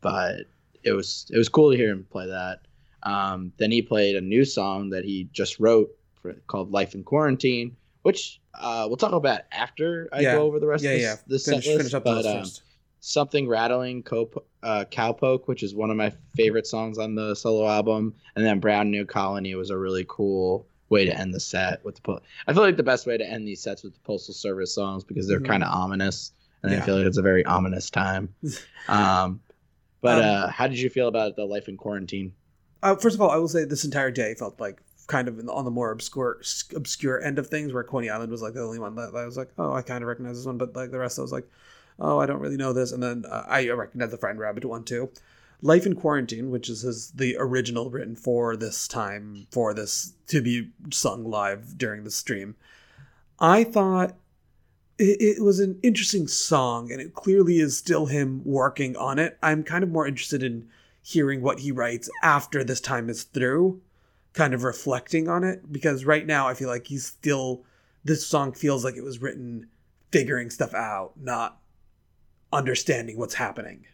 but 0.00 0.40
it 0.84 0.92
was 0.92 1.26
it 1.32 1.38
was 1.38 1.48
cool 1.48 1.70
to 1.70 1.76
hear 1.76 1.90
him 1.90 2.06
play 2.10 2.26
that 2.26 2.60
um, 3.02 3.52
then 3.56 3.70
he 3.70 3.82
played 3.82 4.14
a 4.16 4.20
new 4.20 4.44
song 4.44 4.90
that 4.90 5.04
he 5.04 5.28
just 5.32 5.58
wrote 5.58 5.90
for, 6.20 6.34
called 6.46 6.70
life 6.70 6.94
in 6.94 7.02
quarantine 7.02 7.76
which 8.02 8.40
uh, 8.54 8.84
we'll 8.86 8.96
talk 8.96 9.12
about 9.12 9.40
after 9.52 10.08
i 10.12 10.20
Yeah. 10.20 10.34
go 10.34 10.42
over 10.42 10.60
the 10.60 10.66
rest 10.66 10.84
Yeah, 10.84 10.90
of 10.90 10.96
this, 10.96 11.02
yeah. 11.02 11.16
this 11.26 11.44
Finish, 11.46 11.64
set 11.64 11.70
list, 11.70 11.78
finish 11.80 11.94
up 11.94 12.04
but, 12.04 12.26
um, 12.26 12.44
something 13.00 13.48
rattling 13.48 14.02
Co- 14.02 14.44
uh, 14.62 14.84
cowpoke 14.90 15.46
which 15.46 15.62
is 15.62 15.74
one 15.74 15.90
of 15.90 15.96
my 15.96 16.12
favorite 16.34 16.66
songs 16.66 16.98
on 16.98 17.14
the 17.14 17.34
solo 17.34 17.68
album. 17.68 18.14
And 18.34 18.44
then 18.44 18.58
brand 18.60 18.90
new 18.90 19.04
colony 19.06 19.54
was 19.54 19.70
a 19.70 19.78
really 19.78 20.04
cool 20.08 20.66
way 20.88 21.04
to 21.04 21.16
end 21.16 21.34
the 21.34 21.40
set 21.40 21.84
with 21.84 21.96
the 21.96 22.00
po- 22.00 22.20
i 22.46 22.52
feel 22.54 22.62
like 22.62 22.76
the 22.78 22.82
best 22.82 23.06
way 23.06 23.18
to 23.18 23.24
end 23.26 23.46
these 23.46 23.62
sets 23.62 23.82
with 23.84 23.92
the 23.92 24.00
postal 24.00 24.32
service 24.34 24.74
songs 24.74 25.04
because 25.04 25.28
they're 25.28 25.38
Mhm. 25.40 25.46
kind 25.46 25.62
of 25.62 25.70
ominous. 25.72 26.32
And 26.62 26.72
Yeah. 26.72 26.78
i 26.78 26.80
feel 26.80 26.96
like 26.96 27.06
it's 27.06 27.18
a 27.18 27.22
very 27.22 27.44
ominous 27.44 27.90
time. 27.90 28.34
Um 28.88 29.40
but 30.00 30.18
Um, 30.18 30.24
uh 30.24 30.48
how 30.48 30.66
did 30.66 30.78
you 30.80 30.88
feel 30.90 31.08
about 31.08 31.36
the 31.36 31.44
life 31.44 31.68
in 31.68 31.76
quarantine? 31.76 32.32
Uh, 32.82 32.94
first 32.94 33.14
of 33.16 33.20
all, 33.20 33.30
I 33.30 33.36
will 33.36 33.48
say 33.48 33.64
this 33.64 33.84
entire 33.84 34.10
day 34.10 34.34
felt 34.34 34.58
like 34.60 34.80
kind 35.08 35.26
of 35.28 35.38
in 35.38 35.46
the, 35.46 35.52
on 35.52 35.64
the 35.64 35.70
more 35.70 35.90
obscure 35.90 36.40
obscure 36.76 37.20
end 37.22 37.38
of 37.38 37.48
things, 37.48 37.72
where 37.72 37.82
Coney 37.82 38.08
Island 38.08 38.30
was 38.30 38.40
like 38.42 38.54
the 38.54 38.62
only 38.62 38.78
one 38.78 38.94
that, 38.96 39.14
I 39.14 39.24
was 39.26 39.36
like, 39.36 39.50
oh, 39.58 39.72
I 39.72 39.82
kind 39.82 40.02
of 40.04 40.08
recognize 40.08 40.36
this 40.36 40.46
one, 40.46 40.58
but 40.58 40.76
like 40.76 40.90
the 40.90 40.98
rest, 40.98 41.18
I 41.18 41.22
was 41.22 41.32
like, 41.32 41.48
oh, 41.98 42.18
I 42.18 42.26
don't 42.26 42.40
really 42.40 42.56
know 42.56 42.72
this. 42.72 42.92
And 42.92 43.02
then 43.02 43.24
uh, 43.30 43.44
I 43.48 43.68
recognize 43.70 44.10
the 44.10 44.18
Frightened 44.18 44.40
Rabbit 44.40 44.64
one 44.64 44.84
too. 44.84 45.10
Life 45.60 45.86
in 45.86 45.96
Quarantine, 45.96 46.50
which 46.50 46.68
is 46.68 46.82
his, 46.82 47.10
the 47.10 47.36
original 47.36 47.90
written 47.90 48.14
for 48.14 48.56
this 48.56 48.86
time, 48.86 49.48
for 49.50 49.74
this 49.74 50.14
to 50.28 50.40
be 50.40 50.70
sung 50.92 51.24
live 51.24 51.76
during 51.76 52.04
the 52.04 52.12
stream. 52.12 52.54
I 53.40 53.64
thought 53.64 54.16
it, 54.98 55.38
it 55.38 55.42
was 55.42 55.58
an 55.58 55.80
interesting 55.82 56.28
song, 56.28 56.92
and 56.92 57.00
it 57.00 57.14
clearly 57.14 57.58
is 57.58 57.76
still 57.76 58.06
him 58.06 58.42
working 58.44 58.96
on 58.96 59.18
it. 59.18 59.36
I'm 59.42 59.64
kind 59.64 59.82
of 59.82 59.90
more 59.90 60.06
interested 60.06 60.44
in 60.44 60.68
hearing 61.02 61.42
what 61.42 61.60
he 61.60 61.72
writes 61.72 62.08
after 62.22 62.62
this 62.62 62.80
time 62.80 63.08
is 63.08 63.24
through, 63.24 63.80
kind 64.34 64.54
of 64.54 64.62
reflecting 64.62 65.28
on 65.28 65.42
it. 65.42 65.72
Because 65.72 66.04
right 66.04 66.26
now, 66.26 66.46
I 66.46 66.54
feel 66.54 66.68
like 66.68 66.86
he's 66.86 67.06
still, 67.06 67.64
this 68.04 68.24
song 68.24 68.52
feels 68.52 68.84
like 68.84 68.94
it 68.94 69.04
was 69.04 69.20
written 69.20 69.68
figuring 70.12 70.50
stuff 70.50 70.72
out, 70.72 71.14
not 71.20 71.58
understanding 72.52 73.18
what's 73.18 73.34
happening. 73.34 73.86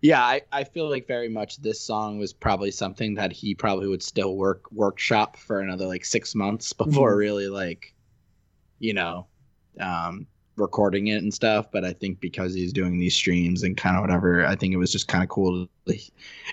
yeah 0.00 0.22
I, 0.22 0.42
I 0.52 0.64
feel 0.64 0.88
like 0.88 1.06
very 1.06 1.28
much 1.28 1.58
this 1.58 1.80
song 1.80 2.18
was 2.18 2.32
probably 2.32 2.70
something 2.70 3.14
that 3.14 3.32
he 3.32 3.54
probably 3.54 3.88
would 3.88 4.02
still 4.02 4.36
work 4.36 4.70
workshop 4.72 5.36
for 5.36 5.60
another 5.60 5.86
like 5.86 6.04
six 6.04 6.34
months 6.34 6.72
before 6.72 7.14
Mhm. 7.14 7.18
really 7.18 7.48
like 7.48 7.94
you 8.78 8.94
know 8.94 9.26
um 9.80 10.26
recording 10.56 11.08
it 11.08 11.22
and 11.22 11.34
stuff 11.34 11.66
but 11.72 11.84
i 11.84 11.92
think 11.92 12.20
because 12.20 12.54
he's 12.54 12.72
doing 12.72 12.98
these 12.98 13.14
streams 13.14 13.62
and 13.64 13.76
kind 13.76 13.96
of 13.96 14.02
whatever 14.02 14.46
i 14.46 14.56
think 14.56 14.74
it 14.74 14.78
was 14.78 14.92
just 14.92 15.08
kind 15.08 15.24
of 15.24 15.30
cool 15.30 15.68
to 15.88 15.98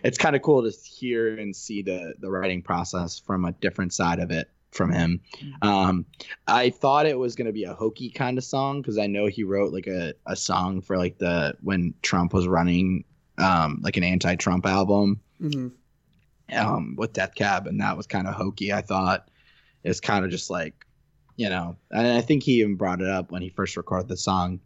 it's 0.03 0.17
kind 0.17 0.35
of 0.35 0.41
cool 0.41 0.63
to 0.63 0.77
hear 0.85 1.37
and 1.39 1.55
see 1.55 1.81
the 1.83 2.13
the 2.19 2.29
writing 2.31 2.61
process 2.63 3.19
from 3.19 3.45
a 3.45 3.51
different 3.53 3.93
side 3.93 4.19
of 4.19 4.31
it 4.31 4.49
from 4.71 4.91
him 4.91 5.19
um 5.61 6.05
i 6.47 6.69
thought 6.69 7.05
it 7.05 7.19
was 7.19 7.35
going 7.35 7.45
to 7.45 7.51
be 7.51 7.65
a 7.65 7.73
hokey 7.73 8.09
kind 8.09 8.37
of 8.37 8.43
song 8.43 8.81
because 8.81 8.97
i 8.97 9.05
know 9.07 9.27
he 9.27 9.43
wrote 9.43 9.73
like 9.73 9.87
a, 9.87 10.13
a 10.27 10.35
song 10.35 10.81
for 10.81 10.97
like 10.97 11.17
the 11.17 11.53
when 11.61 11.93
trump 12.01 12.33
was 12.33 12.47
running 12.47 13.03
um 13.37 13.79
like 13.83 13.97
an 13.97 14.03
anti-trump 14.03 14.65
album 14.65 15.19
Mm-hmm. 15.41 15.69
um, 16.55 16.95
with 16.97 17.13
Death 17.13 17.33
Cab, 17.33 17.65
and 17.65 17.81
that 17.81 17.97
was 17.97 18.05
kind 18.05 18.27
of 18.27 18.35
hokey. 18.35 18.71
I 18.71 18.81
thought 18.81 19.27
it's 19.83 19.99
kind 19.99 20.23
of 20.23 20.29
just 20.29 20.51
like, 20.51 20.85
you 21.35 21.49
know, 21.49 21.75
and 21.89 22.05
I 22.07 22.21
think 22.21 22.43
he 22.43 22.59
even 22.59 22.75
brought 22.75 23.01
it 23.01 23.07
up 23.07 23.31
when 23.31 23.41
he 23.41 23.49
first 23.49 23.75
recorded 23.75 24.07
the 24.07 24.17
song, 24.17 24.59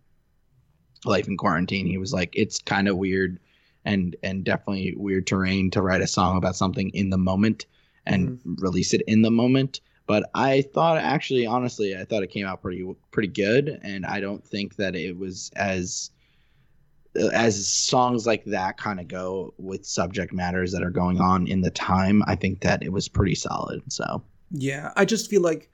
"Life 1.05 1.27
in 1.29 1.37
Quarantine." 1.37 1.87
He 1.87 1.97
was 1.97 2.11
like, 2.11 2.33
it's 2.35 2.59
kind 2.59 2.87
of 2.89 2.97
weird, 2.97 3.39
and 3.85 4.15
and 4.23 4.43
definitely 4.43 4.93
weird 4.97 5.27
terrain 5.27 5.71
to 5.71 5.81
write 5.81 6.01
a 6.01 6.07
song 6.07 6.35
about 6.37 6.57
something 6.57 6.89
in 6.89 7.09
the 7.09 7.17
moment 7.17 7.65
and 8.05 8.39
release 8.57 8.93
it 8.93 9.01
in 9.07 9.21
the 9.21 9.31
moment. 9.31 9.79
But 10.07 10.29
I 10.35 10.61
thought, 10.61 10.97
actually, 10.97 11.45
honestly, 11.47 11.95
I 11.95 12.05
thought 12.05 12.23
it 12.23 12.29
came 12.29 12.45
out 12.45 12.61
pretty 12.61 12.85
pretty 13.11 13.29
good, 13.29 13.79
and 13.81 14.05
I 14.05 14.19
don't 14.19 14.45
think 14.45 14.75
that 14.75 14.95
it 14.95 15.17
was 15.17 15.51
as 15.55 16.11
uh, 17.19 17.27
as 17.33 17.67
songs 17.67 18.27
like 18.27 18.45
that 18.45 18.77
kind 18.77 18.99
of 18.99 19.07
go 19.07 19.53
with 19.57 19.85
subject 19.85 20.31
matters 20.31 20.71
that 20.73 20.83
are 20.83 20.91
going 20.91 21.19
on 21.19 21.47
in 21.47 21.61
the 21.61 21.71
time, 21.71 22.21
I 22.27 22.35
think 22.35 22.61
that 22.61 22.83
it 22.83 22.91
was 22.91 23.07
pretty 23.07 23.35
solid. 23.35 23.81
So 23.91 24.23
Yeah, 24.51 24.91
I 24.95 25.05
just 25.05 25.29
feel 25.29 25.41
like 25.41 25.69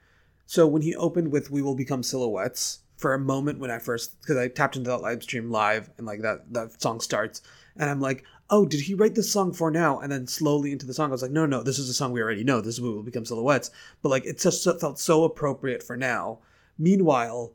so 0.46 0.66
when 0.66 0.82
he 0.82 0.96
opened 0.96 1.32
with 1.32 1.52
"We 1.52 1.62
Will 1.62 1.76
Become 1.76 2.04
Silhouettes" 2.04 2.80
for 2.98 3.14
a 3.14 3.20
moment 3.20 3.60
when 3.60 3.72
I 3.72 3.80
first 3.80 4.22
because 4.22 4.38
I 4.38 4.48
tapped 4.48 4.78
into 4.78 4.92
that 4.92 5.02
live 5.02 5.24
stream 5.24 5.50
live 5.50 5.90
and 5.98 6.06
like 6.06 6.22
that 6.22 6.54
that 6.54 6.82
song 6.82 7.02
starts 7.02 7.42
and 7.76 7.90
I'm 7.90 8.00
like, 8.00 8.24
oh, 8.52 8.66
did 8.66 8.82
he 8.82 8.94
write 8.94 9.16
this 9.16 9.32
song 9.32 9.54
for 9.54 9.72
now? 9.72 10.00
And 10.00 10.12
then 10.12 10.28
slowly 10.28 10.72
into 10.72 10.86
the 10.86 10.94
song, 10.94 11.10
I 11.10 11.14
was 11.14 11.22
like, 11.22 11.32
no, 11.32 11.46
no, 11.46 11.64
this 11.64 11.80
is 11.80 11.90
a 11.90 11.94
song 11.94 12.12
we 12.12 12.22
already 12.22 12.44
know. 12.44 12.60
This 12.62 12.76
is 12.76 12.82
"We 12.82 12.90
Will 12.90 13.02
Become 13.02 13.26
Silhouettes," 13.26 13.72
but 14.02 14.10
like 14.10 14.26
it 14.26 14.40
just 14.40 14.64
felt 14.80 15.00
so 15.00 15.24
appropriate 15.24 15.82
for 15.82 15.98
now. 15.98 16.40
Meanwhile, 16.78 17.54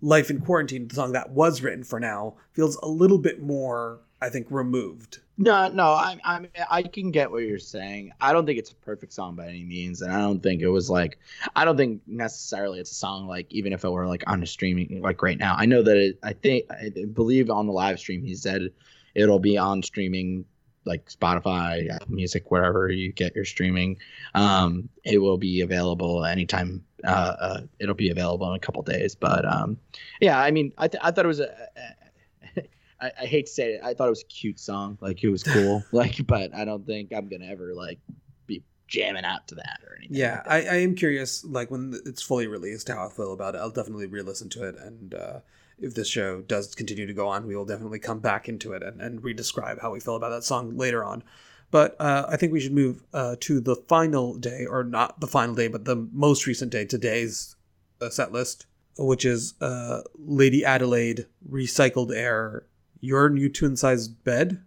"Life 0.00 0.30
in 0.30 0.40
Quarantine," 0.40 0.88
the 0.88 0.94
song 0.94 1.12
that 1.12 1.30
was 1.30 1.62
written 1.62 1.84
for 1.84 2.00
now, 2.00 2.36
feels 2.52 2.76
a 2.76 2.88
little 2.88 3.18
bit 3.18 3.40
more, 3.42 4.00
I 4.20 4.30
think, 4.30 4.46
removed. 4.50 5.18
no, 5.36 5.68
no, 5.68 5.84
I, 5.84 6.18
I 6.24 6.46
I 6.70 6.82
can 6.82 7.10
get 7.10 7.30
what 7.30 7.42
you're 7.44 7.58
saying. 7.58 8.12
I 8.20 8.32
don't 8.32 8.46
think 8.46 8.58
it's 8.58 8.70
a 8.72 8.74
perfect 8.76 9.12
song 9.12 9.36
by 9.36 9.48
any 9.48 9.64
means, 9.64 10.00
and 10.02 10.12
I 10.12 10.20
don't 10.20 10.42
think 10.42 10.62
it 10.62 10.68
was 10.68 10.88
like, 10.90 11.18
I 11.56 11.64
don't 11.64 11.76
think 11.76 12.02
necessarily 12.06 12.80
it's 12.80 12.90
a 12.92 12.94
song 12.94 13.26
like 13.26 13.46
even 13.50 13.72
if 13.72 13.84
it 13.84 13.90
were 13.90 14.06
like 14.06 14.24
on 14.26 14.42
a 14.42 14.46
streaming 14.46 15.00
like 15.02 15.22
right 15.22 15.38
now. 15.38 15.54
I 15.58 15.66
know 15.66 15.82
that 15.82 15.96
it. 15.96 16.18
I 16.22 16.32
think 16.32 16.64
I 16.70 16.90
believe 17.12 17.50
on 17.50 17.66
the 17.66 17.72
live 17.72 17.98
stream 17.98 18.22
he 18.24 18.34
said 18.34 18.70
it'll 19.14 19.38
be 19.38 19.56
on 19.58 19.82
streaming 19.82 20.44
like 20.84 21.10
Spotify, 21.10 21.88
Music, 22.08 22.50
wherever 22.50 22.90
you 22.90 23.12
get 23.12 23.34
your 23.34 23.44
streaming. 23.44 23.98
Um, 24.34 24.88
it 25.04 25.18
will 25.18 25.38
be 25.38 25.60
available 25.60 26.24
anytime. 26.24 26.84
Uh, 27.04 27.34
uh, 27.40 27.60
it'll 27.78 27.94
be 27.94 28.10
available 28.10 28.48
in 28.50 28.56
a 28.56 28.60
couple 28.60 28.82
days. 28.82 29.14
But 29.14 29.44
um, 29.44 29.78
yeah, 30.20 30.40
I 30.40 30.50
mean, 30.50 30.72
I, 30.78 30.88
th- 30.88 31.02
I 31.02 31.10
thought 31.10 31.24
it 31.24 31.28
was 31.28 31.40
a. 31.40 31.50
a 31.76 32.62
I, 33.02 33.12
I 33.22 33.26
hate 33.26 33.46
to 33.46 33.52
say 33.52 33.74
it. 33.74 33.80
I 33.82 33.94
thought 33.94 34.08
it 34.08 34.10
was 34.10 34.22
a 34.22 34.26
cute 34.26 34.60
song. 34.60 34.98
Like 35.00 35.24
it 35.24 35.30
was 35.30 35.42
cool. 35.42 35.82
like, 35.92 36.26
but 36.26 36.54
I 36.54 36.64
don't 36.64 36.86
think 36.86 37.12
I'm 37.14 37.28
gonna 37.28 37.46
ever 37.46 37.74
like 37.74 37.98
be 38.46 38.62
jamming 38.88 39.24
out 39.24 39.48
to 39.48 39.54
that 39.54 39.80
or 39.88 39.96
anything. 39.96 40.16
Yeah, 40.18 40.42
like. 40.46 40.66
I, 40.66 40.74
I 40.74 40.74
am 40.80 40.94
curious, 40.94 41.44
like 41.44 41.70
when 41.70 41.98
it's 42.04 42.20
fully 42.20 42.46
released, 42.46 42.88
how 42.88 43.06
I 43.06 43.10
feel 43.10 43.32
about 43.32 43.54
it. 43.54 43.58
I'll 43.58 43.70
definitely 43.70 44.06
re-listen 44.06 44.50
to 44.50 44.68
it, 44.68 44.76
and 44.76 45.14
uh, 45.14 45.40
if 45.80 45.94
this 45.94 46.08
show 46.08 46.40
does 46.42 46.74
continue 46.74 47.06
to 47.06 47.14
go 47.14 47.28
on, 47.28 47.46
we 47.46 47.56
will 47.56 47.64
definitely 47.64 47.98
come 47.98 48.20
back 48.20 48.48
into 48.48 48.72
it 48.72 48.82
and, 48.82 49.00
and 49.00 49.22
re-describe 49.24 49.80
how 49.80 49.92
we 49.92 50.00
feel 50.00 50.16
about 50.16 50.30
that 50.30 50.44
song 50.44 50.76
later 50.76 51.04
on. 51.04 51.22
But 51.70 51.96
uh, 52.00 52.26
I 52.28 52.36
think 52.36 52.52
we 52.52 52.60
should 52.60 52.72
move 52.72 53.02
uh, 53.14 53.36
to 53.40 53.60
the 53.60 53.76
final 53.76 54.34
day, 54.34 54.66
or 54.66 54.82
not 54.82 55.20
the 55.20 55.26
final 55.28 55.54
day, 55.54 55.68
but 55.68 55.84
the 55.84 55.96
most 56.12 56.46
recent 56.46 56.72
day, 56.72 56.84
today's 56.84 57.54
uh, 58.00 58.10
set 58.10 58.32
list, 58.32 58.66
which 58.98 59.24
is 59.24 59.54
uh, 59.60 60.00
Lady 60.18 60.64
Adelaide, 60.64 61.26
Recycled 61.48 62.14
Air, 62.14 62.64
Your 63.00 63.30
New 63.30 63.48
Twin 63.48 63.76
Size 63.76 64.08
Bed, 64.08 64.62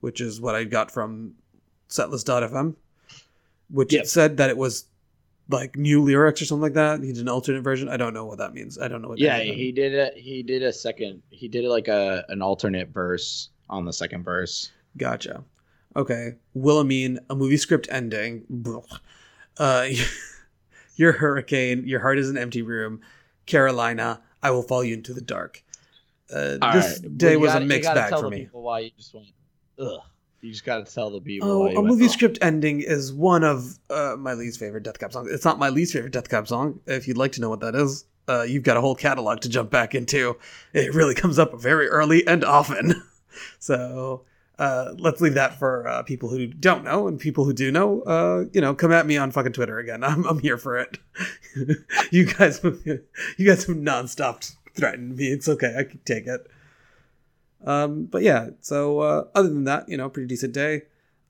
which 0.00 0.20
is 0.20 0.40
what 0.40 0.54
I 0.54 0.64
got 0.64 0.90
from 0.90 1.34
setlist.fm, 1.90 2.76
which 3.70 3.92
Yep. 3.92 4.06
said 4.06 4.36
that 4.38 4.48
it 4.50 4.56
was 4.56 4.86
like 5.50 5.76
new 5.76 6.02
lyrics 6.02 6.42
or 6.42 6.44
something 6.44 6.62
like 6.62 6.74
that. 6.74 7.00
He 7.02 7.12
did 7.12 7.22
an 7.22 7.28
alternate 7.28 7.62
version. 7.62 7.88
I 7.88 7.96
don't 7.96 8.12
know 8.14 8.24
what 8.24 8.38
that 8.38 8.52
means. 8.54 8.78
I 8.78 8.88
don't 8.88 9.00
know 9.02 9.08
what. 9.08 9.18
Yeah, 9.18 9.38
he 9.40 9.72
did 9.72 9.94
a 9.94 10.10
he 10.18 10.42
did 10.42 10.62
a 10.62 10.72
second. 10.72 11.22
He 11.30 11.48
did 11.48 11.64
like 11.64 11.88
a 11.88 12.24
an 12.28 12.42
alternate 12.42 12.88
verse 12.88 13.48
on 13.70 13.84
the 13.84 13.92
second 13.92 14.24
verse. 14.24 14.70
Gotcha. 14.96 15.42
Okay. 15.96 16.34
Wilhelmina, 16.54 17.20
a 17.30 17.34
movie 17.34 17.56
script 17.56 17.88
ending. 17.90 18.44
Uh, 19.58 19.88
your 20.96 21.12
hurricane. 21.12 21.86
Your 21.86 22.00
heart 22.00 22.18
is 22.18 22.28
an 22.30 22.36
empty 22.38 22.62
room. 22.62 23.00
Carolina, 23.46 24.20
I 24.42 24.50
will 24.50 24.62
follow 24.62 24.82
you 24.82 24.94
into 24.94 25.14
the 25.14 25.20
dark. 25.22 25.62
Uh, 26.30 26.58
this 26.72 27.00
right. 27.02 27.16
day 27.18 27.36
Well, 27.36 27.40
was 27.42 27.52
gotta- 27.52 27.64
a 27.64 27.68
mixed 27.68 27.94
bag 27.94 28.10
for 28.14 28.28
me. 28.28 28.40
People 28.40 28.62
why 28.62 28.80
you 28.80 28.90
just 28.96 29.14
went 29.14 29.28
ugh. 29.78 30.00
You 30.40 30.52
just 30.52 30.64
got 30.64 30.86
to 30.86 30.94
tell 30.94 31.10
the 31.10 31.20
people. 31.20 31.50
Oh, 31.50 31.66
a 31.66 31.82
movie 31.82 32.04
ugh. 32.04 32.10
script 32.10 32.38
ending 32.40 32.80
is 32.80 33.12
one 33.12 33.42
of 33.42 33.78
uh, 33.90 34.14
my 34.18 34.34
least 34.34 34.60
favorite 34.60 34.84
Death 34.84 34.98
Cab 34.98 35.12
songs. 35.12 35.30
It's 35.30 35.44
not 35.44 35.58
my 35.58 35.68
least 35.68 35.92
favorite 35.92 36.12
Death 36.12 36.28
Cab 36.28 36.46
song. 36.46 36.80
If 36.86 37.08
you'd 37.08 37.16
like 37.16 37.32
to 37.32 37.40
know 37.40 37.50
what 37.50 37.60
that 37.60 37.74
is, 37.74 38.04
uh, 38.28 38.42
you've 38.42 38.62
got 38.62 38.76
a 38.76 38.80
whole 38.80 38.94
catalog 38.94 39.40
to 39.40 39.48
jump 39.48 39.70
back 39.70 39.94
into. 39.94 40.36
It 40.72 40.94
really 40.94 41.14
comes 41.14 41.38
up 41.38 41.58
very 41.60 41.88
early 41.88 42.26
and 42.26 42.44
often. 42.44 43.02
so 43.58 44.22
uh, 44.58 44.94
let's 44.98 45.20
leave 45.20 45.34
that 45.34 45.58
for 45.58 45.86
uh, 45.86 46.02
people 46.02 46.28
who 46.28 46.46
don't 46.46 46.84
know 46.84 47.06
and 47.06 47.18
people 47.18 47.44
who 47.44 47.52
do 47.52 47.70
know. 47.70 48.02
Uh, 48.02 48.44
you 48.52 48.60
know, 48.60 48.74
come 48.74 48.92
at 48.92 49.06
me 49.06 49.16
on 49.16 49.30
fucking 49.30 49.52
Twitter 49.52 49.78
again. 49.78 50.02
I'm 50.04 50.24
I'm 50.26 50.40
here 50.40 50.58
for 50.58 50.76
it. 50.78 50.98
you 52.10 52.26
guys, 52.26 52.60
you 52.62 53.46
guys 53.46 53.64
have 53.64 53.76
nonstop 53.76 54.54
threatened 54.74 55.16
me. 55.16 55.28
It's 55.28 55.48
okay. 55.48 55.74
I 55.78 55.84
can 55.84 56.00
take 56.04 56.26
it. 56.26 56.46
Um, 57.64 58.04
but 58.04 58.22
yeah, 58.22 58.50
so 58.60 59.00
uh, 59.00 59.24
other 59.34 59.48
than 59.48 59.64
that, 59.64 59.88
you 59.88 59.96
know, 59.96 60.08
pretty 60.08 60.28
decent 60.28 60.54
day. 60.54 60.82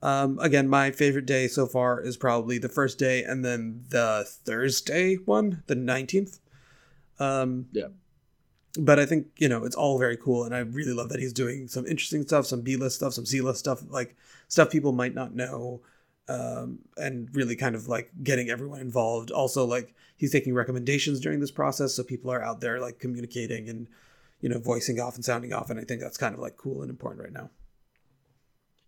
Um, 0.03 0.39
again, 0.39 0.69
my 0.69 0.91
favorite 0.91 1.27
day 1.27 1.49
so 1.49 1.67
far 1.67 2.01
is 2.01 2.17
probably 2.17 2.59
the 2.59 2.69
first 2.69 2.99
day 2.99 3.25
and 3.25 3.45
then 3.45 3.85
the 3.89 4.25
Thursday 4.27 5.17
one, 5.17 5.63
the 5.67 5.75
19th. 5.75 6.39
Um, 7.19 7.67
Yeah. 7.73 7.89
But 8.79 9.01
I 9.01 9.07
think, 9.07 9.29
you 9.39 9.49
know, 9.49 9.65
it's 9.65 9.75
all 9.75 9.99
very 9.99 10.17
cool. 10.17 10.45
And 10.45 10.55
I 10.55 10.59
really 10.61 10.93
love 10.93 11.09
that 11.09 11.19
he's 11.19 11.33
doing 11.33 11.67
some 11.67 11.87
interesting 11.87 12.23
stuff, 12.23 12.47
some 12.47 12.61
B 12.61 12.77
list 12.77 12.97
stuff, 12.97 13.15
some 13.15 13.27
C 13.27 13.41
list 13.41 13.59
stuff, 13.59 13.83
like 13.89 14.15
stuff 14.47 14.71
people 14.71 14.93
might 14.93 15.15
not 15.15 15.35
know. 15.35 15.81
Um, 16.29 16.81
and 16.99 17.35
really 17.35 17.57
kind 17.57 17.75
of 17.75 17.89
like 17.89 18.13
getting 18.23 18.51
everyone 18.51 18.81
involved. 18.81 19.31
Also, 19.31 19.65
like 19.65 19.95
he's 20.17 20.31
taking 20.31 20.55
recommendations 20.55 21.19
during 21.21 21.41
this 21.41 21.51
process. 21.51 21.95
So 21.95 22.05
people 22.05 22.31
are 22.31 22.45
out 22.45 22.61
there 22.61 22.79
like 22.79 23.01
communicating 23.01 23.69
and, 23.69 23.89
you 24.41 24.49
know, 24.49 24.59
voicing 24.59 25.01
off 25.01 25.15
and 25.15 25.25
sounding 25.25 25.53
off. 25.53 25.71
And 25.71 25.79
I 25.81 25.85
think 25.85 26.01
that's 26.01 26.17
kind 26.19 26.35
of 26.35 26.41
like 26.41 26.57
cool 26.57 26.83
and 26.83 26.91
important 26.91 27.23
right 27.25 27.33
now. 27.33 27.51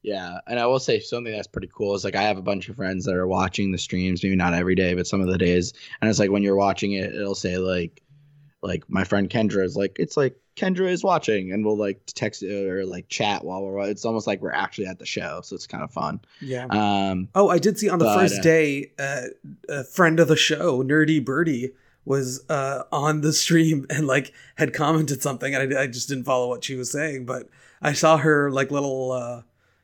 Yeah, 0.02 0.38
and 0.46 0.58
I 0.58 0.66
will 0.66 0.78
say 0.78 0.98
something 0.98 1.32
that's 1.32 1.46
pretty 1.46 1.68
cool 1.74 1.94
is 1.94 2.04
like 2.04 2.16
I 2.16 2.22
have 2.22 2.38
a 2.38 2.42
bunch 2.42 2.68
of 2.70 2.76
friends 2.76 3.04
that 3.04 3.14
are 3.14 3.26
watching 3.26 3.70
the 3.70 3.78
streams, 3.78 4.22
maybe 4.22 4.34
not 4.34 4.54
every 4.54 4.74
day, 4.74 4.94
but 4.94 5.06
some 5.06 5.20
of 5.20 5.26
the 5.26 5.36
days, 5.36 5.74
and 6.00 6.08
it's 6.08 6.18
like 6.18 6.30
when 6.30 6.42
you're 6.42 6.56
watching 6.56 6.92
it, 6.92 7.14
it'll 7.14 7.34
say 7.34 7.58
like, 7.58 8.02
like 8.62 8.88
my 8.88 9.04
friend 9.04 9.28
Kendra 9.28 9.62
is 9.62 9.76
like, 9.76 9.96
it's 9.98 10.16
like 10.16 10.36
Kendra 10.56 10.88
is 10.88 11.04
watching, 11.04 11.52
and 11.52 11.66
we'll 11.66 11.76
like 11.76 12.00
text 12.06 12.42
or 12.42 12.86
like 12.86 13.08
chat 13.08 13.44
while 13.44 13.62
we're. 13.62 13.90
It's 13.90 14.06
almost 14.06 14.26
like 14.26 14.40
we're 14.40 14.52
actually 14.52 14.86
at 14.86 14.98
the 14.98 15.04
show, 15.06 15.42
so 15.42 15.54
it's 15.54 15.66
kind 15.66 15.84
of 15.84 15.90
fun. 15.90 16.20
Yeah. 16.40 16.66
Um, 16.70 17.28
Oh, 17.34 17.50
I 17.50 17.58
did 17.58 17.78
see 17.78 17.90
on 17.90 17.98
the 17.98 18.06
But, 18.06 18.20
first 18.20 18.40
uh, 18.40 18.42
day, 18.42 18.92
uh, 18.98 19.22
a 19.68 19.84
friend 19.84 20.18
of 20.18 20.28
the 20.28 20.36
show, 20.36 20.82
Nerdy 20.82 21.22
Birdie, 21.22 21.72
was 22.10 22.44
uh, 22.50 22.82
on 22.90 23.20
the 23.20 23.32
stream 23.32 23.86
and 23.90 24.04
like 24.06 24.34
had 24.56 24.74
commented 24.74 25.22
something, 25.22 25.54
and 25.54 25.74
I, 25.74 25.82
I 25.82 25.86
just 25.86 26.08
didn't 26.08 26.24
follow 26.24 26.48
what 26.48 26.64
she 26.64 26.74
was 26.74 26.90
saying, 26.90 27.24
but 27.24 27.48
I 27.80 27.92
saw 27.92 28.16
her 28.16 28.50
like 28.50 28.72
little, 28.72 29.12
uh, 29.12 29.42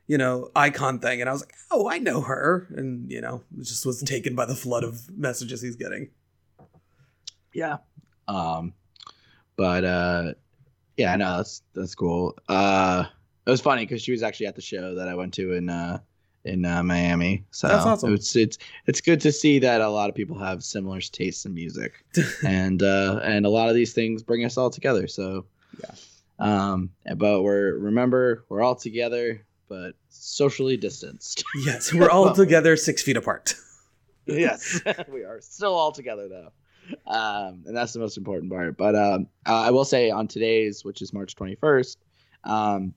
you 0.08 0.18
know, 0.18 0.50
icon 0.56 0.98
thing, 0.98 1.20
and 1.20 1.30
I 1.30 1.32
was 1.32 1.42
like, 1.42 1.54
oh, 1.70 1.88
I 1.88 1.98
know 1.98 2.20
her, 2.22 2.66
and 2.76 3.10
you 3.10 3.20
know, 3.20 3.44
just 3.60 3.86
was 3.86 4.02
taken 4.02 4.34
by 4.34 4.44
the 4.44 4.56
flood 4.56 4.82
of 4.82 5.08
messages 5.16 5.62
he's 5.62 5.76
getting. 5.76 6.10
yeah. 7.54 7.76
Um, 8.26 8.74
but 9.54 9.84
uh, 9.84 10.34
yeah, 10.96 11.14
no, 11.14 11.36
that's 11.36 11.62
that's 11.74 11.94
cool. 11.94 12.36
Uh, 12.48 13.04
it 13.46 13.50
was 13.50 13.60
funny 13.60 13.86
because 13.86 14.02
she 14.02 14.10
was 14.10 14.24
actually 14.24 14.46
at 14.46 14.56
the 14.56 14.62
show 14.62 14.96
that 14.96 15.08
I 15.08 15.14
went 15.14 15.32
to 15.34 15.52
in 15.52 15.68
uh 15.70 16.00
in 16.46 16.64
uh, 16.64 16.82
Miami. 16.82 17.44
So 17.50 17.68
That's 17.68 17.84
awesome. 17.84 18.14
it's 18.14 18.34
it's 18.36 18.58
it's 18.86 19.00
good 19.00 19.20
to 19.22 19.32
see 19.32 19.58
that 19.58 19.80
a 19.80 19.88
lot 19.88 20.08
of 20.08 20.14
people 20.14 20.38
have 20.38 20.62
similar 20.62 21.00
tastes 21.00 21.44
in 21.44 21.54
music, 21.54 22.04
and 22.46 22.82
uh, 22.82 23.20
and 23.22 23.44
a 23.44 23.50
lot 23.50 23.68
of 23.68 23.74
these 23.74 23.92
things 23.92 24.22
bring 24.22 24.44
us 24.44 24.56
all 24.56 24.70
together. 24.70 25.06
So 25.06 25.44
Yeah. 25.82 25.94
Um, 26.38 26.90
but 27.16 27.42
we're 27.42 27.76
remember 27.78 28.44
we're 28.48 28.62
all 28.62 28.74
together, 28.74 29.44
but 29.68 29.94
socially 30.08 30.76
distanced. 30.76 31.44
yes, 31.64 31.92
we're 31.92 32.10
all 32.10 32.32
together, 32.34 32.76
six 32.76 33.02
feet 33.02 33.16
apart. 33.16 33.54
yes, 34.26 34.80
we 35.08 35.24
are 35.24 35.40
still 35.40 35.74
all 35.74 35.92
together 35.92 36.28
though, 36.28 36.52
um, 37.10 37.62
and 37.66 37.76
that's 37.76 37.92
the 37.92 38.00
most 38.00 38.18
important 38.18 38.52
part. 38.52 38.76
But 38.76 38.94
um, 38.94 39.28
I 39.46 39.70
will 39.70 39.84
say 39.84 40.10
on 40.10 40.28
today's, 40.28 40.84
which 40.84 41.00
is 41.00 41.12
March 41.12 41.34
twenty 41.34 41.54
first, 41.54 41.98
um, 42.44 42.92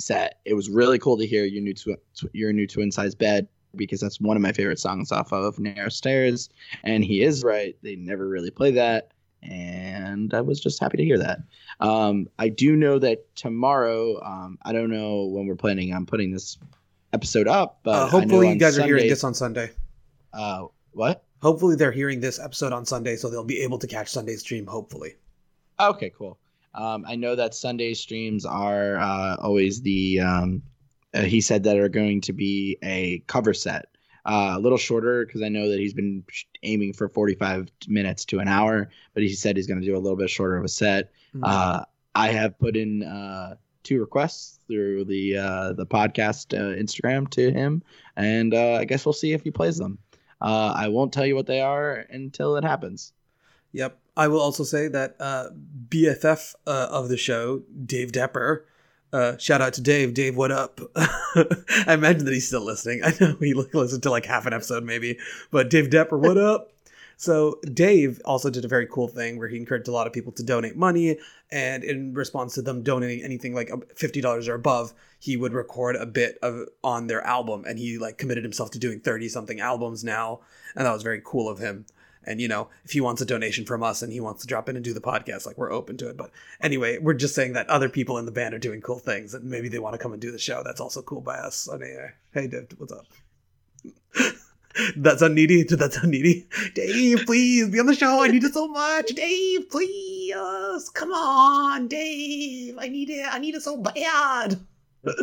set 0.00 0.38
it 0.44 0.54
was 0.54 0.68
really 0.70 0.98
cool 0.98 1.16
to 1.18 1.26
hear 1.26 1.44
your 1.44 1.62
new 1.62 1.74
tw- 1.74 2.00
tw- 2.14 2.32
your 2.32 2.52
new 2.52 2.66
twin 2.66 2.90
size 2.92 3.14
bed 3.14 3.48
because 3.76 4.00
that's 4.00 4.20
one 4.20 4.36
of 4.36 4.42
my 4.42 4.52
favorite 4.52 4.78
songs 4.78 5.12
off 5.12 5.32
of 5.32 5.58
Narrow 5.58 5.88
Stairs, 5.90 6.48
and 6.84 7.04
he 7.04 7.22
is 7.22 7.44
right. 7.44 7.76
They 7.82 7.96
never 7.96 8.26
really 8.28 8.50
play 8.50 8.70
that, 8.72 9.12
and 9.42 10.32
I 10.32 10.40
was 10.40 10.58
just 10.60 10.80
happy 10.80 10.96
to 10.96 11.04
hear 11.04 11.18
that. 11.18 11.40
Um, 11.80 12.28
I 12.38 12.48
do 12.48 12.76
know 12.76 12.98
that 12.98 13.34
tomorrow, 13.36 14.22
um, 14.24 14.58
I 14.62 14.72
don't 14.72 14.90
know 14.90 15.24
when 15.24 15.46
we're 15.46 15.54
planning 15.54 15.92
on 15.92 16.06
putting 16.06 16.32
this 16.32 16.58
episode 17.12 17.46
up, 17.46 17.80
but 17.82 17.94
Uh, 17.94 18.06
hopefully, 18.08 18.48
you 18.50 18.56
guys 18.56 18.78
are 18.78 18.84
hearing 18.84 19.08
this 19.08 19.22
on 19.24 19.34
Sunday. 19.34 19.70
Uh, 20.32 20.66
what? 20.92 21.24
Hopefully, 21.42 21.76
they're 21.76 21.92
hearing 21.92 22.20
this 22.20 22.38
episode 22.40 22.72
on 22.72 22.84
Sunday, 22.84 23.16
so 23.16 23.28
they'll 23.28 23.44
be 23.44 23.60
able 23.60 23.78
to 23.78 23.86
catch 23.86 24.08
Sunday's 24.08 24.40
stream. 24.40 24.66
Hopefully. 24.66 25.14
Okay, 25.78 26.10
cool. 26.16 26.38
Um, 26.78 27.04
I 27.08 27.16
know 27.16 27.34
that 27.34 27.54
Sunday 27.54 27.92
streams 27.94 28.46
are 28.46 28.96
uh, 28.98 29.36
always 29.40 29.82
the. 29.82 30.20
Um, 30.20 30.62
uh, 31.12 31.22
he 31.22 31.40
said 31.40 31.64
that 31.64 31.76
are 31.76 31.88
going 31.88 32.20
to 32.20 32.32
be 32.32 32.78
a 32.84 33.18
cover 33.26 33.52
set, 33.52 33.86
uh, 34.24 34.54
a 34.56 34.60
little 34.60 34.78
shorter 34.78 35.26
because 35.26 35.42
I 35.42 35.48
know 35.48 35.68
that 35.70 35.80
he's 35.80 35.94
been 35.94 36.22
aiming 36.62 36.92
for 36.92 37.08
forty-five 37.08 37.68
minutes 37.88 38.24
to 38.26 38.38
an 38.38 38.46
hour, 38.46 38.90
but 39.14 39.22
he 39.24 39.30
said 39.30 39.56
he's 39.56 39.66
going 39.66 39.80
to 39.80 39.86
do 39.86 39.96
a 39.96 39.98
little 39.98 40.16
bit 40.16 40.30
shorter 40.30 40.56
of 40.56 40.64
a 40.64 40.68
set. 40.68 41.10
Mm-hmm. 41.34 41.44
Uh, 41.44 41.82
I 42.14 42.28
have 42.28 42.58
put 42.58 42.76
in 42.76 43.02
uh, 43.02 43.56
two 43.82 43.98
requests 43.98 44.60
through 44.68 45.06
the 45.06 45.36
uh, 45.36 45.72
the 45.72 45.86
podcast 45.86 46.56
uh, 46.56 46.76
Instagram 46.80 47.28
to 47.30 47.50
him, 47.50 47.82
and 48.16 48.54
uh, 48.54 48.74
I 48.74 48.84
guess 48.84 49.04
we'll 49.04 49.14
see 49.14 49.32
if 49.32 49.42
he 49.42 49.50
plays 49.50 49.78
them. 49.78 49.98
Uh, 50.40 50.72
I 50.76 50.88
won't 50.88 51.12
tell 51.12 51.26
you 51.26 51.34
what 51.34 51.46
they 51.46 51.60
are 51.60 52.06
until 52.10 52.56
it 52.56 52.64
happens. 52.64 53.12
Yep. 53.72 53.98
I 54.16 54.28
will 54.28 54.40
also 54.40 54.64
say 54.64 54.88
that 54.88 55.16
uh, 55.20 55.50
BFF 55.88 56.54
uh, 56.66 56.88
of 56.90 57.08
the 57.08 57.16
show, 57.16 57.62
Dave 57.84 58.12
Depper, 58.12 58.64
uh, 59.12 59.36
shout 59.38 59.60
out 59.60 59.72
to 59.74 59.80
Dave. 59.80 60.12
Dave, 60.14 60.36
what 60.36 60.50
up? 60.50 60.80
I 60.96 61.94
imagine 61.94 62.24
that 62.24 62.34
he's 62.34 62.46
still 62.46 62.64
listening. 62.64 63.02
I 63.04 63.12
know 63.20 63.36
he 63.40 63.54
listened 63.54 64.02
to 64.02 64.10
like 64.10 64.26
half 64.26 64.46
an 64.46 64.52
episode 64.52 64.84
maybe, 64.84 65.18
but 65.50 65.70
Dave 65.70 65.90
Depper, 65.90 66.18
what 66.18 66.36
up? 66.36 66.72
So 67.16 67.58
Dave 67.74 68.20
also 68.24 68.48
did 68.48 68.64
a 68.64 68.68
very 68.68 68.86
cool 68.86 69.08
thing 69.08 69.38
where 69.38 69.48
he 69.48 69.56
encouraged 69.56 69.88
a 69.88 69.92
lot 69.92 70.06
of 70.06 70.12
people 70.12 70.30
to 70.32 70.42
donate 70.44 70.76
money, 70.76 71.18
and 71.50 71.82
in 71.82 72.14
response 72.14 72.54
to 72.54 72.62
them 72.62 72.84
donating 72.84 73.24
anything 73.24 73.54
like 73.54 73.70
fifty 73.96 74.20
dollars 74.20 74.46
or 74.46 74.54
above, 74.54 74.94
he 75.18 75.36
would 75.36 75.52
record 75.52 75.96
a 75.96 76.06
bit 76.06 76.38
of 76.42 76.68
on 76.84 77.08
their 77.08 77.22
album, 77.26 77.64
and 77.66 77.76
he 77.76 77.98
like 77.98 78.18
committed 78.18 78.44
himself 78.44 78.70
to 78.70 78.78
doing 78.78 79.00
thirty 79.00 79.28
something 79.28 79.58
albums 79.58 80.04
now, 80.04 80.40
and 80.76 80.86
that 80.86 80.92
was 80.92 81.02
very 81.02 81.20
cool 81.24 81.48
of 81.48 81.58
him. 81.58 81.86
And 82.28 82.42
you 82.42 82.46
know, 82.46 82.68
if 82.84 82.90
he 82.90 83.00
wants 83.00 83.22
a 83.22 83.26
donation 83.26 83.64
from 83.64 83.82
us 83.82 84.02
and 84.02 84.12
he 84.12 84.20
wants 84.20 84.42
to 84.42 84.46
drop 84.46 84.68
in 84.68 84.76
and 84.76 84.84
do 84.84 84.92
the 84.92 85.00
podcast, 85.00 85.46
like 85.46 85.56
we're 85.56 85.72
open 85.72 85.96
to 85.96 86.10
it. 86.10 86.16
But 86.18 86.30
anyway, 86.60 86.98
we're 86.98 87.14
just 87.14 87.34
saying 87.34 87.54
that 87.54 87.68
other 87.70 87.88
people 87.88 88.18
in 88.18 88.26
the 88.26 88.32
band 88.32 88.52
are 88.52 88.58
doing 88.58 88.82
cool 88.82 88.98
things, 88.98 89.32
and 89.32 89.44
maybe 89.46 89.70
they 89.70 89.78
want 89.78 89.94
to 89.94 89.98
come 89.98 90.12
and 90.12 90.20
do 90.20 90.30
the 90.30 90.38
show. 90.38 90.62
That's 90.62 90.80
also 90.80 91.00
cool 91.00 91.22
by 91.22 91.38
us. 91.38 91.66
Anyway, 91.72 92.10
hey 92.34 92.46
Dave, 92.46 92.68
what's 92.76 92.92
up? 92.92 93.06
That's 94.96 95.22
unneedy. 95.22 95.62
That's 95.62 95.96
unneedy. 95.96 96.46
Dave, 96.74 97.24
please 97.24 97.70
be 97.70 97.80
on 97.80 97.86
the 97.86 97.94
show. 97.94 98.22
I 98.22 98.28
need 98.28 98.44
it 98.44 98.52
so 98.52 98.68
much. 98.68 99.08
Dave, 99.08 99.70
please. 99.70 100.90
Come 100.92 101.12
on, 101.12 101.88
Dave. 101.88 102.76
I 102.78 102.88
need 102.88 103.08
it. 103.08 103.26
I 103.26 103.38
need 103.38 103.54
it 103.54 103.62
so 103.62 103.78
bad. 103.78 104.60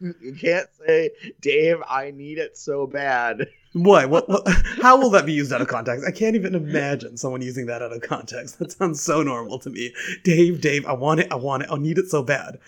You 0.00 0.34
can't 0.40 0.68
say, 0.86 1.10
Dave, 1.40 1.76
I 1.88 2.10
need 2.10 2.38
it 2.38 2.56
so 2.56 2.86
bad. 2.86 3.46
What? 3.74 4.08
What, 4.08 4.28
what? 4.28 4.46
How 4.82 4.96
will 4.96 5.10
that 5.10 5.26
be 5.26 5.32
used 5.32 5.52
out 5.52 5.60
of 5.60 5.66
context? 5.66 6.06
I 6.06 6.12
can't 6.12 6.36
even 6.36 6.54
imagine 6.54 7.16
someone 7.16 7.42
using 7.42 7.66
that 7.66 7.82
out 7.82 7.92
of 7.92 8.02
context. 8.02 8.58
That 8.60 8.70
sounds 8.70 9.02
so 9.02 9.22
normal 9.22 9.58
to 9.58 9.70
me. 9.70 9.92
Dave, 10.22 10.60
Dave, 10.60 10.86
I 10.86 10.92
want 10.92 11.20
it. 11.20 11.32
I 11.32 11.34
want 11.34 11.64
it. 11.64 11.68
I 11.70 11.76
need 11.76 11.98
it 11.98 12.08
so 12.08 12.22
bad. 12.22 12.58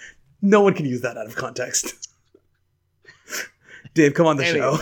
No 0.43 0.61
one 0.61 0.75
can 0.75 0.85
use 0.85 1.03
that 1.03 1.17
out 1.17 1.27
of 1.27 1.37
context. 1.37 2.09
Dave, 3.95 4.15
come 4.15 4.27
on 4.27 4.37
the 4.37 4.45
show. 4.45 4.79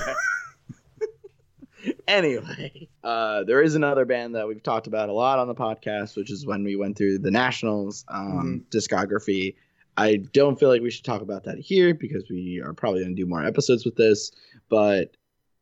anyway, 2.08 2.88
uh, 3.04 3.44
there 3.44 3.62
is 3.62 3.74
another 3.74 4.06
band 4.06 4.34
that 4.34 4.48
we've 4.48 4.62
talked 4.62 4.86
about 4.86 5.10
a 5.10 5.12
lot 5.12 5.38
on 5.38 5.46
the 5.46 5.54
podcast, 5.54 6.16
which 6.16 6.30
is 6.30 6.46
when 6.46 6.64
we 6.64 6.74
went 6.74 6.96
through 6.96 7.18
the 7.18 7.30
National's 7.30 8.04
um, 8.08 8.64
discography. 8.70 9.56
I 9.98 10.16
don't 10.32 10.58
feel 10.58 10.70
like 10.70 10.80
we 10.80 10.90
should 10.90 11.04
talk 11.04 11.20
about 11.20 11.44
that 11.44 11.58
here 11.58 11.94
because 11.94 12.24
we 12.30 12.62
are 12.64 12.72
probably 12.72 13.02
going 13.02 13.14
to 13.14 13.22
do 13.22 13.28
more 13.28 13.44
episodes 13.44 13.84
with 13.84 13.94
this. 13.96 14.32
But 14.68 15.14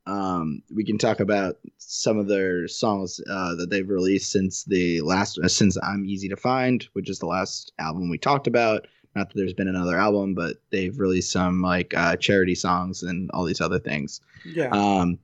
um, 0.06 0.62
we 0.74 0.84
can 0.84 0.98
talk 0.98 1.20
about 1.20 1.56
some 1.78 2.18
of 2.18 2.26
their 2.26 2.66
songs 2.66 3.20
uh, 3.30 3.54
that 3.54 3.70
they've 3.70 3.88
released 3.88 4.32
since 4.32 4.64
the 4.64 5.00
last 5.02 5.38
uh, 5.38 5.48
since 5.48 5.76
I'm 5.82 6.04
Easy 6.04 6.28
to 6.28 6.36
Find, 6.36 6.86
which 6.92 7.08
is 7.08 7.18
the 7.18 7.26
last 7.26 7.72
album 7.78 8.10
we 8.10 8.18
talked 8.18 8.46
about. 8.46 8.86
Not 9.14 9.28
that 9.28 9.36
there's 9.36 9.52
been 9.52 9.68
another 9.68 9.98
album, 9.98 10.34
but 10.34 10.56
they've 10.70 10.98
released 10.98 11.30
some 11.30 11.60
like 11.60 11.94
uh, 11.94 12.16
charity 12.16 12.54
songs 12.54 13.02
and 13.02 13.30
all 13.32 13.44
these 13.44 13.60
other 13.60 13.78
things. 13.78 14.20
Yeah. 14.44 14.70
Um, 14.70 15.18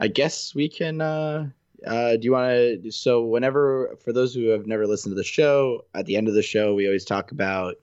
I 0.00 0.08
guess 0.08 0.54
we 0.54 0.68
can. 0.68 1.00
Uh, 1.00 1.50
uh, 1.86 2.16
do 2.16 2.22
you 2.22 2.32
want 2.32 2.82
to? 2.82 2.90
So, 2.90 3.22
whenever 3.24 3.96
for 4.02 4.12
those 4.12 4.34
who 4.34 4.48
have 4.48 4.66
never 4.66 4.86
listened 4.86 5.12
to 5.12 5.16
the 5.16 5.24
show, 5.24 5.84
at 5.94 6.06
the 6.06 6.16
end 6.16 6.26
of 6.26 6.34
the 6.34 6.42
show, 6.42 6.74
we 6.74 6.86
always 6.86 7.04
talk 7.04 7.30
about 7.30 7.76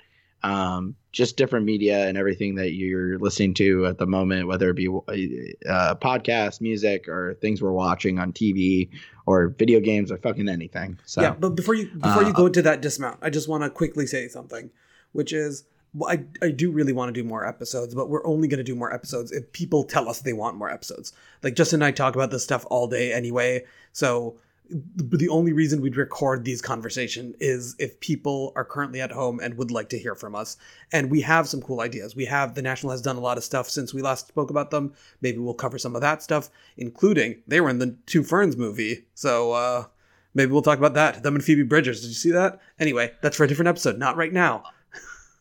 um, 0.45 0.95
just 1.11 1.37
different 1.37 1.65
media 1.65 2.07
and 2.07 2.17
everything 2.17 2.55
that 2.55 2.73
you're 2.73 3.17
listening 3.17 3.55
to 3.55 3.87
at 3.87 3.97
the 3.97 4.05
moment, 4.05 4.47
whether 4.47 4.69
it 4.69 4.75
be 4.75 4.87
uh, 4.87 5.95
podcast, 5.95 6.61
music, 6.61 7.07
or 7.07 7.33
things 7.41 7.63
we're 7.63 7.71
watching 7.71 8.19
on 8.19 8.31
TV 8.31 8.89
or 9.25 9.47
video 9.47 9.79
games 9.79 10.11
or 10.11 10.17
fucking 10.17 10.47
anything. 10.47 10.99
So, 11.05 11.21
yeah, 11.21 11.31
but 11.31 11.51
before 11.51 11.73
you 11.73 11.87
before 11.87 12.21
you 12.21 12.29
uh, 12.29 12.33
go 12.33 12.45
into 12.45 12.61
that 12.61 12.81
dismount, 12.81 13.17
I 13.23 13.31
just 13.31 13.49
want 13.49 13.63
to 13.63 13.71
quickly 13.71 14.05
say 14.05 14.27
something, 14.27 14.69
which 15.13 15.33
is 15.33 15.63
well, 15.95 16.11
I 16.11 16.25
I 16.45 16.51
do 16.51 16.71
really 16.71 16.93
want 16.93 17.13
to 17.13 17.19
do 17.19 17.27
more 17.27 17.43
episodes, 17.47 17.95
but 17.95 18.07
we're 18.07 18.25
only 18.25 18.47
going 18.47 18.59
to 18.59 18.63
do 18.63 18.75
more 18.75 18.93
episodes 18.93 19.31
if 19.31 19.51
people 19.51 19.83
tell 19.83 20.07
us 20.07 20.21
they 20.21 20.33
want 20.33 20.57
more 20.57 20.69
episodes. 20.69 21.11
Like 21.41 21.55
Justin 21.55 21.77
and 21.77 21.85
I 21.85 21.91
talk 21.91 22.13
about 22.13 22.29
this 22.29 22.43
stuff 22.43 22.67
all 22.69 22.87
day 22.87 23.11
anyway, 23.11 23.65
so 23.93 24.35
the 24.69 25.29
only 25.29 25.53
reason 25.53 25.81
we'd 25.81 25.97
record 25.97 26.43
these 26.43 26.61
conversation 26.61 27.35
is 27.39 27.75
if 27.79 27.99
people 27.99 28.51
are 28.55 28.65
currently 28.65 29.01
at 29.01 29.11
home 29.11 29.39
and 29.39 29.57
would 29.57 29.71
like 29.71 29.89
to 29.89 29.99
hear 29.99 30.15
from 30.15 30.35
us. 30.35 30.57
And 30.91 31.11
we 31.11 31.21
have 31.21 31.47
some 31.47 31.61
cool 31.61 31.81
ideas. 31.81 32.15
We 32.15 32.25
have 32.25 32.55
the 32.55 32.61
national 32.61 32.91
has 32.91 33.01
done 33.01 33.15
a 33.15 33.21
lot 33.21 33.37
of 33.37 33.43
stuff 33.43 33.69
since 33.69 33.93
we 33.93 34.01
last 34.01 34.27
spoke 34.27 34.49
about 34.49 34.71
them. 34.71 34.93
Maybe 35.21 35.37
we'll 35.37 35.53
cover 35.53 35.77
some 35.77 35.95
of 35.95 36.01
that 36.01 36.23
stuff 36.23 36.49
including 36.77 37.41
they 37.47 37.61
were 37.61 37.69
in 37.69 37.79
the 37.79 37.95
two 38.05 38.23
ferns 38.23 38.57
movie. 38.57 39.05
So 39.13 39.51
uh 39.51 39.85
maybe 40.33 40.51
we'll 40.51 40.61
talk 40.61 40.77
about 40.77 40.93
that. 40.95 41.23
Them 41.23 41.35
and 41.35 41.43
phoebe 41.43 41.63
bridgers. 41.63 42.01
Did 42.01 42.07
you 42.07 42.13
see 42.13 42.31
that? 42.31 42.59
Anyway 42.79 43.13
that's 43.21 43.37
for 43.37 43.43
a 43.43 43.47
different 43.47 43.69
episode. 43.69 43.97
Not 43.97 44.17
right 44.17 44.33
now. 44.33 44.63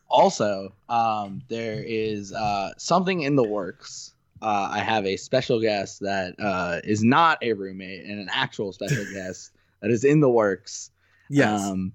Also, 0.09 0.73
um, 0.89 1.43
there 1.49 1.83
is 1.85 2.33
uh, 2.33 2.71
something 2.79 3.23
in 3.23 3.35
the 3.35 3.43
works. 3.43 4.14
Uh, 4.45 4.69
I 4.71 4.81
have 4.81 5.07
a 5.07 5.17
special 5.17 5.59
guest 5.59 6.01
that 6.01 6.35
uh, 6.39 6.81
is 6.85 7.03
not 7.03 7.39
a 7.41 7.55
roommate 7.55 8.05
and 8.05 8.21
an 8.21 8.29
actual 8.31 8.73
special 8.75 9.05
guest 9.15 9.53
that 9.81 9.91
is 9.91 10.05
in 10.05 10.21
the 10.21 10.29
works. 10.29 10.91
yes 11.31 11.63
Um, 11.63 11.93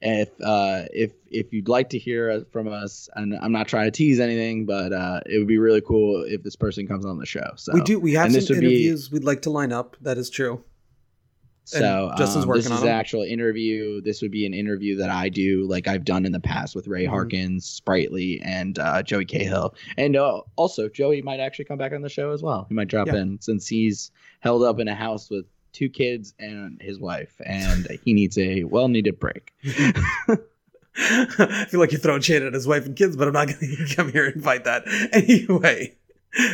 if 0.00 0.30
uh, 0.42 0.86
if 0.92 1.12
if 1.30 1.52
you'd 1.52 1.68
like 1.68 1.90
to 1.90 1.98
hear 1.98 2.44
from 2.50 2.66
us, 2.66 3.08
and 3.14 3.38
I'm 3.40 3.52
not 3.52 3.68
trying 3.68 3.84
to 3.84 3.90
tease 3.90 4.18
anything, 4.20 4.66
but 4.66 4.92
uh, 4.92 5.20
it 5.26 5.38
would 5.38 5.46
be 5.46 5.58
really 5.58 5.80
cool 5.82 6.24
if 6.26 6.42
this 6.42 6.56
person 6.56 6.88
comes 6.88 7.06
on 7.06 7.18
the 7.18 7.26
show. 7.26 7.52
So 7.56 7.72
we 7.72 7.82
do 7.82 8.00
we 8.00 8.14
have 8.14 8.34
and 8.34 8.42
some 8.42 8.56
would 8.56 8.60
be- 8.62 8.66
interviews 8.66 9.12
we'd 9.12 9.24
like 9.24 9.42
to 9.42 9.50
line 9.50 9.72
up 9.72 9.96
that 10.00 10.18
is 10.18 10.28
true 10.28 10.64
So 11.64 12.08
And 12.08 12.18
Justin's 12.18 12.44
um, 12.44 12.48
working 12.48 12.62
this 12.62 12.70
on 12.72 12.76
is 12.78 12.80
them. 12.82 12.88
an 12.90 12.94
actual 12.96 13.22
interview. 13.22 14.00
This 14.00 14.20
would 14.20 14.30
be 14.32 14.44
an 14.46 14.52
interview 14.54 14.96
that 14.96 15.10
I 15.10 15.28
do, 15.28 15.64
like 15.68 15.86
I've 15.86 16.04
done 16.04 16.26
in 16.26 16.32
the 16.32 16.40
past 16.40 16.74
with 16.74 16.88
Ray 16.88 17.04
Mhm. 17.04 17.10
Harkins, 17.10 17.64
Sprightly, 17.64 18.40
and 18.42 18.78
uh, 18.78 19.02
Joey 19.02 19.24
Cahill. 19.24 19.74
And 19.96 20.16
uh, 20.16 20.40
also, 20.56 20.88
Joey 20.88 21.22
might 21.22 21.38
actually 21.40 21.66
come 21.66 21.78
back 21.78 21.92
on 21.92 22.02
the 22.02 22.08
show 22.08 22.32
as 22.32 22.42
well. 22.42 22.66
He 22.68 22.74
might 22.74 22.88
drop 22.88 23.06
Yeah. 23.06 23.16
in 23.16 23.40
since 23.40 23.68
he's 23.68 24.10
held 24.40 24.62
up 24.64 24.80
in 24.80 24.88
a 24.88 24.94
house 24.94 25.30
with 25.30 25.46
two 25.72 25.88
kids 25.88 26.34
and 26.38 26.80
his 26.82 26.98
wife, 26.98 27.40
and 27.46 27.86
he 28.04 28.12
needs 28.12 28.36
a 28.38 28.64
well-needed 28.64 29.18
break. 29.20 29.52
I 30.94 31.64
feel 31.70 31.80
like 31.80 31.90
you're 31.92 32.00
throwing 32.00 32.20
shade 32.20 32.42
at 32.42 32.52
his 32.52 32.66
wife 32.66 32.84
and 32.84 32.94
kids, 32.94 33.16
but 33.16 33.26
I'm 33.26 33.32
not 33.32 33.46
going 33.48 33.58
to 33.88 33.94
come 33.96 34.12
here 34.12 34.26
and 34.26 34.42
fight 34.44 34.64
that. 34.64 34.82
Anyway, 35.12 35.94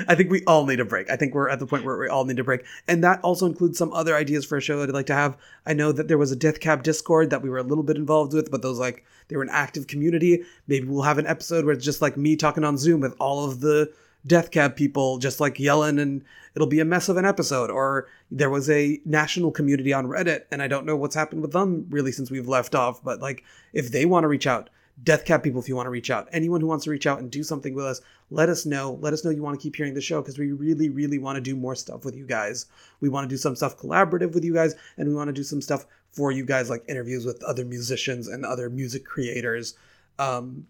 I 0.09 0.15
think 0.17 0.31
we 0.31 0.43
all 0.45 0.67
need 0.67 0.81
a 0.81 0.85
break. 0.85 1.09
I 1.09 1.17
think 1.17 1.35
we're 1.35 1.49
at 1.49 1.61
the 1.61 1.67
point 1.67 1.85
where 1.85 1.97
we 1.97 2.09
all 2.09 2.25
need 2.25 2.39
a 2.39 2.45
break. 2.45 2.65
And 2.89 3.03
that 3.05 3.21
also 3.23 3.47
includes 3.47 3.79
some 3.79 3.93
other 3.93 4.17
ideas 4.17 4.45
for 4.45 4.57
a 4.57 4.61
show 4.61 4.81
that 4.81 4.89
I'd 4.89 4.95
like 4.95 5.07
to 5.07 5.15
have. 5.15 5.37
I 5.67 5.73
know 5.73 5.93
that 5.93 6.09
there 6.09 6.19
was 6.19 6.33
a 6.33 6.37
Death 6.37 6.59
Cab 6.59 6.83
Discord 6.83 7.31
that 7.31 7.43
we 7.43 7.51
were 7.51 7.59
a 7.59 7.63
little 7.63 7.85
bit 7.85 7.97
involved 7.97 8.33
with, 8.33 8.51
but 8.51 8.63
those 8.63 8.79
like, 8.79 9.05
they 9.29 9.37
were 9.37 9.43
an 9.43 9.51
active 9.53 9.87
community. 9.87 10.43
Maybe 10.67 10.87
we'll 10.87 11.03
have 11.03 11.19
an 11.19 11.27
episode 11.27 11.65
where 11.65 11.75
it's 11.75 11.85
just 11.85 12.03
like 12.03 12.17
me 12.17 12.35
talking 12.35 12.65
on 12.65 12.77
Zoom 12.77 13.01
with 13.01 13.15
all 13.21 13.45
of 13.45 13.61
the 13.61 13.93
Death 14.27 14.51
Cab 14.51 14.75
people 14.75 15.19
just 15.19 15.39
like 15.39 15.61
yelling 15.61 16.01
and 16.01 16.25
it'll 16.57 16.67
be 16.67 16.81
a 16.81 16.85
mess 16.85 17.09
of 17.09 17.17
an 17.17 17.25
episode. 17.25 17.71
Or 17.71 18.09
there 18.33 18.51
was 18.51 18.69
a 18.69 19.01
national 19.05 19.53
community 19.53 19.93
on 19.93 20.07
Reddit 20.07 20.43
and 20.51 20.61
I 20.61 20.67
don't 20.67 20.87
know 20.87 20.97
what's 20.97 21.15
happened 21.15 21.43
with 21.43 21.53
them 21.53 21.87
really 21.91 22.11
since 22.11 22.33
we've 22.33 22.49
left 22.49 22.75
off, 22.75 23.03
but 23.03 23.21
like 23.21 23.45
if 23.73 23.93
they 23.93 24.07
want 24.07 24.25
to 24.25 24.29
reach 24.29 24.47
out, 24.47 24.71
Death 25.03 25.25
Cab 25.25 25.43
people, 25.43 25.61
if 25.61 25.69
you 25.69 25.77
want 25.77 25.87
to 25.87 25.91
reach 25.91 26.11
out, 26.11 26.29
anyone 26.33 26.61
who 26.61 26.67
wants 26.67 26.85
to 26.85 26.91
reach 26.91 27.07
out 27.07 27.21
and 27.21 27.31
do 27.31 27.43
something 27.43 27.75
with 27.75 27.85
us, 27.85 28.01
let 28.31 28.49
us 28.49 28.67
know. 28.67 28.99
Let 29.01 29.13
us 29.13 29.25
know 29.25 29.31
you 29.31 29.43
want 29.43 29.59
to 29.59 29.63
keep 29.63 29.77
hearing 29.77 29.95
the 29.95 30.01
show 30.01 30.21
because 30.21 30.39
we 30.39 30.53
really, 30.53 30.89
really 30.89 31.19
want 31.19 31.37
to 31.37 31.41
do 31.41 31.57
more 31.57 31.75
stuff 31.75 32.05
with 32.05 32.17
you 32.17 32.27
guys. 32.27 32.67
We 33.01 33.09
want 33.09 33.29
to 33.29 33.33
do 33.33 33.37
some 33.37 33.55
stuff 33.55 33.79
collaborative 33.79 34.35
with 34.35 34.45
you 34.45 34.53
guys, 34.53 34.75
and 34.97 35.09
we 35.09 35.15
want 35.15 35.29
to 35.29 35.33
do 35.33 35.45
some 35.45 35.63
stuff 35.63 35.87
for 36.13 36.33
you 36.33 36.45
guys, 36.45 36.69
like 36.69 36.85
interviews 36.89 37.25
with 37.25 37.43
other 37.45 37.65
musicians 37.65 38.29
and 38.29 38.45
other 38.45 38.69
music 38.69 39.05
creators. 39.05 39.75
Um, 40.19 40.67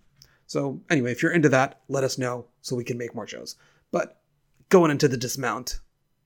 so, 0.47 0.81
anyway, 0.91 1.13
if 1.13 1.23
you're 1.23 1.33
into 1.33 1.49
that, 1.51 1.81
let 1.89 2.05
us 2.05 2.19
know 2.19 2.47
so 2.61 2.77
we 2.77 2.85
can 2.85 2.99
make 2.99 3.15
more 3.15 3.27
shows. 3.27 3.57
But 3.91 4.21
going 4.69 4.91
into 4.91 5.09
the 5.09 5.17
dismount, 5.17 5.81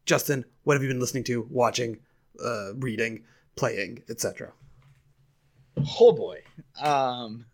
Justin, 0.07 0.45
what 0.65 0.75
have 0.75 0.83
you 0.83 0.89
been 0.89 1.01
listening 1.01 1.25
to, 1.25 1.47
watching, 1.51 1.99
uh, 2.45 2.75
reading, 2.75 3.25
playing, 3.57 4.03
etc.? 4.09 4.53
Oh 6.01 6.13
boy. 6.13 6.43
Um 6.81 7.47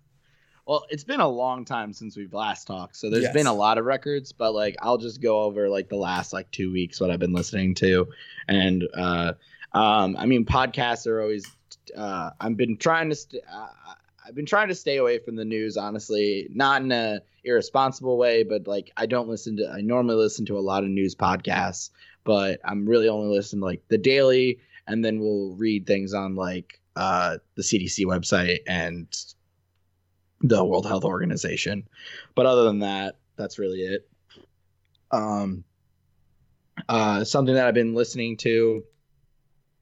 well, 0.68 0.84
it's 0.90 1.02
been 1.02 1.20
a 1.20 1.26
long 1.28 1.64
time 1.64 1.94
since 1.94 2.14
we've 2.14 2.34
last 2.34 2.66
talked, 2.66 2.94
so 2.94 3.08
there's 3.08 3.24
Yes. 3.24 3.32
been 3.32 3.46
a 3.46 3.54
lot 3.54 3.78
of 3.78 3.86
records, 3.86 4.32
but 4.32 4.52
like 4.52 4.76
I'll 4.82 4.98
just 4.98 5.22
go 5.22 5.40
over 5.40 5.68
like 5.70 5.88
the 5.88 5.96
last 5.96 6.34
like 6.34 6.50
2 6.50 6.70
weeks 6.70 7.00
what 7.00 7.10
I've 7.10 7.18
been 7.18 7.32
listening 7.32 7.74
to 7.76 8.06
and 8.48 8.84
uh 8.94 9.32
um 9.72 10.14
I 10.18 10.26
mean 10.26 10.44
podcasts 10.44 11.06
are 11.06 11.22
always 11.22 11.46
uh 11.96 12.30
I've 12.38 12.56
been 12.58 12.76
trying 12.76 13.08
to 13.08 13.14
st- 13.14 13.42
uh, 13.50 13.68
I've 14.26 14.34
been 14.34 14.44
trying 14.44 14.68
to 14.68 14.74
stay 14.74 14.98
away 14.98 15.18
from 15.20 15.36
the 15.36 15.44
news 15.46 15.78
honestly, 15.78 16.48
not 16.52 16.82
in 16.82 16.92
a 16.92 17.22
irresponsible 17.44 18.18
way, 18.18 18.42
but 18.42 18.66
like 18.66 18.92
I 18.98 19.06
don't 19.06 19.28
listen 19.28 19.56
to 19.56 19.70
I 19.70 19.80
normally 19.80 20.16
listen 20.16 20.44
to 20.46 20.58
a 20.58 20.60
lot 20.60 20.84
of 20.84 20.90
news 20.90 21.14
podcasts, 21.14 21.88
but 22.24 22.60
I'm 22.62 22.86
really 22.86 23.08
only 23.08 23.34
listening 23.34 23.62
to 23.62 23.66
like 23.66 23.82
the 23.88 23.96
daily 23.96 24.58
and 24.86 25.02
then 25.02 25.18
we'll 25.20 25.54
read 25.54 25.86
things 25.86 26.12
on 26.12 26.34
like 26.36 26.78
uh, 26.94 27.38
the 27.54 27.62
CDC 27.62 28.04
website 28.04 28.58
and 28.66 29.06
the 30.40 30.64
World 30.64 30.86
Health 30.86 31.04
Organization. 31.04 31.88
But 32.34 32.46
other 32.46 32.64
than 32.64 32.80
that, 32.80 33.16
that's 33.36 33.58
really 33.58 33.80
it. 33.80 34.08
Um, 35.10 35.64
uh, 36.88 37.24
something 37.24 37.54
that 37.54 37.66
I've 37.66 37.74
been 37.74 37.94
listening 37.94 38.36
to. 38.38 38.84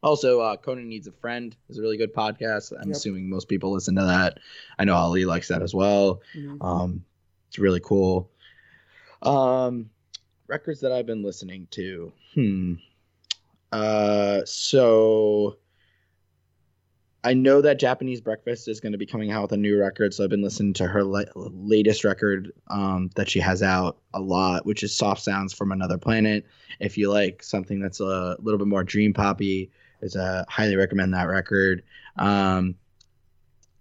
Also, 0.03 0.41
uh, 0.41 0.57
Conan 0.57 0.89
Needs 0.89 1.07
a 1.09 1.13
Friend 1.13 1.55
is 1.69 1.79
a 1.79 1.83
really 1.83 1.97
good 1.97 2.15
podcast. 2.15 2.73
I'm 2.81 2.89
Yep. 2.89 2.97
assuming 2.97 3.29
most 3.29 3.49
people 3.49 3.73
listen 3.73 3.97
to 3.97 4.03
that. 4.05 4.39
I 4.79 4.85
know 4.85 4.95
Ali 4.95 5.25
likes 5.25 5.49
that 5.49 5.63
as 5.63 5.75
well. 5.75 6.21
Um, 6.61 7.05
it's 7.49 7.59
really 7.59 7.81
cool. 7.83 8.31
Um, 9.23 9.91
records 10.47 10.81
that 10.81 10.93
I've 10.93 11.07
been 11.07 11.23
listening 11.23 11.67
to. 11.73 12.13
Hmm. 12.35 12.75
Uh, 13.73 14.43
so 14.45 15.57
I 17.27 17.35
know 17.35 17.61
that 17.61 17.81
Japanese 17.81 18.21
Breakfast 18.21 18.69
is 18.69 18.79
going 18.79 18.93
to 18.93 18.99
be 18.99 19.05
coming 19.05 19.33
out 19.33 19.43
with 19.43 19.53
a 19.53 19.57
new 19.57 19.81
record, 19.81 20.15
so 20.15 20.23
I've 20.23 20.31
been 20.31 20.45
listening 20.45 20.75
to 20.75 20.87
her 20.87 21.03
la- 21.03 21.25
latest 21.35 22.05
record 22.05 22.53
um, 22.69 23.11
that 23.17 23.29
she 23.29 23.41
has 23.41 23.65
out 23.65 23.99
a 24.15 24.21
lot, 24.21 24.65
which 24.65 24.85
is 24.85 24.95
Soft 24.95 25.25
Sounds 25.25 25.53
from 25.53 25.73
Another 25.73 25.99
Planet. 25.99 26.47
If 26.79 26.97
you 26.97 27.11
like 27.11 27.43
something 27.43 27.81
that's 27.81 27.99
a 27.99 28.37
little 28.41 28.59
bit 28.59 28.69
more 28.69 28.85
dream 28.85 29.13
poppy, 29.13 29.73
is 30.03 30.15
a 30.15 30.47
highly 30.49 30.77
recommend 30.77 31.15
that 31.15 31.25
record. 31.25 31.83
Um, 32.17 32.77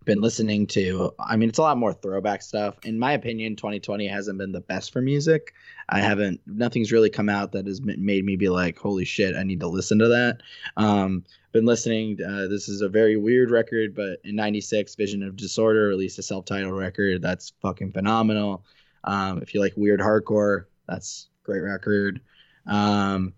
been 0.05 0.21
listening 0.21 0.67
to 0.67 1.11
i 1.19 1.35
mean 1.35 1.49
it's 1.49 1.57
a 1.57 1.61
lot 1.63 1.77
more 1.77 1.91
throwback 1.93 2.41
stuff. 2.41 2.75
In 2.83 2.97
my 2.99 3.13
opinion 3.13 3.55
2020 3.55 4.07
hasn't 4.07 4.37
been 4.37 4.51
the 4.51 4.61
best 4.61 4.93
for 4.93 5.01
music. 5.01 5.53
I 5.89 5.99
haven't 5.99 6.41
nothing's 6.45 6.91
really 6.91 7.09
come 7.09 7.27
out 7.27 7.51
that 7.53 7.65
has 7.67 7.81
made 7.81 8.23
me 8.23 8.35
be 8.35 8.49
like 8.49 8.77
holy 8.77 9.05
shit 9.05 9.35
i 9.35 9.43
need 9.43 9.59
to 9.59 9.67
listen 9.67 9.99
to 9.99 10.07
that. 10.09 10.41
Um 10.77 11.25
been 11.51 11.65
listening 11.65 12.19
uh, 12.21 12.47
this 12.47 12.67
is 12.67 12.81
a 12.81 12.89
very 12.89 13.17
weird 13.17 13.49
record 13.49 13.95
but 13.95 14.19
in 14.23 14.35
96 14.35 14.95
vision 14.95 15.23
of 15.23 15.35
disorder 15.35 15.87
released 15.87 16.19
a 16.19 16.23
self-titled 16.23 16.77
record. 16.77 17.21
That's 17.21 17.53
fucking 17.61 17.91
phenomenal. 17.91 18.63
Um 19.03 19.41
if 19.41 19.53
you 19.53 19.59
like 19.59 19.73
weird 19.75 19.99
hardcore 19.99 20.65
that's 20.87 21.27
great 21.43 21.61
record. 21.61 22.21
Um 22.67 23.33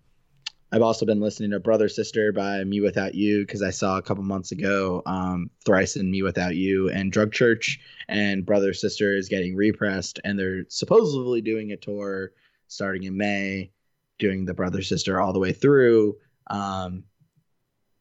I've 0.70 0.82
also 0.82 1.06
been 1.06 1.20
listening 1.20 1.52
to 1.52 1.60
Brother 1.60 1.88
Sister 1.88 2.30
by 2.30 2.58
mewithoutYou 2.58 3.40
because 3.40 3.62
I 3.62 3.70
saw 3.70 3.96
a 3.96 4.02
couple 4.02 4.22
months 4.22 4.52
ago 4.52 5.02
um, 5.06 5.50
Thrice 5.64 5.96
and 5.96 6.12
mewithoutYou 6.12 6.94
and 6.94 7.10
Drug 7.10 7.32
Church 7.32 7.80
and 8.08 8.44
Brother 8.44 8.74
Sister 8.74 9.16
is 9.16 9.28
getting 9.28 9.56
repressed 9.56 10.20
and 10.24 10.38
they're 10.38 10.64
supposedly 10.68 11.40
doing 11.40 11.72
a 11.72 11.76
tour 11.76 12.32
starting 12.66 13.04
in 13.04 13.16
May, 13.16 13.70
doing 14.18 14.44
the 14.44 14.52
Brother 14.52 14.82
Sister 14.82 15.18
all 15.20 15.32
the 15.32 15.38
way 15.38 15.52
through. 15.52 16.16
Um, 16.48 17.04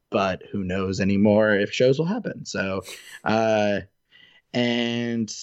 but 0.10 0.44
who 0.52 0.64
knows 0.64 1.00
anymore 1.00 1.54
if 1.54 1.72
shows 1.72 2.00
will 2.00 2.06
happen. 2.06 2.46
So, 2.46 2.82
uh, 3.24 3.82
and 4.54 5.34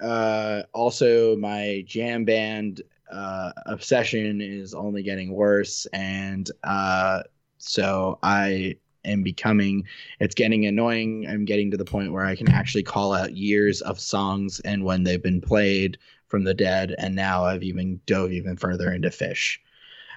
uh, 0.00 0.62
also 0.72 1.36
my 1.36 1.84
jam 1.86 2.24
band 2.24 2.82
uh, 3.10 3.52
obsession 3.66 4.40
is 4.40 4.74
only 4.74 5.02
getting 5.02 5.32
worse, 5.32 5.86
and 5.92 6.50
uh, 6.64 7.22
so 7.58 8.18
I 8.22 8.76
am 9.04 9.22
becoming. 9.22 9.84
It's 10.20 10.34
getting 10.34 10.66
annoying. 10.66 11.26
I'm 11.28 11.44
getting 11.44 11.70
to 11.70 11.76
the 11.76 11.84
point 11.84 12.12
where 12.12 12.24
I 12.24 12.36
can 12.36 12.50
actually 12.50 12.82
call 12.82 13.12
out 13.12 13.36
years 13.36 13.80
of 13.82 13.98
songs 13.98 14.60
and 14.60 14.84
when 14.84 15.04
they've 15.04 15.22
been 15.22 15.40
played 15.40 15.98
from 16.28 16.44
the 16.44 16.54
dead, 16.54 16.94
and 16.98 17.14
now 17.14 17.44
I've 17.44 17.62
even 17.62 18.00
dove 18.06 18.32
even 18.32 18.56
further 18.56 18.92
into 18.92 19.08
Phish. 19.08 19.58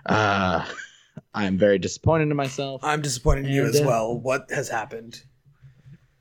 Uh, 0.05 0.65
I'm 1.33 1.57
very 1.57 1.79
disappointed 1.79 2.29
in 2.29 2.35
myself. 2.35 2.83
I'm 2.83 3.01
disappointed 3.01 3.45
in 3.45 3.51
you 3.51 3.65
as 3.65 3.79
uh, 3.79 3.85
well. 3.85 4.17
What 4.17 4.49
has 4.51 4.69
happened? 4.69 5.23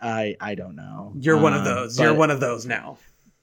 I 0.01 0.37
I 0.41 0.55
don't 0.55 0.77
know. 0.77 1.12
You're 1.18 1.39
one 1.39 1.55
of 1.55 1.61
Um, 1.61 1.64
those. 1.66 1.99
You're 1.99 2.14
one 2.14 2.31
of 2.31 2.41
those 2.41 2.66
now. 2.66 2.99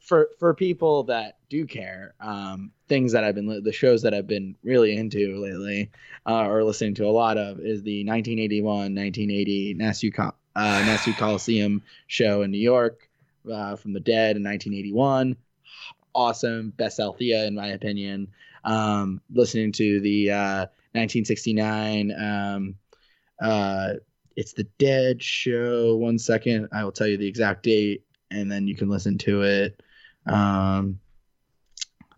For 0.10 0.28
for 0.40 0.56
people 0.56 1.04
that 1.04 1.38
do 1.50 1.68
care, 1.68 2.16
um, 2.20 2.72
things 2.88 3.12
that 3.12 3.24
I've 3.24 3.36
been 3.36 3.64
the 3.64 3.72
shows 3.72 4.02
that 4.02 4.14
I've 4.14 4.26
been 4.26 4.56
really 4.64 4.98
into 4.98 5.40
lately, 5.40 5.92
uh, 6.26 6.48
or 6.48 6.64
listening 6.64 6.96
to 6.96 7.06
a 7.06 7.14
lot 7.14 7.38
of 7.38 7.60
is 7.60 7.84
the 7.84 8.04
1981 8.04 8.96
1980 8.96 9.76
Nassau 9.76 10.08
uh, 10.56 11.14
Coliseum 11.16 11.84
show 12.08 12.42
in 12.42 12.50
New 12.50 12.58
York 12.58 13.08
uh, 13.50 13.76
from 13.76 13.94
the 13.94 14.00
Dead 14.00 14.36
in 14.36 14.44
1981. 14.44 15.38
Awesome, 16.16 16.72
best 16.72 17.00
Althea 17.00 17.46
in 17.46 17.54
my 17.54 17.68
opinion. 17.68 18.28
Um, 18.64 19.22
listening 19.32 19.72
to 19.74 20.02
the 20.02 20.32
uh, 20.32 20.66
1969. 20.94 22.12
Um, 22.20 22.76
uh, 23.40 23.94
it's 24.36 24.54
the 24.54 24.66
Dead 24.80 25.22
show. 25.22 25.96
One 25.98 26.18
second, 26.18 26.68
I 26.74 26.84
will 26.84 26.92
tell 26.92 27.08
you 27.08 27.18
the 27.18 27.28
exact 27.28 27.62
date, 27.62 28.04
and 28.32 28.52
then 28.52 28.68
you 28.68 28.76
can 28.76 28.90
listen 28.90 29.20
to 29.20 29.44
it. 29.44 29.80
Um, 30.34 31.00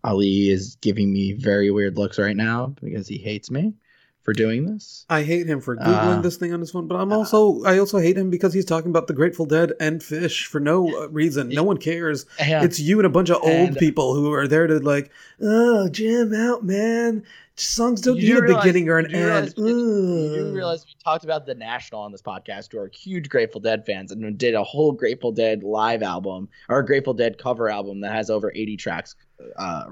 Ali 0.04 0.50
is 0.50 0.76
giving 0.80 1.12
me 1.12 1.32
very 1.32 1.70
weird 1.70 1.96
looks 1.96 2.18
right 2.18 2.36
now 2.36 2.74
because 2.82 3.06
he 3.06 3.18
hates 3.18 3.50
me 3.50 3.74
for 4.22 4.32
doing 4.32 4.66
this. 4.66 5.04
I 5.08 5.22
hate 5.22 5.46
him 5.46 5.60
for 5.60 5.76
googling 5.76 6.18
Uh, 6.18 6.20
this 6.20 6.36
thing 6.36 6.52
on 6.52 6.60
his 6.60 6.70
phone, 6.70 6.86
but 6.88 6.96
I'm 6.96 7.12
also 7.12 7.62
I 7.64 7.78
also 7.78 7.98
hate 7.98 8.16
him 8.16 8.30
because 8.30 8.52
he's 8.54 8.64
talking 8.64 8.90
about 8.90 9.06
the 9.08 9.14
Grateful 9.14 9.46
Dead 9.46 9.72
and 9.80 10.00
Phish 10.00 10.46
for 10.46 10.60
no 10.60 10.88
uh, 11.04 11.08
reason. 11.08 11.48
No 11.48 11.62
one 11.64 11.76
cares. 11.78 12.26
And 12.38 12.64
It's 12.64 12.78
you 12.80 12.98
and 12.98 13.06
a 13.06 13.10
bunch 13.10 13.30
of 13.30 13.36
old 13.42 13.52
And- 13.52 13.76
people 13.76 14.14
who 14.14 14.32
are 14.32 14.46
there 14.48 14.66
to 14.66 14.78
like, 14.78 15.10
oh, 15.40 15.88
jam 15.88 16.32
out, 16.34 16.64
man. 16.64 17.24
Songs 17.56 18.00
don't 18.00 18.16
You 18.16 18.40
need 18.40 18.46
do 18.46 18.54
a 18.54 18.56
beginning 18.58 18.88
or 18.88 18.98
an 18.98 19.06
you 19.06 19.10
do 19.10 19.24
realize- 19.24 19.54
end. 19.58 19.68
you 19.68 20.52
realize 20.54 20.86
we 20.86 20.94
talked 21.04 21.24
about 21.24 21.44
the 21.46 21.54
National 21.54 22.00
on 22.00 22.10
this 22.12 22.22
podcast, 22.22 22.72
who 22.72 22.78
are 22.78 22.88
huge 22.88 23.28
Grateful 23.28 23.60
Dead 23.60 23.84
fans, 23.84 24.10
and 24.10 24.38
did 24.38 24.54
a 24.54 24.64
whole 24.64 24.92
Grateful 24.92 25.32
Dead 25.32 25.62
live 25.62 26.02
album 26.02 26.48
or 26.68 26.78
a 26.78 26.86
Grateful 26.86 27.14
Dead 27.14 27.36
cover 27.38 27.68
album 27.68 28.00
that 28.00 28.12
has 28.12 28.30
over 28.30 28.50
80 28.54 28.76
tracks, 28.78 29.16
uh, 29.56 29.84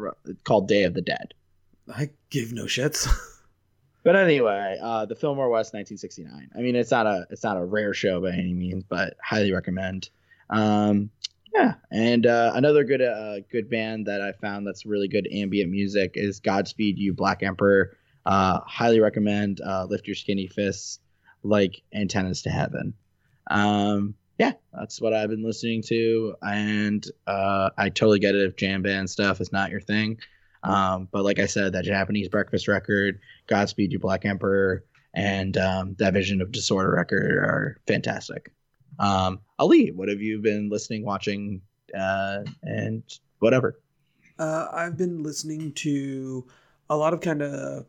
called 0.45 0.69
Day 0.69 0.85
of 0.85 0.95
the 0.95 1.03
Dead. 1.03 1.35
I 1.95 2.11
give 2.31 2.53
no 2.53 2.65
shits. 2.65 3.09
But 4.03 4.17
anyway, 4.17 4.79
uh, 4.81 5.05
the 5.05 5.15
Fillmore 5.15 5.51
West 5.51 5.75
1969. 5.75 6.49
I 6.57 6.59
mean, 6.63 6.75
it's 6.75 6.91
not 6.91 7.07
a 7.07 7.27
it's 7.29 7.43
not 7.45 7.59
a 7.59 7.63
rare 7.63 7.93
show 7.93 8.19
by 8.23 8.31
any 8.31 8.55
means, 8.55 8.83
but 8.83 9.15
highly 9.23 9.53
recommend. 9.53 10.09
Um, 10.49 11.11
yeah, 11.55 11.75
and 11.91 12.27
uh, 12.27 12.53
another 12.55 12.85
good 12.85 13.03
uh, 13.03 13.41
good 13.51 13.69
band 13.71 14.07
that 14.07 14.21
I 14.21 14.33
found 14.33 14.67
that's 14.67 14.87
really 14.87 15.09
good 15.09 15.29
ambient 15.33 15.71
music 15.71 16.13
is 16.15 16.41
Godspeed 16.41 16.99
You 16.99 17.13
Black 17.13 17.43
Emperor. 17.43 17.97
Uh, 18.25 18.61
highly 18.67 19.01
recommend. 19.01 19.61
Uh, 19.61 19.87
Lift 19.89 20.07
your 20.07 20.15
skinny 20.17 20.47
fists 20.47 21.01
like 21.43 21.83
antennas 21.93 22.43
to 22.43 22.51
heaven. 22.51 22.95
Um, 23.51 24.15
yeah, 24.39 24.53
that's 24.73 25.01
what 25.01 25.13
I've 25.13 25.31
been 25.31 25.45
listening 25.45 25.83
to, 25.89 26.35
and 26.43 27.05
uh, 27.27 27.71
I 27.77 27.89
totally 27.89 28.21
get 28.21 28.35
it 28.35 28.47
if 28.47 28.57
jam 28.57 28.83
band 28.83 29.11
stuff 29.11 29.41
is 29.41 29.53
not 29.53 29.71
your 29.71 29.81
thing. 29.81 30.19
Um, 30.63 31.09
but 31.11 31.25
like 31.25 31.39
I 31.39 31.47
said, 31.47 31.73
that 31.73 31.85
Japanese 31.85 32.29
breakfast 32.29 32.69
record, 32.69 33.21
Godspeed 33.47 33.93
You 33.93 33.99
Black 33.99 34.25
Emperor, 34.25 34.85
and 35.15 35.57
um, 35.57 35.97
that 35.99 36.15
Vision 36.15 36.41
of 36.41 36.53
Disorder 36.53 36.91
record 36.91 37.33
are 37.33 37.81
fantastic. 37.87 38.53
Um, 38.99 39.41
Ali, 39.59 39.93
what 39.93 40.09
have 40.09 40.21
you 40.21 40.39
been 40.39 40.69
listening, 40.69 41.05
watching, 41.05 41.63
uh, 41.99 42.39
and 42.63 43.03
whatever? 43.39 43.81
Uh, 44.39 44.69
I've 44.73 44.97
been 44.97 45.23
listening 45.23 45.73
to 45.75 46.47
a 46.89 46.97
lot 46.97 47.13
of 47.13 47.21
kind 47.21 47.43
of 47.43 47.87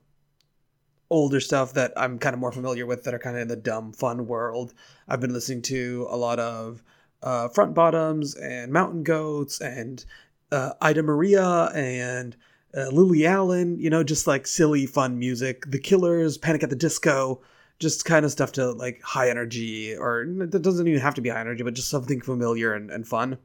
older 1.09 1.39
stuff 1.39 1.73
that 1.73 1.91
I'm 1.97 2.19
kind 2.19 2.33
of 2.33 2.39
more 2.39 2.51
familiar 2.51 2.85
with 2.85 3.03
that 3.03 3.13
are 3.13 3.19
kind 3.19 3.35
of 3.35 3.41
in 3.41 3.47
the 3.47 3.55
dumb 3.55 3.91
fun 3.91 4.27
world. 4.27 4.73
I've 5.07 5.19
been 5.19 5.33
listening 5.33 5.61
to 5.63 6.07
a 6.09 6.17
lot 6.17 6.39
of 6.39 6.83
uh, 7.21 7.49
Front 7.49 7.73
Bottoms 7.73 8.35
and 8.35 8.71
Mountain 8.71 9.03
Goats 9.03 9.59
and 9.61 10.03
uh, 10.51 10.73
Ida 10.81 11.03
Maria 11.03 11.65
and 11.75 12.35
uh, 12.75 12.87
Lily 12.87 13.25
Allen, 13.25 13.79
you 13.79 13.89
know, 13.89 14.03
just 14.03 14.27
like 14.27 14.47
silly 14.47 14.85
fun 14.85 15.19
music. 15.19 15.65
The 15.67 15.79
Killers, 15.79 16.37
Panic 16.37 16.63
at 16.63 16.69
the 16.69 16.75
Disco, 16.75 17.41
just 17.81 18.05
kind 18.05 18.23
of 18.23 18.31
stuff 18.31 18.53
to 18.53 18.71
like 18.71 19.01
high 19.01 19.29
energy, 19.29 19.95
or 19.95 20.25
that 20.27 20.61
doesn't 20.61 20.87
even 20.87 21.01
have 21.01 21.15
to 21.15 21.21
be 21.21 21.29
high 21.29 21.41
energy, 21.41 21.63
but 21.63 21.73
just 21.73 21.89
something 21.89 22.21
familiar 22.21 22.73
and, 22.73 22.91
and 22.91 23.05
fun. 23.05 23.37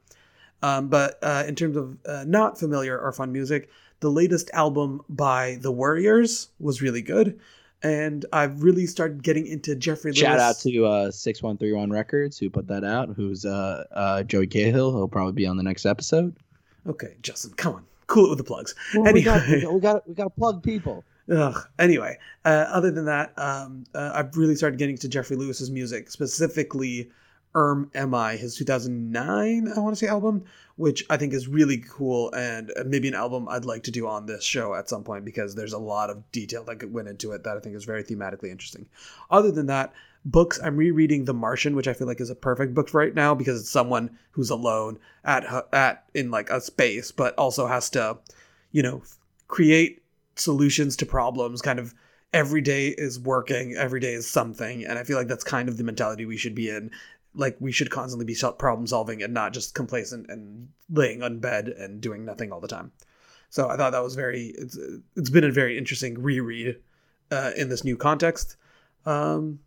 Um, 0.63 0.87
but 0.87 1.19
uh, 1.21 1.43
in 1.47 1.55
terms 1.55 1.75
of 1.75 1.97
uh, 2.05 2.23
not 2.25 2.57
familiar 2.59 2.97
or 2.97 3.11
fun 3.11 3.31
music, 3.31 3.69
the 3.99 4.09
latest 4.09 4.49
album 4.53 5.01
by 5.09 5.57
The 5.61 5.71
Warriors 5.71 6.49
was 6.59 6.81
really 6.81 7.01
good. 7.01 7.39
And 7.83 8.25
I've 8.33 8.63
really 8.63 8.87
started 8.87 9.21
getting 9.21 9.45
into 9.45 9.75
Jeffrey 9.75 10.11
Lewis. 10.11 10.19
Shout 10.19 10.39
out 10.39 10.57
to 10.61 10.85
uh, 10.85 11.11
6131 11.11 11.91
Records 11.91 12.39
who 12.39 12.49
put 12.49 12.67
that 12.67 12.83
out, 12.83 13.09
who's 13.09 13.45
uh, 13.45 13.85
uh, 13.91 14.23
Joey 14.23 14.47
Cahill. 14.47 14.91
He'll 14.93 15.07
probably 15.07 15.33
be 15.33 15.45
on 15.45 15.57
the 15.57 15.63
next 15.63 15.85
episode. 15.85 16.35
Okay, 16.87 17.17
Justin, 17.21 17.53
come 17.53 17.75
on. 17.75 17.85
Cool 18.07 18.27
it 18.27 18.29
with 18.29 18.37
the 18.39 18.43
plugs. 18.43 18.73
Well, 18.95 19.13
we 19.13 19.21
got 19.21 19.43
Anyway. 19.47 19.73
we 19.73 19.79
got 19.79 20.07
we 20.07 20.15
got 20.15 20.23
to 20.23 20.29
plug 20.31 20.63
people. 20.63 21.03
Ugh. 21.29 21.67
Anyway, 21.77 22.17
uh, 22.45 22.65
other 22.69 22.91
than 22.91 23.05
that, 23.05 23.33
um, 23.37 23.85
uh, 23.93 24.11
I've 24.13 24.35
really 24.37 24.55
started 24.55 24.79
getting 24.79 24.97
to 24.99 25.09
Jeffrey 25.09 25.35
Lewis's 25.35 25.69
music, 25.69 26.09
specifically 26.09 27.11
Erm 27.55 27.89
Mi, 27.93 28.37
his 28.37 28.55
2009, 28.55 29.73
I 29.75 29.79
want 29.79 29.95
to 29.95 29.99
say, 29.99 30.07
album, 30.07 30.45
which 30.75 31.03
I 31.09 31.17
think 31.17 31.33
is 31.33 31.47
really 31.47 31.77
cool 31.77 32.31
and 32.33 32.71
uh, 32.77 32.83
maybe 32.85 33.07
an 33.07 33.15
album 33.15 33.49
I'd 33.49 33.65
like 33.65 33.83
to 33.83 33.91
do 33.91 34.07
on 34.07 34.25
this 34.25 34.43
show 34.43 34.75
at 34.75 34.87
some 34.87 35.03
point 35.03 35.25
because 35.25 35.55
there's 35.55 35.73
a 35.73 35.79
lot 35.79 36.09
of 36.09 36.31
detail 36.31 36.63
that 36.65 36.91
went 36.91 37.07
into 37.07 37.31
it 37.31 37.43
that 37.43 37.57
I 37.57 37.59
think 37.59 37.75
is 37.75 37.83
very 37.83 38.03
thematically 38.03 38.49
interesting. 38.49 38.85
Other 39.31 39.51
than 39.51 39.65
that, 39.67 39.91
books, 40.23 40.59
I'm 40.63 40.77
rereading 40.77 41.25
The 41.25 41.33
Martian, 41.33 41.75
which 41.75 41.87
I 41.87 41.93
feel 41.93 42.07
like 42.07 42.21
is 42.21 42.29
a 42.29 42.35
perfect 42.35 42.73
book 42.73 42.93
right 42.93 43.13
now 43.13 43.33
because 43.33 43.59
it's 43.61 43.71
someone 43.71 44.17
who's 44.31 44.49
alone 44.49 44.99
at 45.25 45.45
at 45.73 46.05
in 46.13 46.29
like 46.29 46.49
a 46.49 46.61
space, 46.61 47.11
but 47.11 47.33
also 47.35 47.65
has 47.65 47.89
to, 47.91 48.19
you 48.71 48.83
know, 48.83 49.01
create 49.47 50.03
solutions 50.39 50.95
to 50.97 51.05
problems 51.05 51.61
kind 51.61 51.79
of 51.79 51.93
every 52.33 52.61
day 52.61 52.89
is 52.89 53.19
working 53.19 53.75
every 53.75 53.99
day 53.99 54.13
is 54.13 54.29
something. 54.29 54.85
And 54.85 54.99
i 54.99 55.03
feel 55.03 55.17
like 55.17 55.27
that's 55.27 55.43
kind 55.43 55.69
of 55.69 55.77
the 55.77 55.83
mentality 55.83 56.25
we 56.25 56.37
should 56.37 56.55
be 56.55 56.69
in. 56.69 56.91
Like 57.33 57.57
we 57.59 57.71
should 57.71 57.91
constantly 57.91 58.25
be 58.25 58.35
problem 58.57 58.87
solving 58.87 59.21
and 59.21 59.33
not 59.33 59.53
just 59.53 59.75
complacent 59.75 60.29
and 60.29 60.69
laying 60.89 61.21
on 61.21 61.39
bed 61.39 61.67
and 61.67 62.01
doing 62.01 62.25
nothing 62.25 62.51
all 62.51 62.59
the 62.59 62.67
time. 62.67 62.91
So 63.49 63.69
i 63.69 63.77
thought 63.77 63.91
that 63.91 64.03
was 64.03 64.15
very 64.15 64.53
it's, 64.57 64.77
it's 65.15 65.29
been 65.29 65.43
a 65.43 65.51
very 65.51 65.77
interesting 65.77 66.21
reread 66.21 66.77
uh, 67.31 67.51
in 67.55 67.69
this 67.69 67.83
new 67.83 67.97
context. 67.97 68.57
Um, 69.05 69.59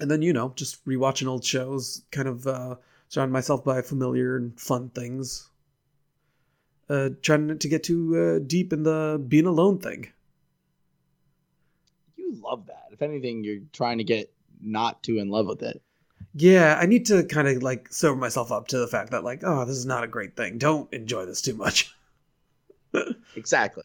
and 0.00 0.10
then 0.10 0.22
you 0.22 0.32
know 0.32 0.52
just 0.56 0.84
rewatching 0.84 1.26
old 1.26 1.44
shows 1.44 2.02
kind 2.10 2.28
of 2.28 2.46
uh, 2.46 2.76
surround 3.08 3.32
myself 3.32 3.64
by 3.64 3.82
familiar 3.82 4.36
and 4.36 4.58
fun 4.60 4.90
things 4.90 5.50
uh, 6.88 7.10
trying 7.22 7.58
to 7.58 7.68
get 7.68 7.82
too 7.84 8.16
uh, 8.16 8.44
deep 8.46 8.72
in 8.72 8.82
the 8.82 9.22
being 9.28 9.46
alone 9.46 9.78
thing. 9.78 10.12
You 12.16 12.34
love 12.42 12.66
that. 12.66 12.88
If 12.92 13.02
anything, 13.02 13.44
you're 13.44 13.60
trying 13.72 13.98
to 13.98 14.04
get 14.04 14.32
not 14.60 15.02
too 15.02 15.18
in 15.18 15.28
love 15.28 15.46
with 15.46 15.62
it. 15.62 15.82
Yeah, 16.34 16.78
I 16.80 16.86
need 16.86 17.06
to 17.06 17.24
kind 17.24 17.48
of 17.48 17.62
like 17.62 17.92
sober 17.92 18.18
myself 18.18 18.52
up 18.52 18.68
to 18.68 18.78
the 18.78 18.86
fact 18.86 19.10
that 19.10 19.24
like, 19.24 19.40
oh, 19.44 19.64
this 19.64 19.76
is 19.76 19.86
not 19.86 20.04
a 20.04 20.08
great 20.08 20.36
thing. 20.36 20.58
Don't 20.58 20.92
enjoy 20.92 21.24
this 21.26 21.42
too 21.42 21.54
much. 21.54 21.94
Exactly. 23.36 23.84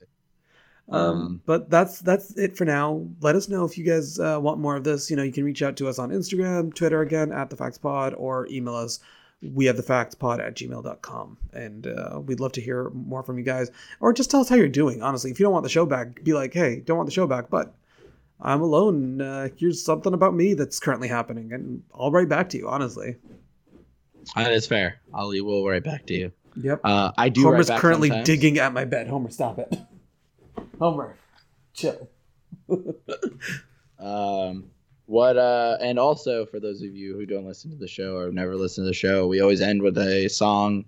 Um, 0.89 1.01
Um, 1.12 1.41
but 1.45 1.70
that's 1.70 1.99
that's 1.99 2.38
it 2.38 2.58
for 2.58 2.66
now. 2.66 3.06
Let 3.22 3.36
us 3.36 3.49
know 3.49 3.66
if 3.66 3.78
you 3.78 3.84
guys 3.86 4.20
uh, 4.20 4.39
want 4.41 4.60
more 4.60 4.76
of 4.76 4.84
this. 4.84 5.10
You 5.10 5.16
know, 5.18 5.24
you 5.24 5.32
can 5.32 5.43
reach 5.43 5.62
out 5.62 5.76
to 5.78 5.88
us 5.88 5.99
on 5.99 6.10
Instagram, 6.12 6.74
Twitter 6.74 7.01
again 7.01 7.32
at 7.32 7.49
the 7.49 7.58
Facts 7.58 7.78
Pod, 7.78 8.14
or 8.14 8.47
email 8.49 8.76
us. 8.76 8.99
We 9.52 9.66
have 9.66 9.78
the 9.78 9.84
facts 9.84 10.16
pod 10.16 10.39
at 10.39 10.56
gmail.com. 10.56 11.38
And 11.54 11.88
uh, 11.88 12.22
we'd 12.26 12.39
love 12.39 12.54
to 12.54 12.62
hear 12.62 12.89
more 12.91 13.24
from 13.24 13.38
you 13.38 13.44
guys. 13.44 13.70
Or 14.00 14.14
just 14.14 14.32
tell 14.32 14.41
us 14.41 14.50
how 14.50 14.56
you're 14.56 14.68
doing, 14.68 15.02
honestly. 15.02 15.32
If 15.32 15.39
you 15.39 15.46
don't 15.46 15.54
want 15.54 15.64
the 15.64 15.70
show 15.70 15.86
back, 15.86 16.24
be 16.24 16.34
like, 16.34 16.54
hey, 16.54 16.80
don't 16.80 16.98
want 16.98 17.08
the 17.08 17.14
show 17.14 17.28
back, 17.28 17.50
but 17.50 17.74
I'm 18.39 18.62
alone. 18.62 19.22
Uh, 19.22 19.50
here's 19.56 19.84
something 19.84 20.14
about 20.14 20.34
me 20.34 20.54
that's 20.54 20.80
currently 20.80 21.08
happening. 21.08 21.52
And 21.54 21.84
I'll 21.94 22.12
write 22.12 22.30
back 22.30 22.50
to 22.50 22.58
you, 22.58 22.68
honestly. 22.70 23.18
That 24.36 24.54
is 24.54 24.66
fair. 24.66 25.00
Ali 25.14 25.41
will 25.41 25.68
write 25.68 25.84
back 25.84 26.06
to 26.08 26.14
you. 26.14 26.32
Yep. 26.62 26.82
Uh, 26.84 27.12
I 27.18 27.30
do. 27.30 27.44
Homer's 27.44 27.70
currently 27.70 28.10
sometimes. 28.10 28.26
digging 28.26 28.60
at 28.60 28.74
my 28.74 28.86
bed. 28.86 29.08
Homer, 29.08 29.32
stop 29.32 29.60
it. 29.60 29.76
Homer, 30.80 31.16
chill. 31.74 32.10
Um, 34.00 34.66
what? 35.06 35.38
Uh, 35.38 35.78
and 35.82 35.99
also 35.99 36.45
for 36.45 36.60
those 36.60 36.82
of 36.82 36.95
you 36.95 37.16
who 37.16 37.26
don't 37.26 37.45
listen 37.45 37.72
to 37.72 37.78
the 37.78 37.88
show 37.88 38.18
or 38.18 38.32
never 38.32 38.56
listen 38.56 38.84
to 38.84 38.88
the 38.88 38.93
show, 38.93 39.28
we 39.28 39.41
always 39.41 39.62
end 39.62 39.82
with 39.82 39.97
a 39.97 40.28
song 40.30 40.86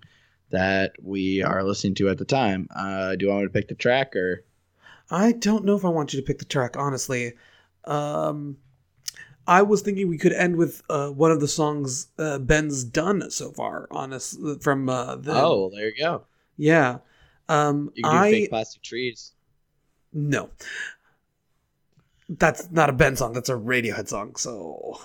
that 0.50 0.92
we 1.02 1.42
are 1.42 1.62
listening 1.64 1.94
to 1.96 2.08
at 2.08 2.18
the 2.18 2.24
time. 2.24 2.68
Uh, 2.74 3.16
do 3.16 3.26
you 3.26 3.30
want 3.30 3.42
me 3.42 3.46
to 3.48 3.52
pick 3.52 3.68
the 3.68 3.74
track 3.74 4.14
or? 4.16 4.44
I 5.10 5.32
don't 5.32 5.64
know 5.64 5.76
if 5.76 5.84
I 5.84 5.88
want 5.88 6.12
you 6.12 6.20
to 6.20 6.26
pick 6.26 6.38
the 6.38 6.44
track, 6.44 6.76
honestly. 6.76 7.34
Um, 7.84 8.56
I 9.46 9.62
was 9.62 9.82
thinking 9.82 10.08
we 10.08 10.18
could 10.18 10.32
end 10.32 10.56
with 10.56 10.82
uh, 10.90 11.10
one 11.10 11.30
of 11.30 11.40
the 11.40 11.46
songs 11.48 12.08
uh, 12.18 12.38
Ben's 12.38 12.82
done 12.82 13.30
so 13.30 13.52
far, 13.52 13.86
honest 13.90 14.38
from 14.60 14.88
uh, 14.88 15.16
the. 15.16 15.32
Oh, 15.34 15.70
there 15.72 15.86
you 15.86 15.94
go. 15.98 16.24
Yeah. 16.56 16.98
Um, 17.48 17.92
You 17.94 18.02
can 18.02 18.12
do 18.12 18.18
I 18.18 18.30
fake 18.32 18.50
plastic 18.50 18.82
trees. 18.82 19.32
no. 20.12 20.50
That's 22.28 22.70
not 22.70 22.90
a 22.90 22.92
Ben 22.92 23.16
song. 23.16 23.32
That's 23.32 23.48
a 23.48 23.54
Radiohead 23.54 24.08
song. 24.08 24.36
So 24.36 25.00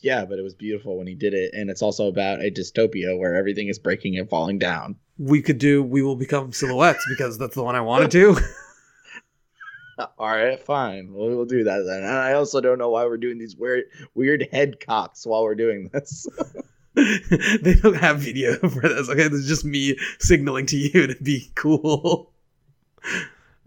Yeah, 0.00 0.24
but 0.24 0.38
it 0.38 0.42
was 0.42 0.54
beautiful 0.54 0.98
when 0.98 1.06
he 1.06 1.14
did 1.14 1.34
it, 1.34 1.52
and 1.54 1.70
it's 1.70 1.82
also 1.82 2.08
about 2.08 2.40
a 2.40 2.50
dystopia 2.50 3.18
where 3.18 3.34
everything 3.34 3.68
is 3.68 3.78
breaking 3.78 4.18
and 4.18 4.28
falling 4.28 4.58
down. 4.58 4.96
we 5.18 5.42
could 5.42 5.58
do 5.58 5.82
"We 5.82 6.02
Will 6.02 6.16
Become 6.16 6.52
Silhouettes" 6.52 7.04
because 7.08 7.38
that's 7.38 7.54
the 7.54 7.62
one 7.62 7.76
I 7.76 7.80
wanted 7.80 8.10
to. 8.12 8.36
All 10.18 10.28
right, 10.28 10.58
fine. 10.58 11.12
We'll, 11.12 11.28
we'll 11.28 11.44
do 11.44 11.64
that 11.64 11.82
then. 11.86 12.02
And 12.02 12.16
I 12.16 12.32
also 12.32 12.62
don't 12.62 12.78
know 12.78 12.88
why 12.88 13.04
we're 13.04 13.18
doing 13.18 13.38
these 13.38 13.54
weird, 13.54 13.84
weird 14.14 14.48
head 14.50 14.80
cocks 14.80 15.26
while 15.26 15.42
we're 15.42 15.54
doing 15.54 15.90
this. 15.92 16.26
they 16.94 17.74
don't 17.74 17.96
have 17.96 18.18
video 18.18 18.56
for 18.56 18.82
this. 18.82 19.08
Okay, 19.08 19.28
this 19.28 19.40
is 19.40 19.48
just 19.48 19.64
me 19.64 19.96
signaling 20.18 20.66
to 20.66 20.76
you 20.76 21.06
to 21.06 21.22
be 21.22 21.50
cool. 21.54 22.32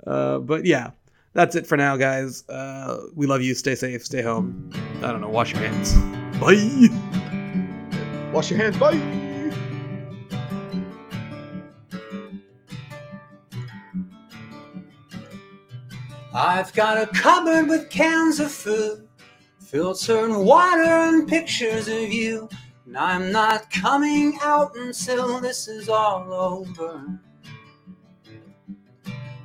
Uh, 0.05 0.39
but 0.39 0.65
yeah, 0.65 0.91
that's 1.33 1.55
it 1.55 1.67
for 1.67 1.77
now, 1.77 1.97
guys. 1.97 2.47
Uh, 2.47 3.07
we 3.15 3.25
love 3.27 3.41
you. 3.41 3.55
Stay 3.55 3.75
safe. 3.75 4.05
Stay 4.05 4.21
home. 4.21 4.69
I 4.97 5.11
don't 5.11 5.21
know. 5.21 5.29
Wash 5.29 5.53
your 5.53 5.61
hands. 5.61 5.93
Bye. 6.39 6.89
Wash 8.33 8.49
your 8.49 8.59
hands, 8.59 8.77
bye. 8.77 8.99
I've 16.33 16.73
got 16.73 16.97
a 16.97 17.05
cupboard 17.13 17.69
with 17.69 17.91
cans 17.91 18.39
of 18.39 18.51
food, 18.51 19.07
filtered 19.59 20.35
water 20.35 20.81
and 20.81 21.27
pictures 21.27 21.87
of 21.87 22.11
you. 22.11 22.49
And 22.87 22.97
I'm 22.97 23.31
not 23.31 23.69
coming 23.69 24.39
out 24.41 24.75
until 24.75 25.39
this 25.39 25.67
is 25.67 25.89
all 25.89 26.33
over. 26.33 27.19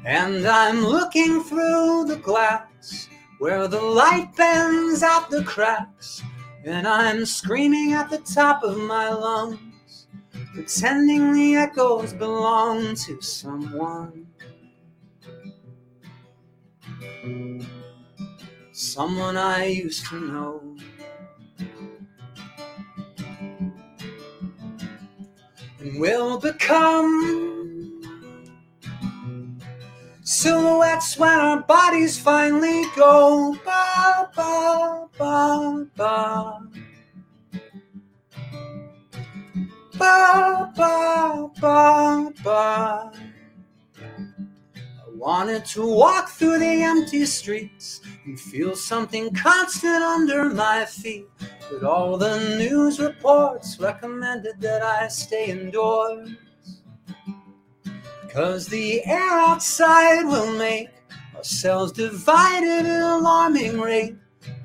And 0.09 0.47
I'm 0.47 0.87
looking 0.87 1.43
through 1.43 2.07
the 2.07 2.17
glass 2.17 3.11
where 3.41 3.69
the 3.69 3.83
light 3.83 4.35
bends 4.35 5.03
out 5.03 5.29
the 5.29 5.45
cracks. 5.45 6.23
And 6.65 6.89
I'm 6.89 7.27
screaming 7.27 7.93
at 7.93 8.09
the 8.09 8.17
top 8.17 8.63
of 8.63 8.79
my 8.79 9.11
lungs, 9.11 10.07
pretending 10.55 11.35
the 11.35 11.57
echoes 11.57 12.15
belong 12.15 12.95
to 12.95 13.21
someone. 13.21 14.27
someone 18.73 19.37
I 19.37 19.67
used 19.67 20.07
to 20.07 20.21
know. 20.21 20.77
And 25.81 26.01
will 26.01 26.41
become 26.41 27.48
silhouettes 30.39 31.19
when 31.19 31.37
our 31.37 31.61
bodies 31.63 32.17
finally 32.17 32.85
go. 32.95 33.57
Ba, 33.65 34.31
ba, 34.37 35.09
ba, 35.19 35.87
ba. 35.97 36.61
Ba, 39.99 40.73
ba, 40.77 41.51
ba, 41.61 42.33
ba. 42.45 43.13
I 43.97 45.11
wanted 45.13 45.65
to 45.75 45.85
walk 45.85 46.29
through 46.29 46.61
the 46.61 46.83
empty 46.85 47.27
streets 47.27 48.01
and 48.25 48.39
feel 48.39 48.77
something 48.77 49.35
constant 49.35 50.05
under 50.05 50.51
my 50.51 50.85
feet. 50.85 51.27
But 51.69 51.83
all 51.83 52.17
the 52.17 52.39
news 52.57 53.01
reports 53.01 53.81
recommended 53.81 54.61
that 54.61 54.83
I 54.83 55.09
stay 55.09 55.51
indoors. 55.51 56.31
Cause 58.31 58.67
the 58.67 59.05
air 59.05 59.31
outside 59.31 60.25
will 60.25 60.53
make 60.57 60.89
our 61.35 61.43
cells 61.43 61.93
divided 61.93 62.69
at 62.69 62.87
an 62.87 63.03
alarming 63.03 63.81
rate 63.81 64.17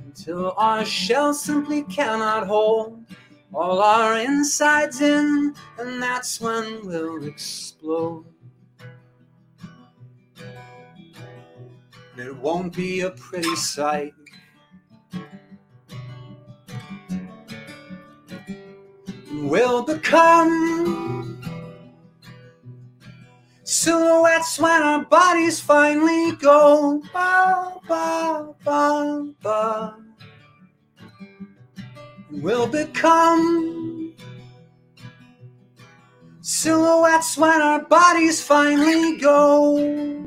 until 0.06 0.54
our 0.58 0.84
shells 0.84 1.42
simply 1.42 1.84
cannot 1.84 2.46
hold 2.46 3.06
all 3.54 3.82
our 3.82 4.20
insides 4.20 5.02
in, 5.02 5.54
and 5.78 6.02
that's 6.02 6.42
when 6.42 6.86
we'll 6.86 7.26
explode. 7.26 8.26
it 12.18 12.36
won't 12.38 12.76
be 12.76 13.02
a 13.02 13.10
pretty 13.12 13.56
sight. 13.56 14.14
We'll 19.32 19.84
become 19.84 21.13
silhouettes 23.74 24.60
when 24.60 24.84
our 24.84 25.04
bodies 25.06 25.60
finally 25.60 26.34
go. 26.34 27.02
Ba, 27.12 27.80
ba, 27.88 28.54
ba, 28.64 29.34
ba. 29.42 29.96
We'll 32.30 32.68
become 32.68 34.14
silhouettes 36.42 37.36
when 37.36 37.62
our 37.62 37.84
bodies 37.86 38.44
finally 38.44 39.18
go. 39.18 40.24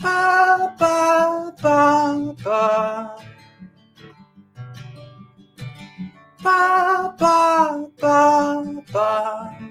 ba 0.00 1.52
ba 2.44 3.27
ba 6.42 7.14
ba 7.18 7.38
ba 8.00 8.62
ba 8.92 9.67